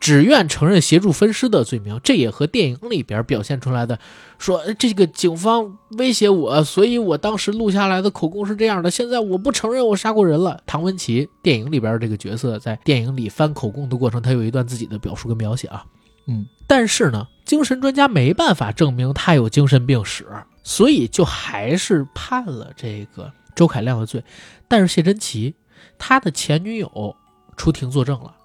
[0.00, 3.98] 只愿承认协助分尸的罪名，这也和电影里边表现出来的
[4.38, 8.90] 说这个警方威胁我，所以我当时录下来的口供是这样的。
[8.90, 10.58] 现在我不承认我杀过人了。
[10.64, 15.84] 唐文琪电影里边这个角色在电影里翻口供的过程，他有一段自己的表述跟描写啊，
[16.26, 20.26] 嗯，但是呢，精神专家没办法证明他有精神病史，
[20.62, 24.24] 所以就还是判了这个周凯亮的罪。
[24.68, 25.54] 但是谢珍奇
[25.98, 27.16] 他的前女友
[27.56, 28.36] 出庭作证了。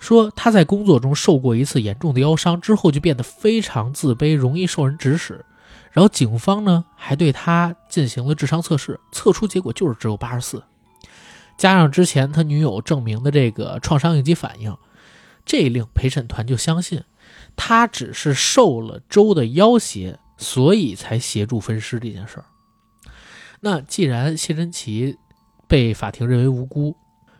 [0.00, 5.44] 说他在工作中受过一次严重的腰伤，之后就变得非常自卑，容易受人指使。
[5.92, 10.62] 然后警方呢还对他进行了智商测试，测出结果就是只有八十四，
[11.56, 14.76] 加上之前他女友证明的这个创伤应激反应，
[15.46, 17.02] 这令陪审团就相信
[17.56, 22.44] 他只是受了周的要挟，所以才协助分尸这件事儿。
[23.64, 25.16] 那既然谢珍奇
[25.66, 26.94] 被法庭认为无辜。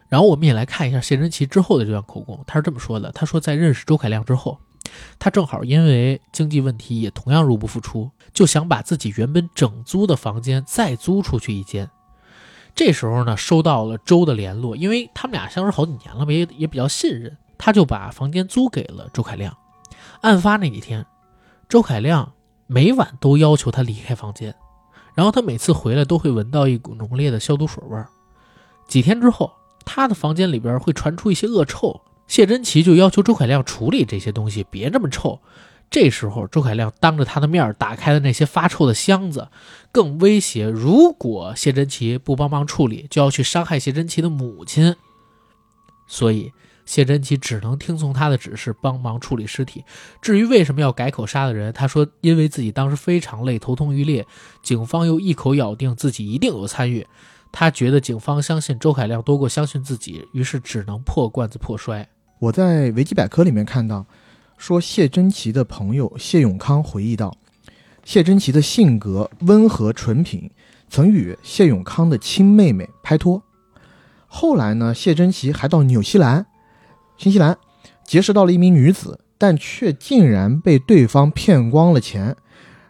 [0.09, 4.59] 然后我们也来看一下谢珍奇之后的这段口供，他是这么说的：他说在认识周凯亮之后，
[5.18, 11.90] 他正好因为经济问题也同样入不敷出，就想把自己原本整租的房间再租出去一间。
[12.74, 19.55] 这时候呢，收到了周的联络，因为他们俩相识好几年了，也也比较信任，他就把房间租给了周凯亮。
[20.22, 21.05] 案发那几天，
[21.68, 22.32] 周凯亮
[22.66, 24.55] 每晚都要求他离开房间，
[25.15, 28.09] 然后他每次回来都会闻到一股浓烈的消毒水味儿。
[28.86, 29.53] 几天之后。
[29.86, 35.39] 他的房间里边会传出一些恶臭，谢珍奇就要求周凯亮处理这些东西，别这么臭。
[35.91, 39.49] 这时候，周凯亮当着他的面打开了那些发臭的箱子，
[39.93, 44.97] 更威胁，如果谢珍奇不帮忙处理，就要去伤害谢珍奇的母亲。
[46.07, 46.51] 所以，
[46.85, 49.85] 谢珍奇只能听从他的指示，帮忙处理尸体。
[50.20, 54.27] 至于为什么要改口杀的人，他说，因为自己当时非常累，头痛欲裂，
[54.62, 57.06] 警方又一口咬定自己一定有参与。
[57.51, 62.09] 他觉得警方相信周凯亮多过相信自己，于是只能破罐子破摔。
[62.40, 64.05] 我在维基百科里面看到，
[64.59, 67.36] 说谢珍奇的朋友谢永康回忆到，
[68.02, 70.51] 谢珍奇的性格温和纯品，
[70.90, 73.43] 曾与谢永康的亲妹妹拍拖。
[74.27, 76.44] 后来呢，谢珍奇还到纽西兰、
[77.16, 77.57] 新西兰
[78.05, 82.36] 结识到了一名女子，但却竟然被对方骗光了钱。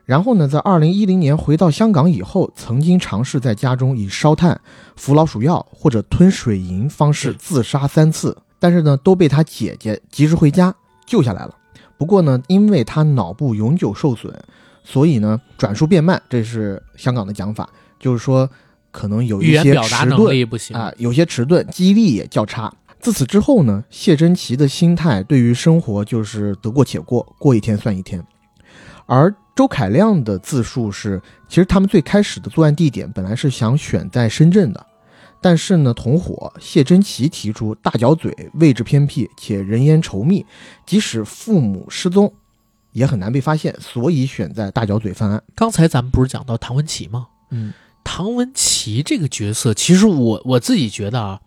[0.05, 4.61] 然后呢，在二零一零年回到香港以后，曾经尝试在家中以烧炭、
[4.97, 10.75] 服老鼠药或者吞水银方式自杀三次，但是呢，都被他姐姐及时回家
[11.07, 11.57] 救下来了。
[11.97, 14.31] 不过呢，因为他脑部永久受损，
[14.83, 17.67] 所以呢，转述变慢，这是香港的讲法，
[17.99, 18.51] 就是说
[18.91, 20.37] 可能有一些迟钝
[20.75, 22.71] 啊，有些迟钝，记忆力也较差。
[23.05, 28.27] 自此之后呢，谢珍奇的心态对于生活就是得过且过，过一天算一天，
[29.07, 29.33] 而。
[29.57, 34.85] 周凯亮的自述是，其实他们最开始的作案地点本来是想选在深圳的，
[35.41, 40.45] 但是呢，同伙谢珍奇提出大角嘴位置偏僻且人烟稠密，
[40.85, 42.35] 即使父母失踪，
[42.91, 45.41] 也很难被发现，所以选在大角嘴犯案。
[45.55, 47.29] 刚才咱们不是讲到唐文琪吗？
[47.51, 47.73] 嗯，
[48.03, 51.41] 唐文琪这个角色，其实我我自己觉得啊，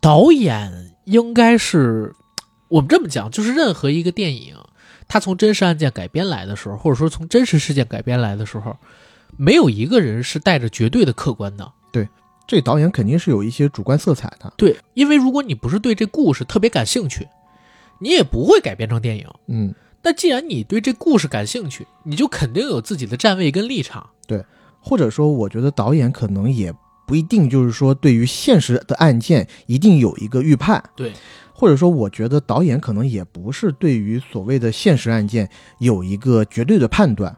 [0.00, 2.14] 导演应该是
[2.68, 4.54] 我们这么讲，就是任何一个电影。
[5.08, 8.76] 它从真实案件改编来的时候，或者说从真实事件改编来的时候，
[9.38, 11.72] 没有一个人是带着绝对的客观的。
[11.90, 12.06] 对，
[12.46, 14.52] 这导演肯定是有一些主观色彩的。
[14.58, 17.26] 对，因为如果你不是对这故事特别感兴趣，
[17.98, 19.26] 你也不会改编成电影。
[19.46, 24.10] 嗯，那既然你对这故事感兴趣，你就肯定有自己的站位跟立场。
[24.26, 24.44] 对，
[24.78, 26.70] 或者说，我觉得导演可能也
[27.08, 30.84] 不一定就是说对于现实的案件一定有一个预判。
[30.94, 31.12] 对。
[31.52, 37.36] 或者说，我觉得导演可能也不是对于所谓的现实案件有一个绝对的判断，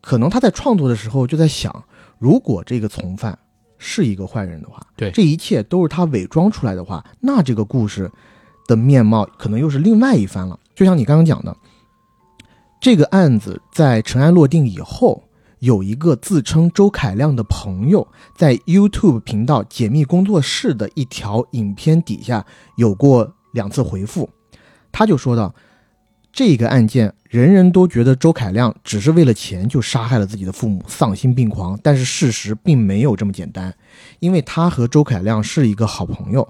[0.00, 1.84] 可能他在创作的时候就在想，
[2.18, 3.38] 如果这个从犯
[3.78, 8.10] 是一个坏人的话，对，这一切都是他伪装出来的话，那这个故事
[8.66, 10.58] 的面貌可能又是另外一番了。
[10.74, 11.56] 就像你刚刚讲的，
[12.80, 15.22] 这个案子在尘埃落定以后。
[15.64, 22.44] 有一个自称周凯亮的朋友，在 YouTube 频道解密工作室的一条影片底下
[22.76, 24.28] 有过两次回复，
[24.92, 25.54] 他就说到，
[26.30, 31.78] 这个案件人人都觉得周凯亮只是为了钱就杀害了自己的父母，丧心病狂。
[31.82, 33.74] 但是事实并没有这么简单，
[34.20, 36.46] 因为他和周凯亮是一个好朋友，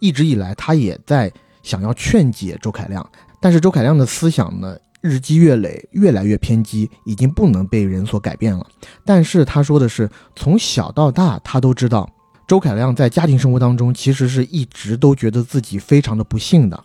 [0.00, 1.32] 一直以来他也在
[1.62, 3.08] 想要劝解周凯亮，
[3.40, 4.76] 但是周凯亮的思想呢？
[5.00, 8.66] 日积月累，越来越偏激，已经不能被人所改变了。
[9.04, 12.08] 但是他说的是，从小到大，他都知道
[12.46, 16.84] 周凯亮在家庭生活当中其实是一直都觉得自己非常的不幸的。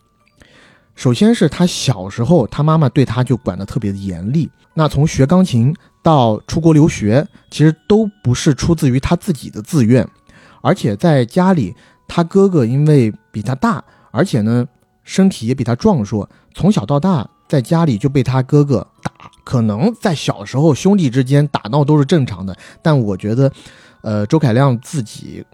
[0.95, 4.49] 首先是他小时候，他妈妈对他就管得特别的严厉。
[4.73, 10.07] 那从学钢琴到出国留学，其实都不是出自于他自己的自愿，
[10.61, 11.75] 而且在家里，
[12.07, 14.65] 他哥哥因为比他大，而且呢
[15.03, 19.11] 身体也比他壮硕，从小到大在家里就被他哥哥打。
[19.43, 23.51] 可能在小时候兄弟之间打闹都是正常的，但我觉得，
[24.01, 25.45] 呃，周凯亮自己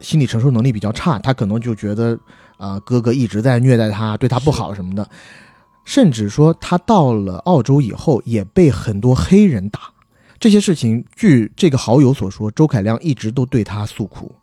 [0.00, 2.18] 心理承受能力比较差，他可能就觉得。
[2.58, 5.06] 啊，哥哥一直在虐待他，对他不好什么的，
[5.84, 9.80] 甚至说他到了澳洲以后也被很多黑人打。
[10.40, 14.34] 这些事情，据这个好友所说，周凯亮一直都对他诉苦，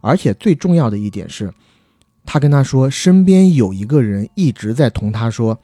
[0.00, 1.54] 而且最重要的一点是，
[2.26, 5.56] 他跟他说，身边有一个人一直在同他说：“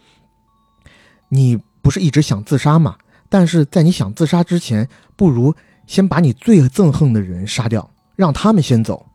[1.29, 2.97] 你不是一直想自杀吗？
[3.29, 5.55] 但是在你想自杀之前，不如
[5.87, 9.07] 先把你最憎恨的人杀掉，让他们先走。”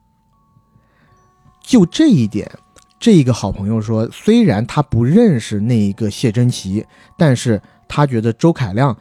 [1.61, 2.51] 就这一点。
[2.99, 6.85] 这一个好朋友说，虽然他不认识那一个谢珍奇，
[7.17, 8.95] 但是他觉得周凯亮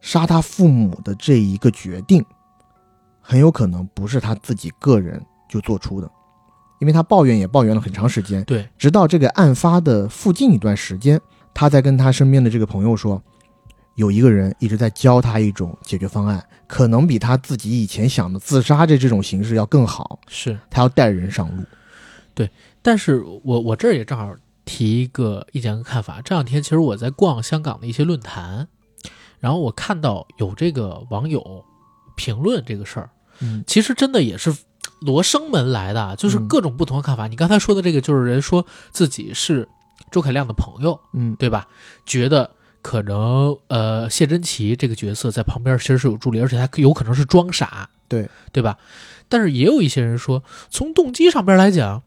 [0.00, 2.24] 杀他父母的这一个决定，
[3.20, 6.10] 很有可能不是他自己个人就做出的，
[6.80, 8.42] 因为他抱怨也抱怨了很长时间。
[8.44, 11.20] 对，直到这个案发的附近一段时间，
[11.54, 13.22] 他在跟他身边的这个朋友说，
[13.94, 20.18] 有一个人一直在教他一种解决方案，可能比他自己以前想的自杀这这种形式要更好。
[20.28, 21.62] 是他要带人上路。
[22.34, 22.50] 对。
[22.82, 24.30] 但是我我这儿也正好
[24.66, 26.20] 提一个意见和看法。
[26.22, 28.68] 这两天其实我在逛香港的一些论坛，
[29.40, 31.64] 然后我看到有这个网友
[32.14, 33.08] 评论这个事儿，
[33.40, 34.54] 嗯，其实真的也是
[35.00, 37.26] 罗生门来的，就是各种不同的看法。
[37.26, 39.66] 你刚才说的这个，就是人说自己是
[40.14, 41.66] 周凯亮的朋友，嗯，对吧？
[42.06, 42.48] 觉得
[42.80, 48.78] 可能呃谢珍奇这个角色在旁边其实是有助力，而且他有可能是装傻，对对吧？
[49.28, 52.02] 但是也有一些人说，从动机上边来讲。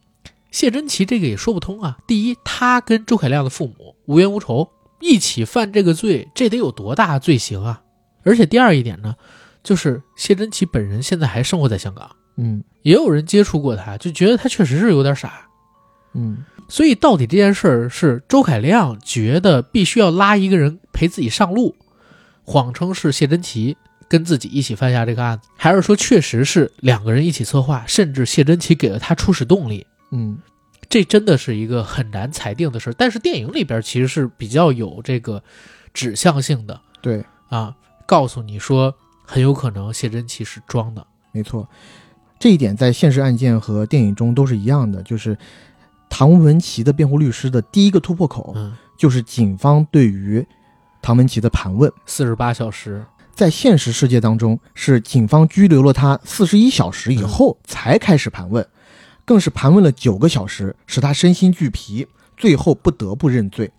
[0.49, 1.97] 谢珍奇这个也说不通啊！
[2.07, 4.69] 第一，他跟周凯亮的父母无冤无仇，
[5.01, 7.81] 一起犯这个罪，这得有多大罪行啊？
[8.23, 9.13] 而且第二一点呢，
[9.61, 15.45] 就是谢珍奇本人现在还生活在香港，嗯，也有人接触过他，就觉得他确实是有点傻，
[16.13, 16.43] 嗯。
[16.67, 21.75] 所以到底这件事儿是周凯亮觉得必须要拉一个人陪自己上路，
[22.43, 23.77] 谎称是谢珍琪
[24.09, 29.85] 跟自己一起犯下这个案子，还是说确实是两个人一起策划，甚至谢珍琪给了他初始动力？
[30.11, 30.37] 嗯，
[30.89, 32.93] 这真的是一个很难裁定的事儿。
[32.93, 35.41] 但是电影里边其实是比较有这个
[35.93, 37.75] 指向性的，对啊，
[38.05, 38.93] 告诉你说
[39.25, 41.67] 很有可能谢珍奇是装的，没错。
[42.39, 45.35] 这一点在现实案件和电影中都是一样的，就是
[46.09, 50.45] 唐文琪的辩护律师的第一个突破口，嗯，就是警方对于
[51.01, 58.65] 唐文琪的盘问，四十八小时，在现实世界当中是警方拘留了他四十一小时以后才开始盘问。
[59.23, 62.07] 更是盘问了九个小时，使他身心俱疲，
[62.37, 63.69] 最后不得不认罪。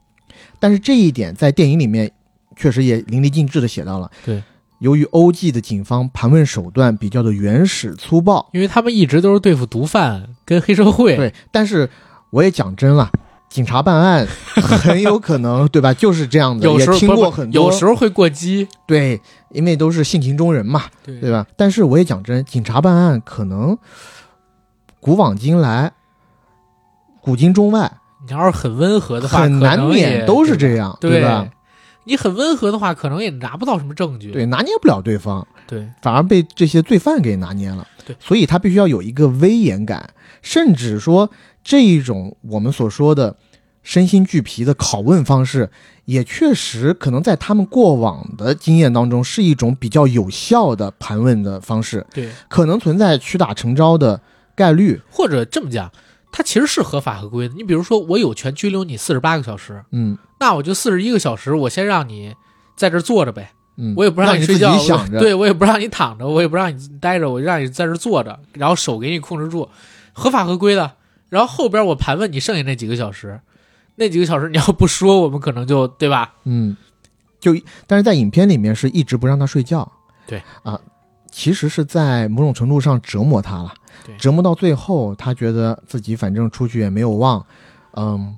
[0.60, 2.12] 但是这一点在电影里面
[2.54, 4.10] 确实也淋漓尽致的写到了。
[4.24, 4.42] 对，
[4.80, 11.16] 由于欧记的警方盘问手段比较的原始粗暴，因为他们一直都是对付毒贩跟黑社会。
[11.16, 11.88] 对，但是
[12.30, 13.10] 我也讲真了，
[13.48, 15.94] 警察办案很有可能， 对吧？
[15.94, 18.68] 就是这样的，也听过很多，有时候会过激。
[18.86, 21.46] 对，因为都是性情中人嘛，对对吧？
[21.56, 23.76] 但是我也讲真，警察办案可能。
[25.00, 25.92] 古往今来，
[27.20, 27.90] 古今中外，
[28.26, 31.48] 你要是很温和的话，很难免都是这样，对吧？
[32.02, 40.10] 你很温和的话，可能也拿不到什么证据，对，拿捏不了对方，对，反而被这些罪犯给拿捏了，对，所以他必须要有一个威严感，
[40.42, 41.30] 甚至说
[41.68, 43.36] 这一种我们所说的
[43.82, 45.68] 身心俱疲的拷问方式，
[46.06, 54.18] 也确实可能在他们过往的经验当中是一种比较有效的盘问的方式，对，可能存在屈打成招的。
[54.56, 55.92] 概率，或者这么讲，
[56.32, 57.54] 它其实是合法合规的。
[57.54, 62.34] 你比如说，我有权拘留你四十八个小时，嗯，那我就四十一个小时，我先让你
[62.76, 69.68] 在这坐着呗，嗯，我也不让你睡觉，想着，对我也不让你躺着，我也不让你待着，我让你在这坐着，然后手给你控制住，
[70.12, 70.90] 合法合规的。
[71.28, 73.40] 然后后边我盘问你剩下那几个小时，
[73.96, 76.34] 那几个小时你要不说，我们可能就对吧？
[76.44, 76.76] 嗯，
[77.38, 77.54] 就
[77.86, 79.90] 但是在影片里面是一直不让他睡觉，
[80.26, 80.80] 对啊，
[81.30, 83.74] 其实是在某种程度上折磨他了。
[84.16, 87.44] 折磨到最后，他觉得自己反正出去也没有忘，
[87.92, 88.34] 嗯，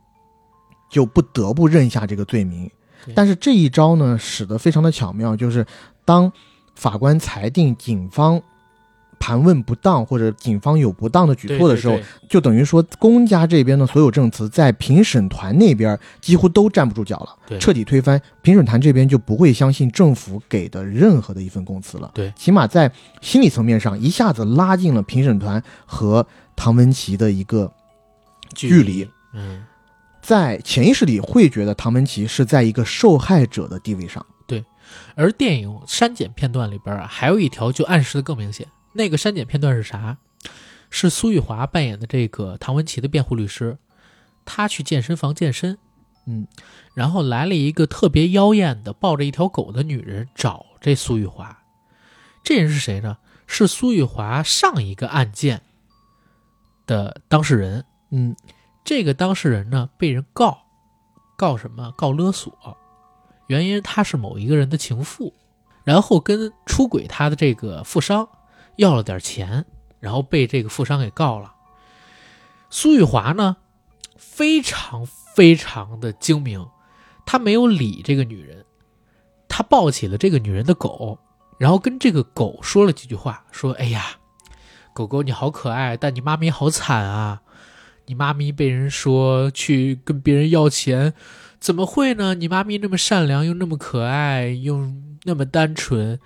[0.90, 2.68] 就不得不认下这个罪名。
[3.14, 5.64] 但是这一招呢，使得非常的巧妙，就是
[6.04, 6.32] 当
[6.74, 8.42] 法官裁定警方
[9.20, 22.10] 盘问不当或者警方有不当的举措的时候，对对就等于说公家这边的所有证词在评审团那边几乎都站不住脚了，彻底推翻，评审团这边就不会相信政府给的任何的一份供词了。
[22.14, 22.90] 对起码在
[23.20, 26.26] 心理层面上一下子拉近了评审团和
[26.56, 27.70] 唐文琪的一个
[28.55, 29.62] 距离，嗯，
[30.22, 34.24] 在潜意识里会觉得唐文琪是在一个受害者的地位上。
[34.47, 34.64] 对
[35.14, 38.66] 而电影删减片段里边啊，还有一条就暗示的更明显。
[38.92, 40.18] 那个删减片段是啥？
[40.90, 43.78] 是苏玉华扮演的这个唐文琪的辩护律师，
[44.44, 45.78] 他去健身房健身，
[46.26, 46.48] 嗯，
[46.94, 51.56] 然后来了一个特别妖艳的抱着一条狗的女人找这苏玉华。
[52.42, 53.18] 这人是谁呢？
[53.46, 55.62] 是苏玉华上一个案件
[56.86, 57.84] 的当事人。
[58.10, 58.34] 嗯
[58.84, 60.62] 这个当事人呢被人告，
[61.36, 61.92] 告什么？
[61.96, 62.76] 告勒索，
[63.46, 65.32] 原因他是某一个人的情妇，
[65.84, 68.28] 然后跟出轨他的这个富商
[68.81, 69.66] 要了点钱，
[70.01, 71.52] 然后被这个富商给告了。
[72.70, 73.59] 苏玉华呢，
[74.16, 76.66] 非常非常的精明，
[77.27, 78.65] 他没有理这个女人，
[79.48, 81.19] 他抱起了这个女人的狗，
[81.59, 84.02] 然后跟这个狗说了几句话，说：“哎呀，
[84.94, 87.43] 狗狗你好可爱，但你妈咪好惨啊。”
[88.07, 91.15] 你妈咪被人说去跟别人要钱，
[91.61, 92.35] 怎么会呢？
[92.35, 94.90] 你妈咪那么善良，又那么可爱，又
[95.23, 96.19] 那么单纯，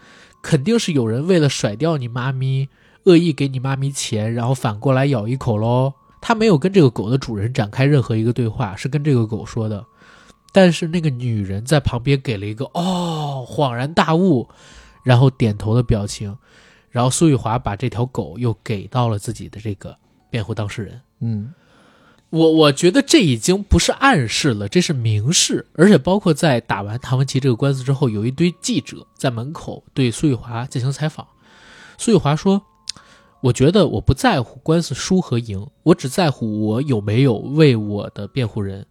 [0.44, 2.68] 肯定是有人为了甩掉你妈咪，
[3.04, 5.94] 恶意给你妈咪钱，然后反过来咬一口喽。
[6.20, 9.82] 他没有跟这个狗的主人展开任何一个对话，是跟这个狗说的。
[10.52, 14.46] 但是那个女人在旁边给了一个哦恍然大悟，
[15.02, 16.36] 然后点头的表情，
[16.90, 19.96] 然后苏玉华把这条狗又给到了自己的这个
[20.30, 21.00] 辩护当事人。
[21.20, 21.54] 嗯
[22.34, 31.24] 我我觉得这已经不是暗示了，这是明示，而且包括在打完唐文琪这个官司之后，有一堆记者在门口对苏玉华进行采访。
[31.96, 32.60] 苏玉华说
[33.40, 38.84] ：“我觉得我不在乎官司输和赢，我只在乎我有没有为我的辩护人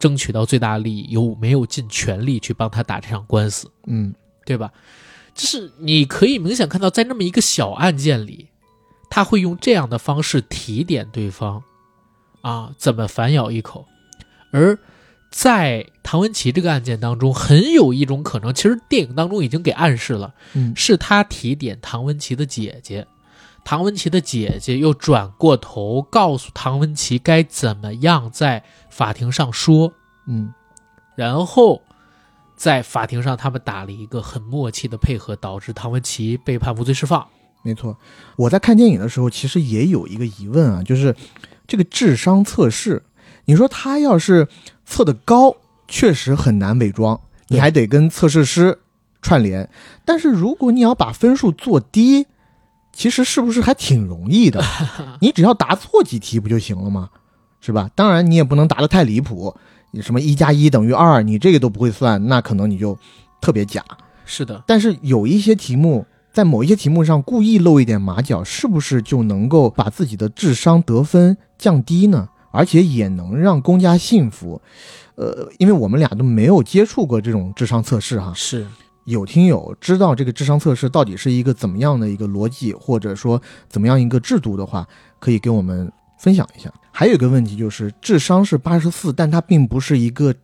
[0.00, 4.12] 争取到最大利益，有没有尽全力去帮他打这场官司。”嗯
[4.44, 4.72] 对吧？
[5.32, 8.48] 就是你可以明显看到，在那么一个小案件里，
[9.10, 11.62] 他会用这样的方式提点对方，
[12.46, 13.88] 啊，怎么反咬一口。
[14.52, 14.78] 而
[15.30, 23.04] 在唐文琪这个案件当中，很有一种可能，其实电影当中已经给暗示了，嗯是他提点唐文琪的姐姐，
[23.64, 29.92] 唐文琪的姐姐又转过头告诉唐文琪该怎么样在法庭上说，
[30.28, 30.54] 嗯
[31.16, 31.82] 然后
[32.54, 37.26] 在法庭上，他们打了一个很默契的配合，导致唐文琪被判无罪释放。
[37.62, 37.98] 没错，
[38.36, 41.12] 我在看电影的时候，其实也有一个疑问啊，就是
[41.66, 43.02] 这个智商测试，
[43.46, 44.48] 你说他要是
[44.84, 45.56] 测的高，
[45.88, 48.78] 确实很难伪装，你还得跟测试师
[49.20, 49.68] 串联。
[50.04, 52.26] 但是如果你要把分数做低，
[52.92, 54.62] 其实是不是还挺容易的？
[55.20, 57.10] 你只要答错几题不就行了吗？
[57.60, 57.90] 是吧？
[57.94, 59.56] 当然你也不能答得太离谱，
[59.90, 62.96] 你什么一加一等于二，你这个都不会算，那可能你就
[63.40, 63.84] 特别假。
[64.24, 66.06] 是的，但是有一些题目，
[66.36, 72.28] 在某一些题目上故意露一点马脚，是不是就能够把自己的智商得分降低呢？
[72.50, 74.60] 而且也能让公家信服。
[75.14, 78.66] 呃，因为我们俩都没有接触过这种智商测试哈，是
[79.06, 83.40] 有听友知道这个智商测试到底是一个怎么样的一个逻辑，或者说
[83.70, 84.86] 怎么样一个制度的话，
[85.18, 86.70] 可以跟我们分享一下。
[86.92, 90.34] 还有一个问题就是，智商是八十四，但它并不是一个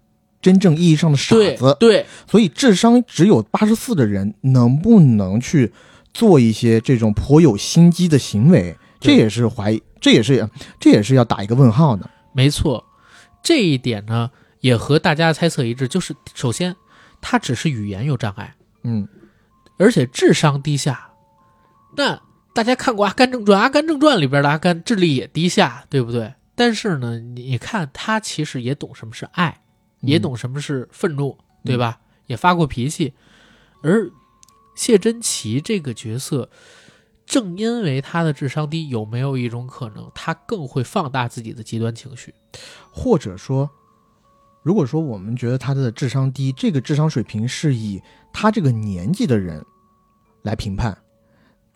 [0.43, 5.73] 真正意义上的傻子，对，所以智商只有八十四的人，能不能去
[6.13, 8.77] 做一些这种颇有心机的行为？
[9.01, 10.49] 这也是怀疑，这也是
[10.79, 12.11] 这也是要打一个问号的。
[12.35, 12.85] 没错。
[13.43, 16.77] 这一点呢，也和大家猜测一致，就是首先，
[17.21, 18.55] 他只是语言有障碍，
[18.85, 19.09] 嗯
[19.79, 21.11] 而且智商低下。
[21.97, 22.21] 那
[22.55, 26.35] 大家看过《阿甘正传》，《阿甘正传》里边的阿甘智力也低下，对不对？
[26.55, 29.62] 但是呢，你你看他其实也懂什么是爱，
[30.03, 32.01] 也懂什么是愤怒，对吧？
[32.27, 33.15] 也发过脾气。
[33.83, 34.11] 而
[34.75, 36.49] 谢珍琪这个角色，
[37.27, 42.35] 正因为他的智商低，有没有一种可能，他更会放大自己的极端情绪？
[42.91, 43.71] 或者说，
[44.63, 48.01] 如果说我们觉得他的智商低，这个智商水平是以
[48.33, 49.65] 他这个年纪的人
[50.43, 50.97] 来评判。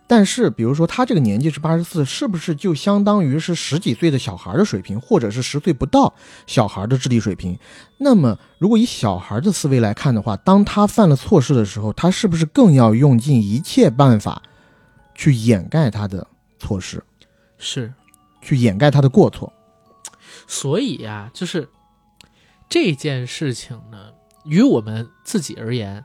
[0.09, 6.15] 但是，比如说他这个年纪是八十四，是不是就相当于是十几岁的小孩的水平，或者是十岁不到
[6.47, 7.59] 小孩的智力水平？
[7.99, 14.43] 那么，如果以小孩的思维来看的话，当他犯了错事的时候，他是不是更要用尽一切办法
[15.15, 16.27] 去掩盖他的
[16.59, 17.03] 错事，
[17.59, 17.93] 是，
[18.41, 19.53] 去掩盖他的过错？
[20.47, 21.69] 所以呀、就是
[22.69, 24.13] 这件事情呢，
[24.45, 26.05] 于我们自己而言，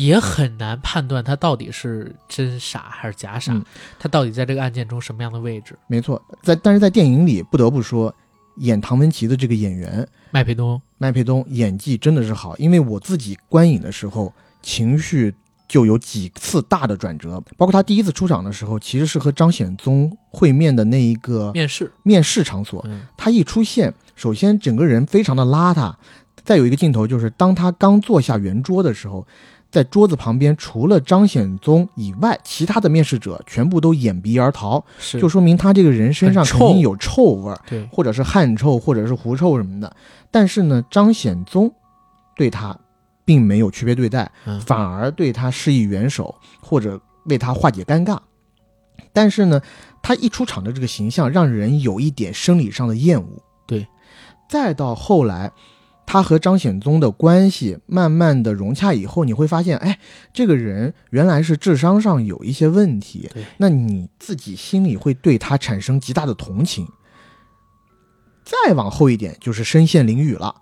[0.00, 3.64] 也很难判断他到底是真傻还是假傻，嗯。
[3.98, 5.76] 他到底在这个案件中什么样的位置？
[5.86, 8.14] 没错，在但是在电影里不得不说，
[8.56, 14.32] 演唐文琪的这个演员麦培东，麦培东演技真的是好，因为我自己观影的时候
[14.62, 15.34] 情绪
[15.68, 25.94] 就有几次大的转折，包括他第一次出场的时候，其实是和张显宗会面的那一个面试，面试场所，嗯，他一出现，首先整个人非常的邋遢，
[26.42, 29.26] 再有一个镜头就是当他刚坐下圆桌的时候，
[29.70, 39.94] 在桌子旁边除了张显宗以外，其他的面试者全部都掩鼻而逃，是就说明他这个人身上肯定有臭味儿，对，或者是汗臭，或者是狐臭什么的。
[40.30, 41.72] 但是呢，张显宗
[42.36, 42.76] 对他
[43.24, 48.18] 并没有区别对待，嗯，反而对他施以援手，或者为他化解尴尬。
[49.12, 49.60] 但是呢，
[50.02, 53.42] 他一出场的这个形象让人有一点生理上的厌恶。
[53.66, 53.86] 对，
[54.48, 55.52] 再到后来，
[56.12, 60.00] 他和张显宗的关系慢慢的融洽以后，你会发现，哎，
[60.32, 63.44] 这个人原来是智商上有一些问题对。
[63.58, 66.88] 那你自己心里会对他产生极大的同情。
[68.42, 70.52] 再往后一点就是身陷囹圄了，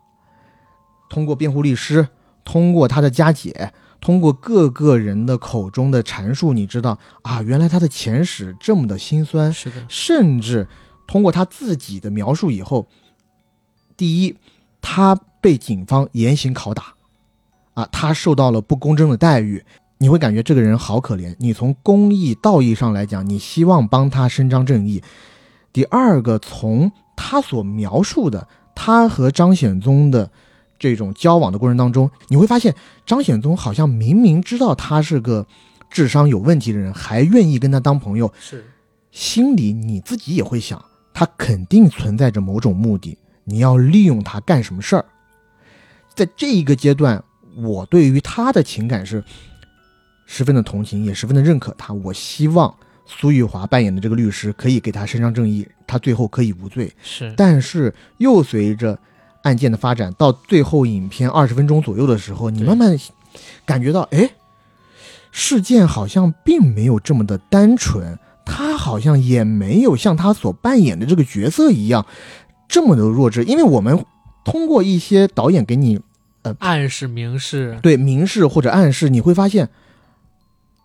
[1.08, 2.08] 通过辩护律师，
[2.44, 3.72] 通过他的家姐，
[4.02, 10.68] 通过各个人的口中的阐述，你知道啊，原来他的前史这么的心酸，是的，甚至
[11.06, 12.86] 通过他自己的描述以后，
[13.96, 14.36] 第一，
[14.82, 16.94] 他被警方严刑拷打，
[17.74, 19.64] 啊，他受到了不公正的待遇，
[19.98, 21.34] 你会感觉这个人好可怜。
[21.38, 25.02] 你从公益道义上来讲，你希望帮他伸张正义。
[25.72, 30.30] 第二个，从他所描述的他和张显宗的
[30.78, 32.74] 这种交往的过程当中，你会发现
[33.06, 35.46] 张显宗好像明明知道他是个
[35.90, 38.64] 智商有问题的人，还愿意跟他当朋友，是
[39.12, 45.04] 心里你自己也会想，他肯定存在着某种目的，你要利用他干什么事儿？
[46.18, 47.22] 在这一个阶段，
[47.56, 49.22] 我对于他的情感是
[50.26, 51.94] 十分的同情，也十分的认可他。
[51.94, 52.74] 我希望
[53.06, 56.92] 苏玉华扮演的这个律师可以给他伸张正义，他最后可以无罪。
[57.00, 58.98] 是，但是又随着
[59.44, 62.98] 案件的发展，到最后影片二十分钟左右的时候，你慢慢
[63.64, 64.28] 感觉到，哎，
[65.30, 72.04] 事件好像并没有这么的单纯，他好像也没有像他所扮演的这个角色一样
[72.68, 73.44] 这么的弱智。
[73.44, 74.04] 因为我们
[74.44, 76.00] 通过一些导演给你
[76.60, 79.68] 暗示明示，对明示或者暗示，你会发现，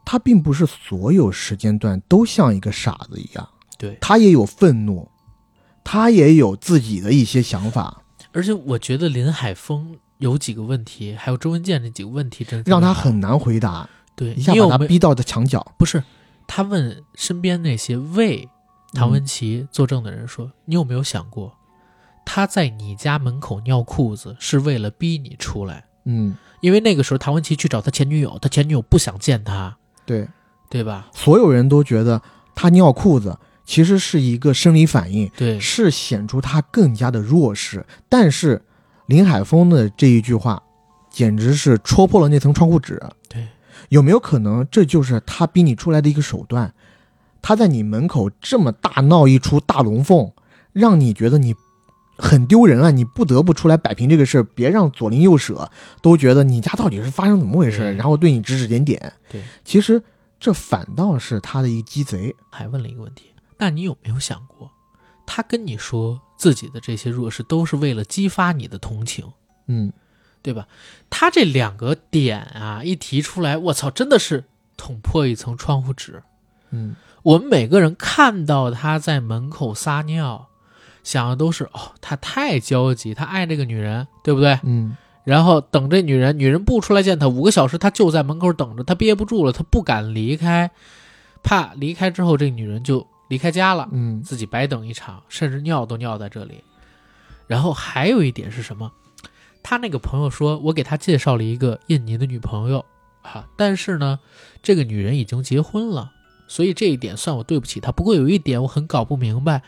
[0.06, 5.10] 他并不是所有时间段都像一个傻子一样，对，他也有愤怒，
[5.84, 8.02] 他也有自己的一些想法。
[8.32, 15.74] 而且我觉得林海峰有几个问题，还有周文健这几个问题，真的让他很难回答，对，一下把他逼到的墙角。
[15.78, 16.04] 不是，
[16.48, 18.50] 他问身边那些为
[18.94, 21.56] 唐文琪作证的人说：“你有没有想过，
[22.26, 25.86] 他在你家门口尿裤子是为了逼你出来？
[26.06, 30.28] 嗯，因为那个时候唐文琪去找他前女友，他前女友不想见他，对，
[30.70, 31.10] 对吧？
[31.14, 32.22] 所有人都觉得
[32.54, 37.86] 他尿裤子其实是一个生理反应，对，是显出他更加的弱势。
[38.10, 38.62] 但是
[39.06, 40.62] 林海峰的这一句话，
[41.10, 43.02] 简直是戳破了那层窗户纸。
[43.30, 43.48] 对，
[43.90, 46.74] 有没有可能这就是他逼你出来的一个手段？
[47.42, 50.32] 他在你门口这么大闹一出大龙凤，
[50.72, 51.54] 让你觉得你
[52.18, 52.92] 很丢人啊！
[52.92, 55.70] 你不得不出来摆平这个事儿，别让左邻右舍
[56.02, 59.14] 都觉得你家到底是发生怎么回事，对然后对你指指点点。
[59.30, 60.02] 对，其实
[60.40, 62.36] 这反倒是他的一个鸡贼。
[62.50, 64.70] 还问了一个问题：那你有没有想过，
[65.26, 69.26] 他跟你说自己的这些弱势都是为了激发你的同情？
[69.68, 69.92] 嗯，
[70.42, 70.68] 对吧？
[71.10, 74.44] 他这两个点啊，一提出来，我操，真的是
[74.78, 76.22] 捅破一层窗户纸。
[76.72, 80.50] 嗯，我们每个人看到他在门口撒尿，
[81.04, 84.60] 想的都是哦，他太焦急，他爱这个女人，对不对？
[84.64, 90.72] 嗯，然后等这女人，女人不出来见他，五个小时他就在门口等着，他憋不住了，他不敢离开，
[91.44, 96.64] 怕离开之后这女人就离开家了，嗯，自己白等一场，甚至尿都尿在这里。
[97.46, 98.92] 然后还有一点是什么？
[99.62, 102.84] 他那个朋友说，我给他介绍了一个印尼的女朋友
[103.22, 104.20] 啊，但是呢，
[104.62, 106.12] 这个女人已经结婚了，
[106.48, 107.92] 所以这一点算我对不起他。
[107.92, 109.62] 不过有一点我很搞不明白，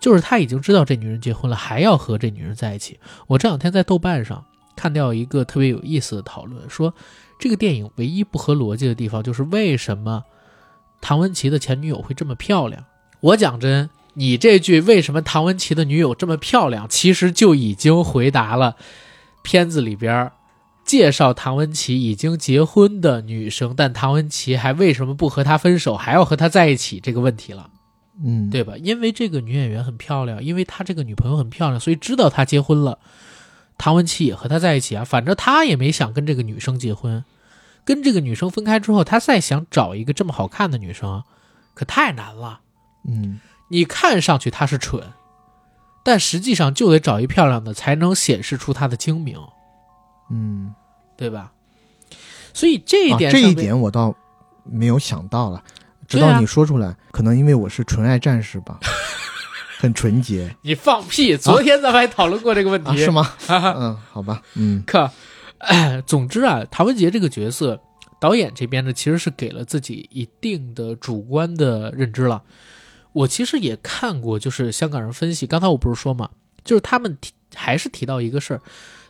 [0.00, 2.98] 就是他已经知道这女人结婚了，还要和这女人在一起。
[3.26, 4.44] 我这两天在豆瓣上
[4.76, 6.94] 看到一个特别有意思的讨论，说
[7.38, 10.22] 这个电影唯一不合逻辑的地方就是为什么
[11.00, 12.84] 唐文琪的前女友会这么漂亮？
[13.20, 18.76] 我讲真，你这句为什么唐文琪的女友这么漂亮，其实就已经回答了
[19.42, 20.30] 片子里边
[20.84, 27.68] 介绍唐文琪已经结婚的女生，但唐文琪还为什么不和他分手，还要和他在一起这个问题了，
[28.22, 28.76] 嗯，对吧？
[28.76, 32.98] 因为这个女演员很漂亮，因为他这个女朋友很漂亮，所以知道他结婚了，
[33.76, 35.04] 唐文琪也和他在一起啊。
[35.04, 37.24] 反正他也没想跟这个女生结婚，
[37.84, 41.22] 跟这个女生分开之后，他再想找一个这么好看的女生，
[41.74, 42.60] 可太难了。
[43.08, 43.40] 嗯
[43.70, 45.12] 你看上去他是蠢，
[46.02, 49.38] 但实际上就得找一漂亮的，才能显示出他的精明，
[50.30, 50.74] 嗯，
[51.16, 51.52] 对吧？
[52.54, 54.14] 所以这一点、啊，这一，点我倒
[54.64, 55.62] 没有想到了，
[56.08, 58.80] 直到你说出来，可能因为我是纯爱战士吧，
[59.78, 61.36] 很纯洁你放屁！
[61.36, 63.22] 昨天咱们还讨论过这个问题，啊，是吗？
[63.46, 65.10] 哈哈嗯，好吧，嗯可，
[65.58, 67.78] 哎，总之啊，唐文杰这个角色，
[68.18, 72.42] 导演这边呢其实是给了自己一定的主观的认知了。
[73.12, 76.30] 我其实也看过，就是香港人分析，刚才我不是说嘛，
[76.64, 78.60] 就是他们提还是提到一个事儿，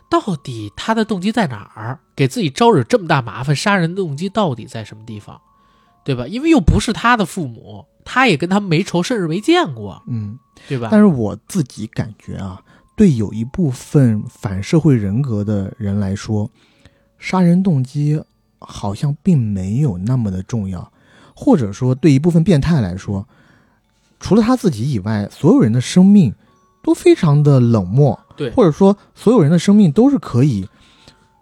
[0.09, 1.99] 到底他的动机在哪儿？
[2.15, 5.39] 给自己招惹这么大麻烦，杀人的动机到底在什么地方？
[6.03, 6.27] 对吧？
[6.27, 10.37] 因为又不是他的父母，他也跟他们没仇，甚至没见过，嗯。
[10.67, 10.89] 对吧？
[10.91, 12.61] 但是我自己感觉啊，
[12.97, 16.51] 对有一部分反社会人格的人来说，
[17.17, 18.21] 杀人动机
[18.59, 20.91] 好像并没有那么的重要，
[21.33, 23.25] 或者说对一部分变态来说，
[24.19, 26.35] 除了他自己以外，所有人的生命
[26.83, 30.67] 都非常的冷漠，对或者说所有人的生命都是可以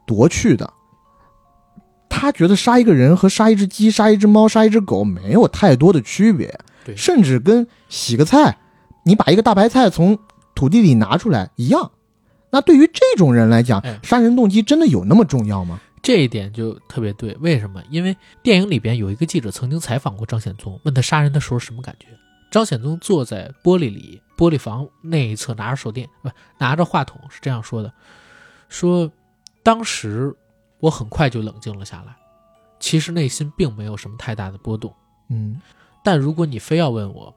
[0.06, 0.72] 夺去的。
[2.18, 6.60] 他觉得杀一个人和杀一只鸡、杀一只猫、杀一只狗没有太多的区别，
[6.96, 8.58] 甚至跟洗个菜，
[9.04, 10.18] 你把一个大白菜从
[10.56, 11.92] 土地里拿出来一样。
[12.50, 15.80] 那对于这种人来讲哎，杀人动机真的有那么重要吗？
[16.02, 17.84] 这一点就特别对，为什么？
[17.90, 22.08] 因为电影里边有一个记者曾经采访过张显宗，问他杀人的时候什么感觉。
[22.50, 27.92] 张显宗坐在玻璃里玻璃房那一侧，拿着手电，不拿着话筒，是这样说的：
[28.70, 29.12] 说
[29.64, 30.34] 当时
[30.80, 32.16] 我很快就冷静了下来，
[32.80, 34.94] 其实内心并没有什么太大的波动。
[35.30, 35.62] 嗯
[36.04, 37.36] 但如果你非要问我，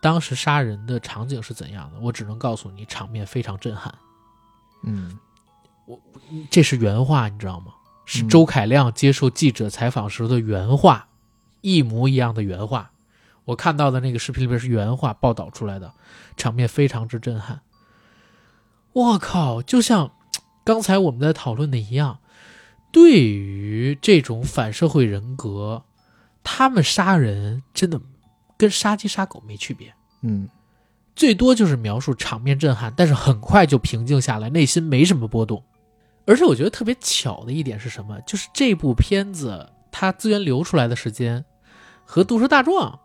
[0.00, 3.92] 当时杀人的场景是怎样的，我只能告诉你，场面非常震撼。
[4.82, 5.18] 嗯
[6.50, 7.72] 这是原话，你知道吗？
[8.04, 11.08] 是嗯周凯亮接受记者采访时的原话，
[11.62, 12.90] 一模一样的原话。
[13.46, 15.92] 我看到的那个视频里边是原话报道出来的，
[16.36, 17.60] 场面非常之震撼。
[18.92, 20.12] 我靠，就像
[20.64, 22.20] 刚才我们在讨论的一样，
[22.94, 25.82] 对于这种反社会人格，
[26.44, 28.00] 他们杀人真的
[28.56, 29.92] 跟杀鸡杀狗没区别。
[30.22, 30.48] 嗯
[31.16, 35.60] 最多就是描述场面震撼，但是很快就平静下来，内心没什么波动。
[36.24, 38.20] 而且我觉得特别巧的一点是什么？
[38.20, 41.44] 就是这部片子它资源流出来的时间
[42.04, 43.00] 和《毒舌大壮》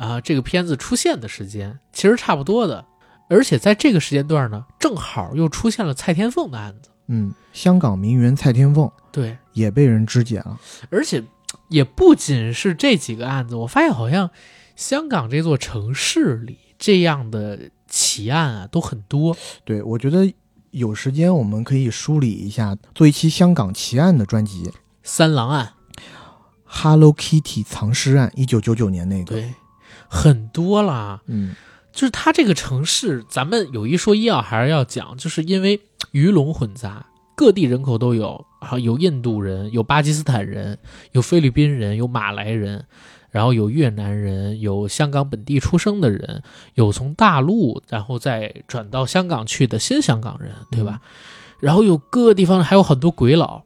[0.00, 2.84] 啊这个片子出现的时间其实差不多的，
[3.28, 6.90] 而且在这个时间段呢，正好又出现了蔡天凤的案子。
[7.06, 10.58] 嗯，香港名媛蔡天凤对，也被人肢解了。
[10.90, 11.22] 而且
[11.68, 14.30] 也不仅是这几个案子，我发现好像
[14.76, 19.36] 香港这座城市里这样的奇案啊都很多。
[19.64, 20.32] 对，我觉得
[20.70, 24.64] 有时间我们可以梳理一下，做一期香港奇案的专辑，
[25.02, 25.74] 《三郎案
[26.64, 29.54] ，Hello Kitty 藏尸案》，一九九九年那个。，对，
[30.08, 31.20] 很多啦。
[31.26, 31.54] 嗯
[31.92, 35.78] 就是它这个城市，咱们有一说一啊，还是要讲，就是因为
[36.12, 37.04] 鱼龙混杂，
[37.36, 40.78] 各地人口都有啊，有印度人，有巴基斯坦人，
[41.12, 42.86] 有菲律宾人，有马来人，
[43.30, 46.42] 然后有越南人，有香港本地出生的人，
[46.74, 51.02] 有从大陆然后再转到香港去的新香港人，对吧？
[51.60, 53.64] 然后有各个地方还有很多鬼佬，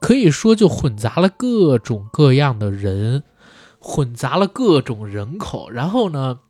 [0.00, 3.22] 可以说就混杂了各种各样的人，
[3.78, 6.40] 混杂了各种人口，然后呢？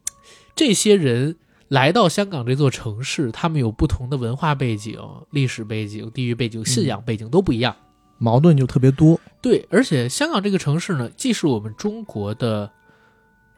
[0.56, 1.36] 这些人
[1.68, 4.98] 来到香港这座城市，他们有不同的文化背景、
[5.30, 7.76] 历史背景、地域背景、信仰背景都不一样。
[8.18, 9.20] 矛盾就特别多。
[9.42, 12.70] 对，而且香港这个城市呢，既是我们中国的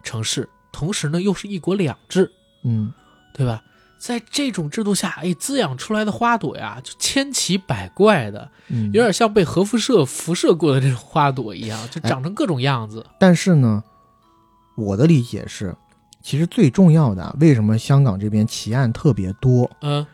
[0.03, 2.31] 城市，同时呢又是一国两制，
[2.65, 2.93] 嗯
[3.33, 3.62] 对吧？
[4.01, 13.07] 在这种制度下，哎，滋养出来的花朵呀，就千奇百怪的，嗯，有点像被核辐射辐射过的这种花朵一样，就哎长成各种样子。
[13.20, 13.83] 但是呢，
[14.77, 15.75] 我的理解是，
[16.29, 19.71] 其实最重要的啊，为什么香港这边奇案特别多？
[19.81, 20.05] 嗯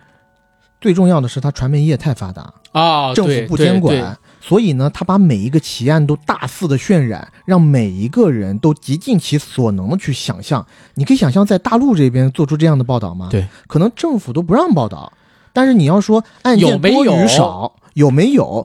[0.80, 10.64] 最重要的是它传媒业太发达，啊，政府不监管，所以呢，他把每一个奇案都大肆的渲染，让每一个人都极尽其所能的去想象。
[10.94, 13.26] 你可以想象，在大陆这边做出这样的报道吗？
[13.32, 15.12] 对，可能政府都不让报道。
[15.52, 18.64] 但是你要说案件多与少，有没有？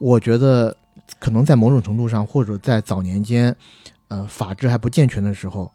[0.00, 0.76] 我觉得
[1.20, 3.54] 可能在某种程度上，或者在早年间，
[4.08, 5.70] 呃，法制还不健全的时候，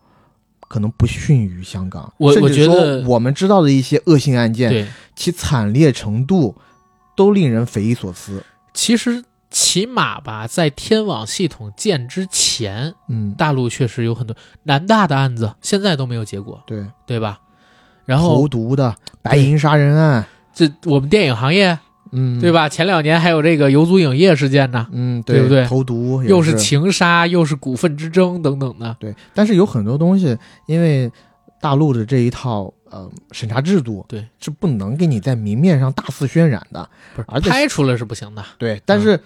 [0.72, 2.14] 可能不逊于香港。
[2.16, 4.88] 我我觉得我们知道的一些恶性案件，对，
[5.18, 6.56] 其惨烈程度
[7.14, 8.42] 都令人匪夷所思。
[8.74, 14.34] 其实起码吧，在天网系统建之前，嗯，大陆确实有很多
[14.64, 17.42] 南大的案子，现在都没有结果，对，对吧？
[18.06, 21.78] 然后投毒的白银杀人案，这我们电影行业
[22.12, 22.52] 嗯，对？
[22.52, 22.70] 吧？
[22.70, 28.96] 前两年还有这个游族影业事件呢，嗯，对不对投毒又是是情杀，又是股份之争等等的。
[29.00, 31.12] 对，但是有很多东西，因为
[31.62, 36.88] 大陆的这一套呃审查制度，对，是不能给你在明面上大肆渲染的。
[37.16, 38.44] 不是而且拍出来是不行的。
[38.58, 39.20] 对，但是、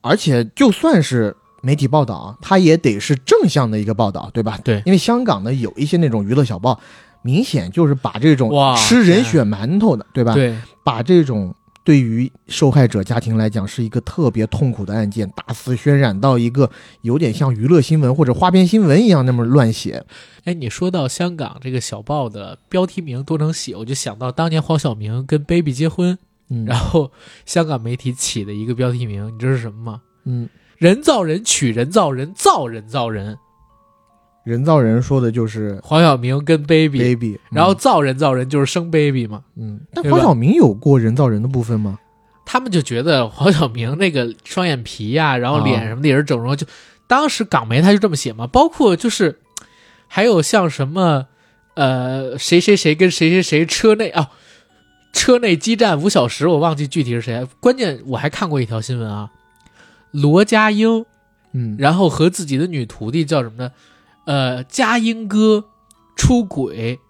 [0.00, 4.58] 而且就算是媒体报道，它也得是正向的一个报道，对吧？
[4.62, 6.78] 对因为香港呢有一些那种娱乐小报，
[7.22, 10.34] 明显就是把这种哇吃人血馒头的，对吧？
[10.34, 10.54] 对，
[10.84, 11.54] 把这种
[11.88, 16.70] 对于受害者家庭来讲是一个特别痛苦的案件，大肆渲染到一个
[17.00, 20.04] 有点像娱乐新闻或者花边新闻一样那么乱写。
[20.44, 26.18] 哎，你说到香港这个小报的标题名多能写，我就想到当年黄晓明跟 baby 结婚，
[26.50, 27.10] 嗯然后
[27.46, 30.02] 香港媒体起的一个标题名，你知道是什么吗？
[30.26, 30.46] 嗯，
[30.76, 33.38] 人造人娶人造人，造人造人。
[34.48, 39.42] 人造人说的就是黄晓明跟 baby，, baby，嗯然后造人造人就是生 baby 嘛。
[39.56, 41.98] 嗯，但黄晓明有过人造人的部分吗？
[42.46, 46.66] 他们就觉得黄晓明那个双眼皮呀、然后脸什么的也是整容，就
[47.06, 48.46] 当时港媒他就这么写嘛。
[48.46, 49.38] 包括就是
[50.06, 51.26] 还有像什么
[51.74, 54.30] 呃谁谁谁跟谁谁谁车内啊，
[55.12, 57.46] 车内激战五小时，我忘记具体是谁。
[57.60, 59.28] 关键我还看过一条新闻啊，
[60.10, 61.04] 罗家英，
[61.52, 63.72] 嗯，然后和自己的女徒弟叫什么呢？
[64.28, 65.64] 呃，佳音哥
[66.14, 67.00] 出轨，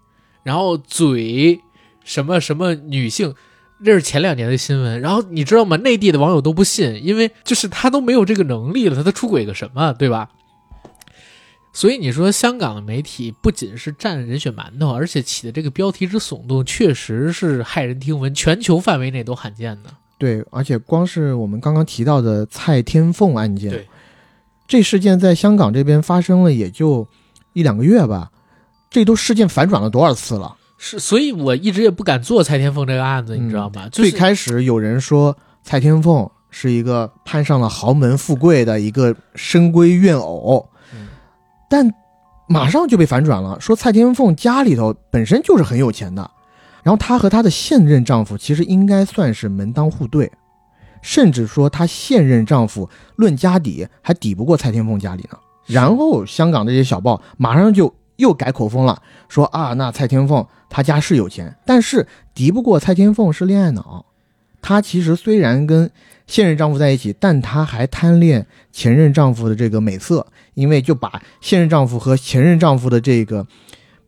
[0.41, 1.59] 然后嘴
[2.05, 3.35] 什么什么女性，
[3.83, 5.01] 这是前两年的新闻。
[5.01, 5.75] 然后你知道吗？
[5.75, 10.29] 内地的网友都不信，因为就是他都没有这个能力了，他他出轨个什么，对吧？
[11.73, 19.89] 所以你说香港的媒体不仅是占人血馒头，而且起的这个标题之耸动，确实是骇人听闻，全球范围内都罕见的。
[20.17, 23.85] 对，而且光是我们刚刚提到的蔡天凤案件，对，
[24.69, 27.05] 这事件在香港这边发生了也就
[27.53, 28.29] 一两个月吧，
[28.89, 30.55] 这都事件反转了多少次了？
[30.77, 33.89] 是，所以我一直也不敢做蔡天凤这个案子，你知道吗？
[33.91, 41.07] 就是最开始有人说蔡天凤是一个攀上了豪门富贵的一个深闺怨偶，嗯
[41.67, 41.91] 但
[42.47, 46.29] 马上就被反转了，说蔡天凤家里头本身就是很有钱的，
[46.83, 50.31] 然后她和她的现任丈夫其实应该算是门当户对，
[51.01, 55.37] 甚至说她现任丈夫论家底还抵不过蔡天凤家里呢。
[55.65, 64.05] 然后香港这些小报马上就又改口风了，说啊，那蔡天凤她家是有钱，但是敌不过蔡天凤是恋爱脑。
[64.61, 65.89] 她其实虽然跟
[66.27, 73.47] 现任丈夫在一起，但她还贪恋前任丈夫的这个美色，因为就把现任丈夫和前任丈夫的这个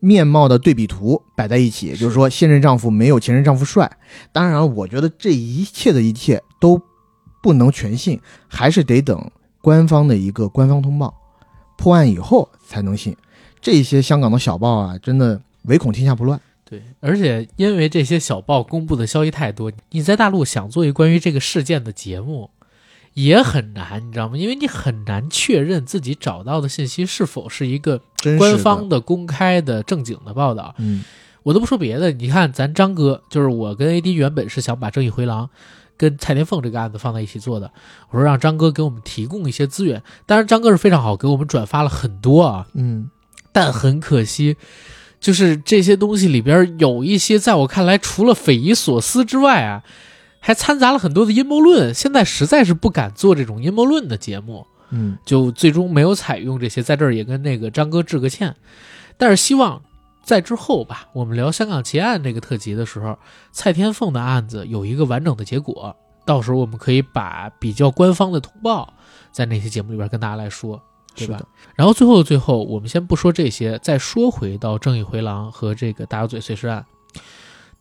[0.01, 3.89] 面貌的对比图摆在一起，也就是说现任丈夫没有前任丈夫帅。
[4.33, 6.81] 当然，我觉得这一切的一切都
[7.41, 8.19] 不能全信，
[8.49, 11.15] 还是得等官方的一个官方通报
[11.77, 13.15] 破案以后才能信。
[13.61, 16.41] 这些香港的小报啊，真的唯恐天下不乱。
[16.65, 22.49] 对，而且因为这些小报公布的消息太多，你在大陆想做一个关于这个事件的节目，
[23.13, 24.37] 也很难，你知道吗？
[24.37, 28.01] 因为你很难确认自己找到的信息是否是一个
[28.37, 30.73] 官方的、公开的、正经的报道。
[30.77, 31.03] 嗯。
[31.43, 35.45] 我都不说别的，你看咱张哥，就是我跟 AD 原本是想把《正义回廊》
[35.97, 37.71] 跟蔡天凤这个案子放在一起做的，
[38.11, 43.09] 我说让张哥给我们提供一些资源，当然张哥是非常好，给我们转发了很多啊，嗯。
[43.51, 44.55] 但很可惜，
[45.19, 49.83] 就是这些东西里边有一些，在我看来，除了匪夷所思之外啊，
[50.41, 51.93] 还掺杂了很多的阴谋论。
[51.93, 56.83] 现在实在是不敢做这种阴谋论的节目，嗯就最终没有采用这些。
[56.83, 58.53] 在这儿也跟那个张哥致个歉，
[59.17, 59.81] 但是希望
[60.21, 63.17] 在之后吧，我们聊香港奇案这个特辑的时候，
[63.53, 65.95] 蔡天凤的案子有一个完整的结果，
[66.25, 68.93] 到时候我们可以把比较官方的通报
[69.31, 70.81] 在那些节目里边跟大家来说。
[71.13, 71.41] 对吧？
[71.75, 76.85] 然后最后的最后，我们先不说这些，再说回到正义回廊和这个大角嘴碎尸案。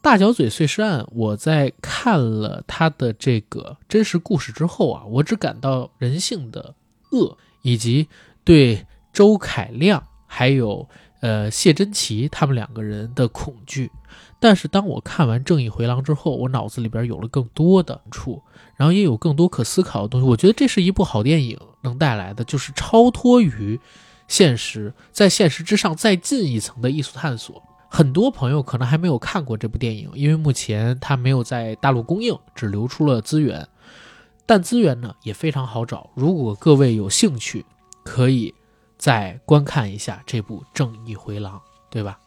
[0.02, 6.74] 大角嘴碎尸案，我在看了他的这个真实故事之后啊，我只感到人性的
[7.12, 8.08] 恶，以及
[8.42, 10.88] 对周凯亮还有
[11.20, 13.90] 呃谢珍琪他们两个人的恐惧。
[14.40, 18.42] 但是当我看完《正义回廊》之后，我脑子里边有了更多的触，
[18.76, 20.26] 然后也有更多可思考的东西。
[20.26, 23.78] 我觉得这是一部好电影能带来的，就是超脱于
[24.28, 27.62] 现实，在现实之上再进一层的艺术探索。
[27.92, 33.66] 很多朋友可能还没有看过这部电影，因为目前它没有在大陆公映，只流出了资源。
[34.46, 37.66] 但资源呢也非常好找，如果各位有兴趣，
[38.04, 38.54] 可以
[38.96, 41.56] 再观看一下这部《正义回廊》，
[41.90, 42.18] 对吧？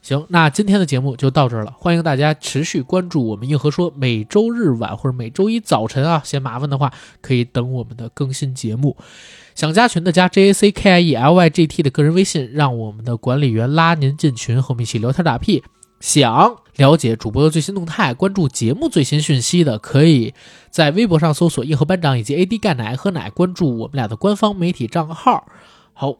[0.00, 1.74] 行，那今天的节目就到这儿了。
[1.78, 8.96] 欢迎大家持续关注我们硬核说，每周日晚或者每周一早晨啊，嫌麻烦的话，可以等我们的更新节目。
[9.54, 15.62] 想加群的加 J A C K I E L Y G T 的个人微信，让我们的管理员拉您进群，和我们一起聊天打屁。
[16.00, 20.34] 想了解主播的最新动态，关注节目最新讯息的，可以
[20.70, 25.46] 在微博上搜索“硬核班长”以及 “AD 钙奶喝奶”，关注我们俩的官方媒体账号。
[25.94, 26.12] 好，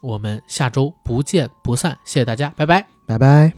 [0.00, 2.86] 我们下周不见不散，谢谢大家，拜拜。
[3.06, 3.52] 拜拜。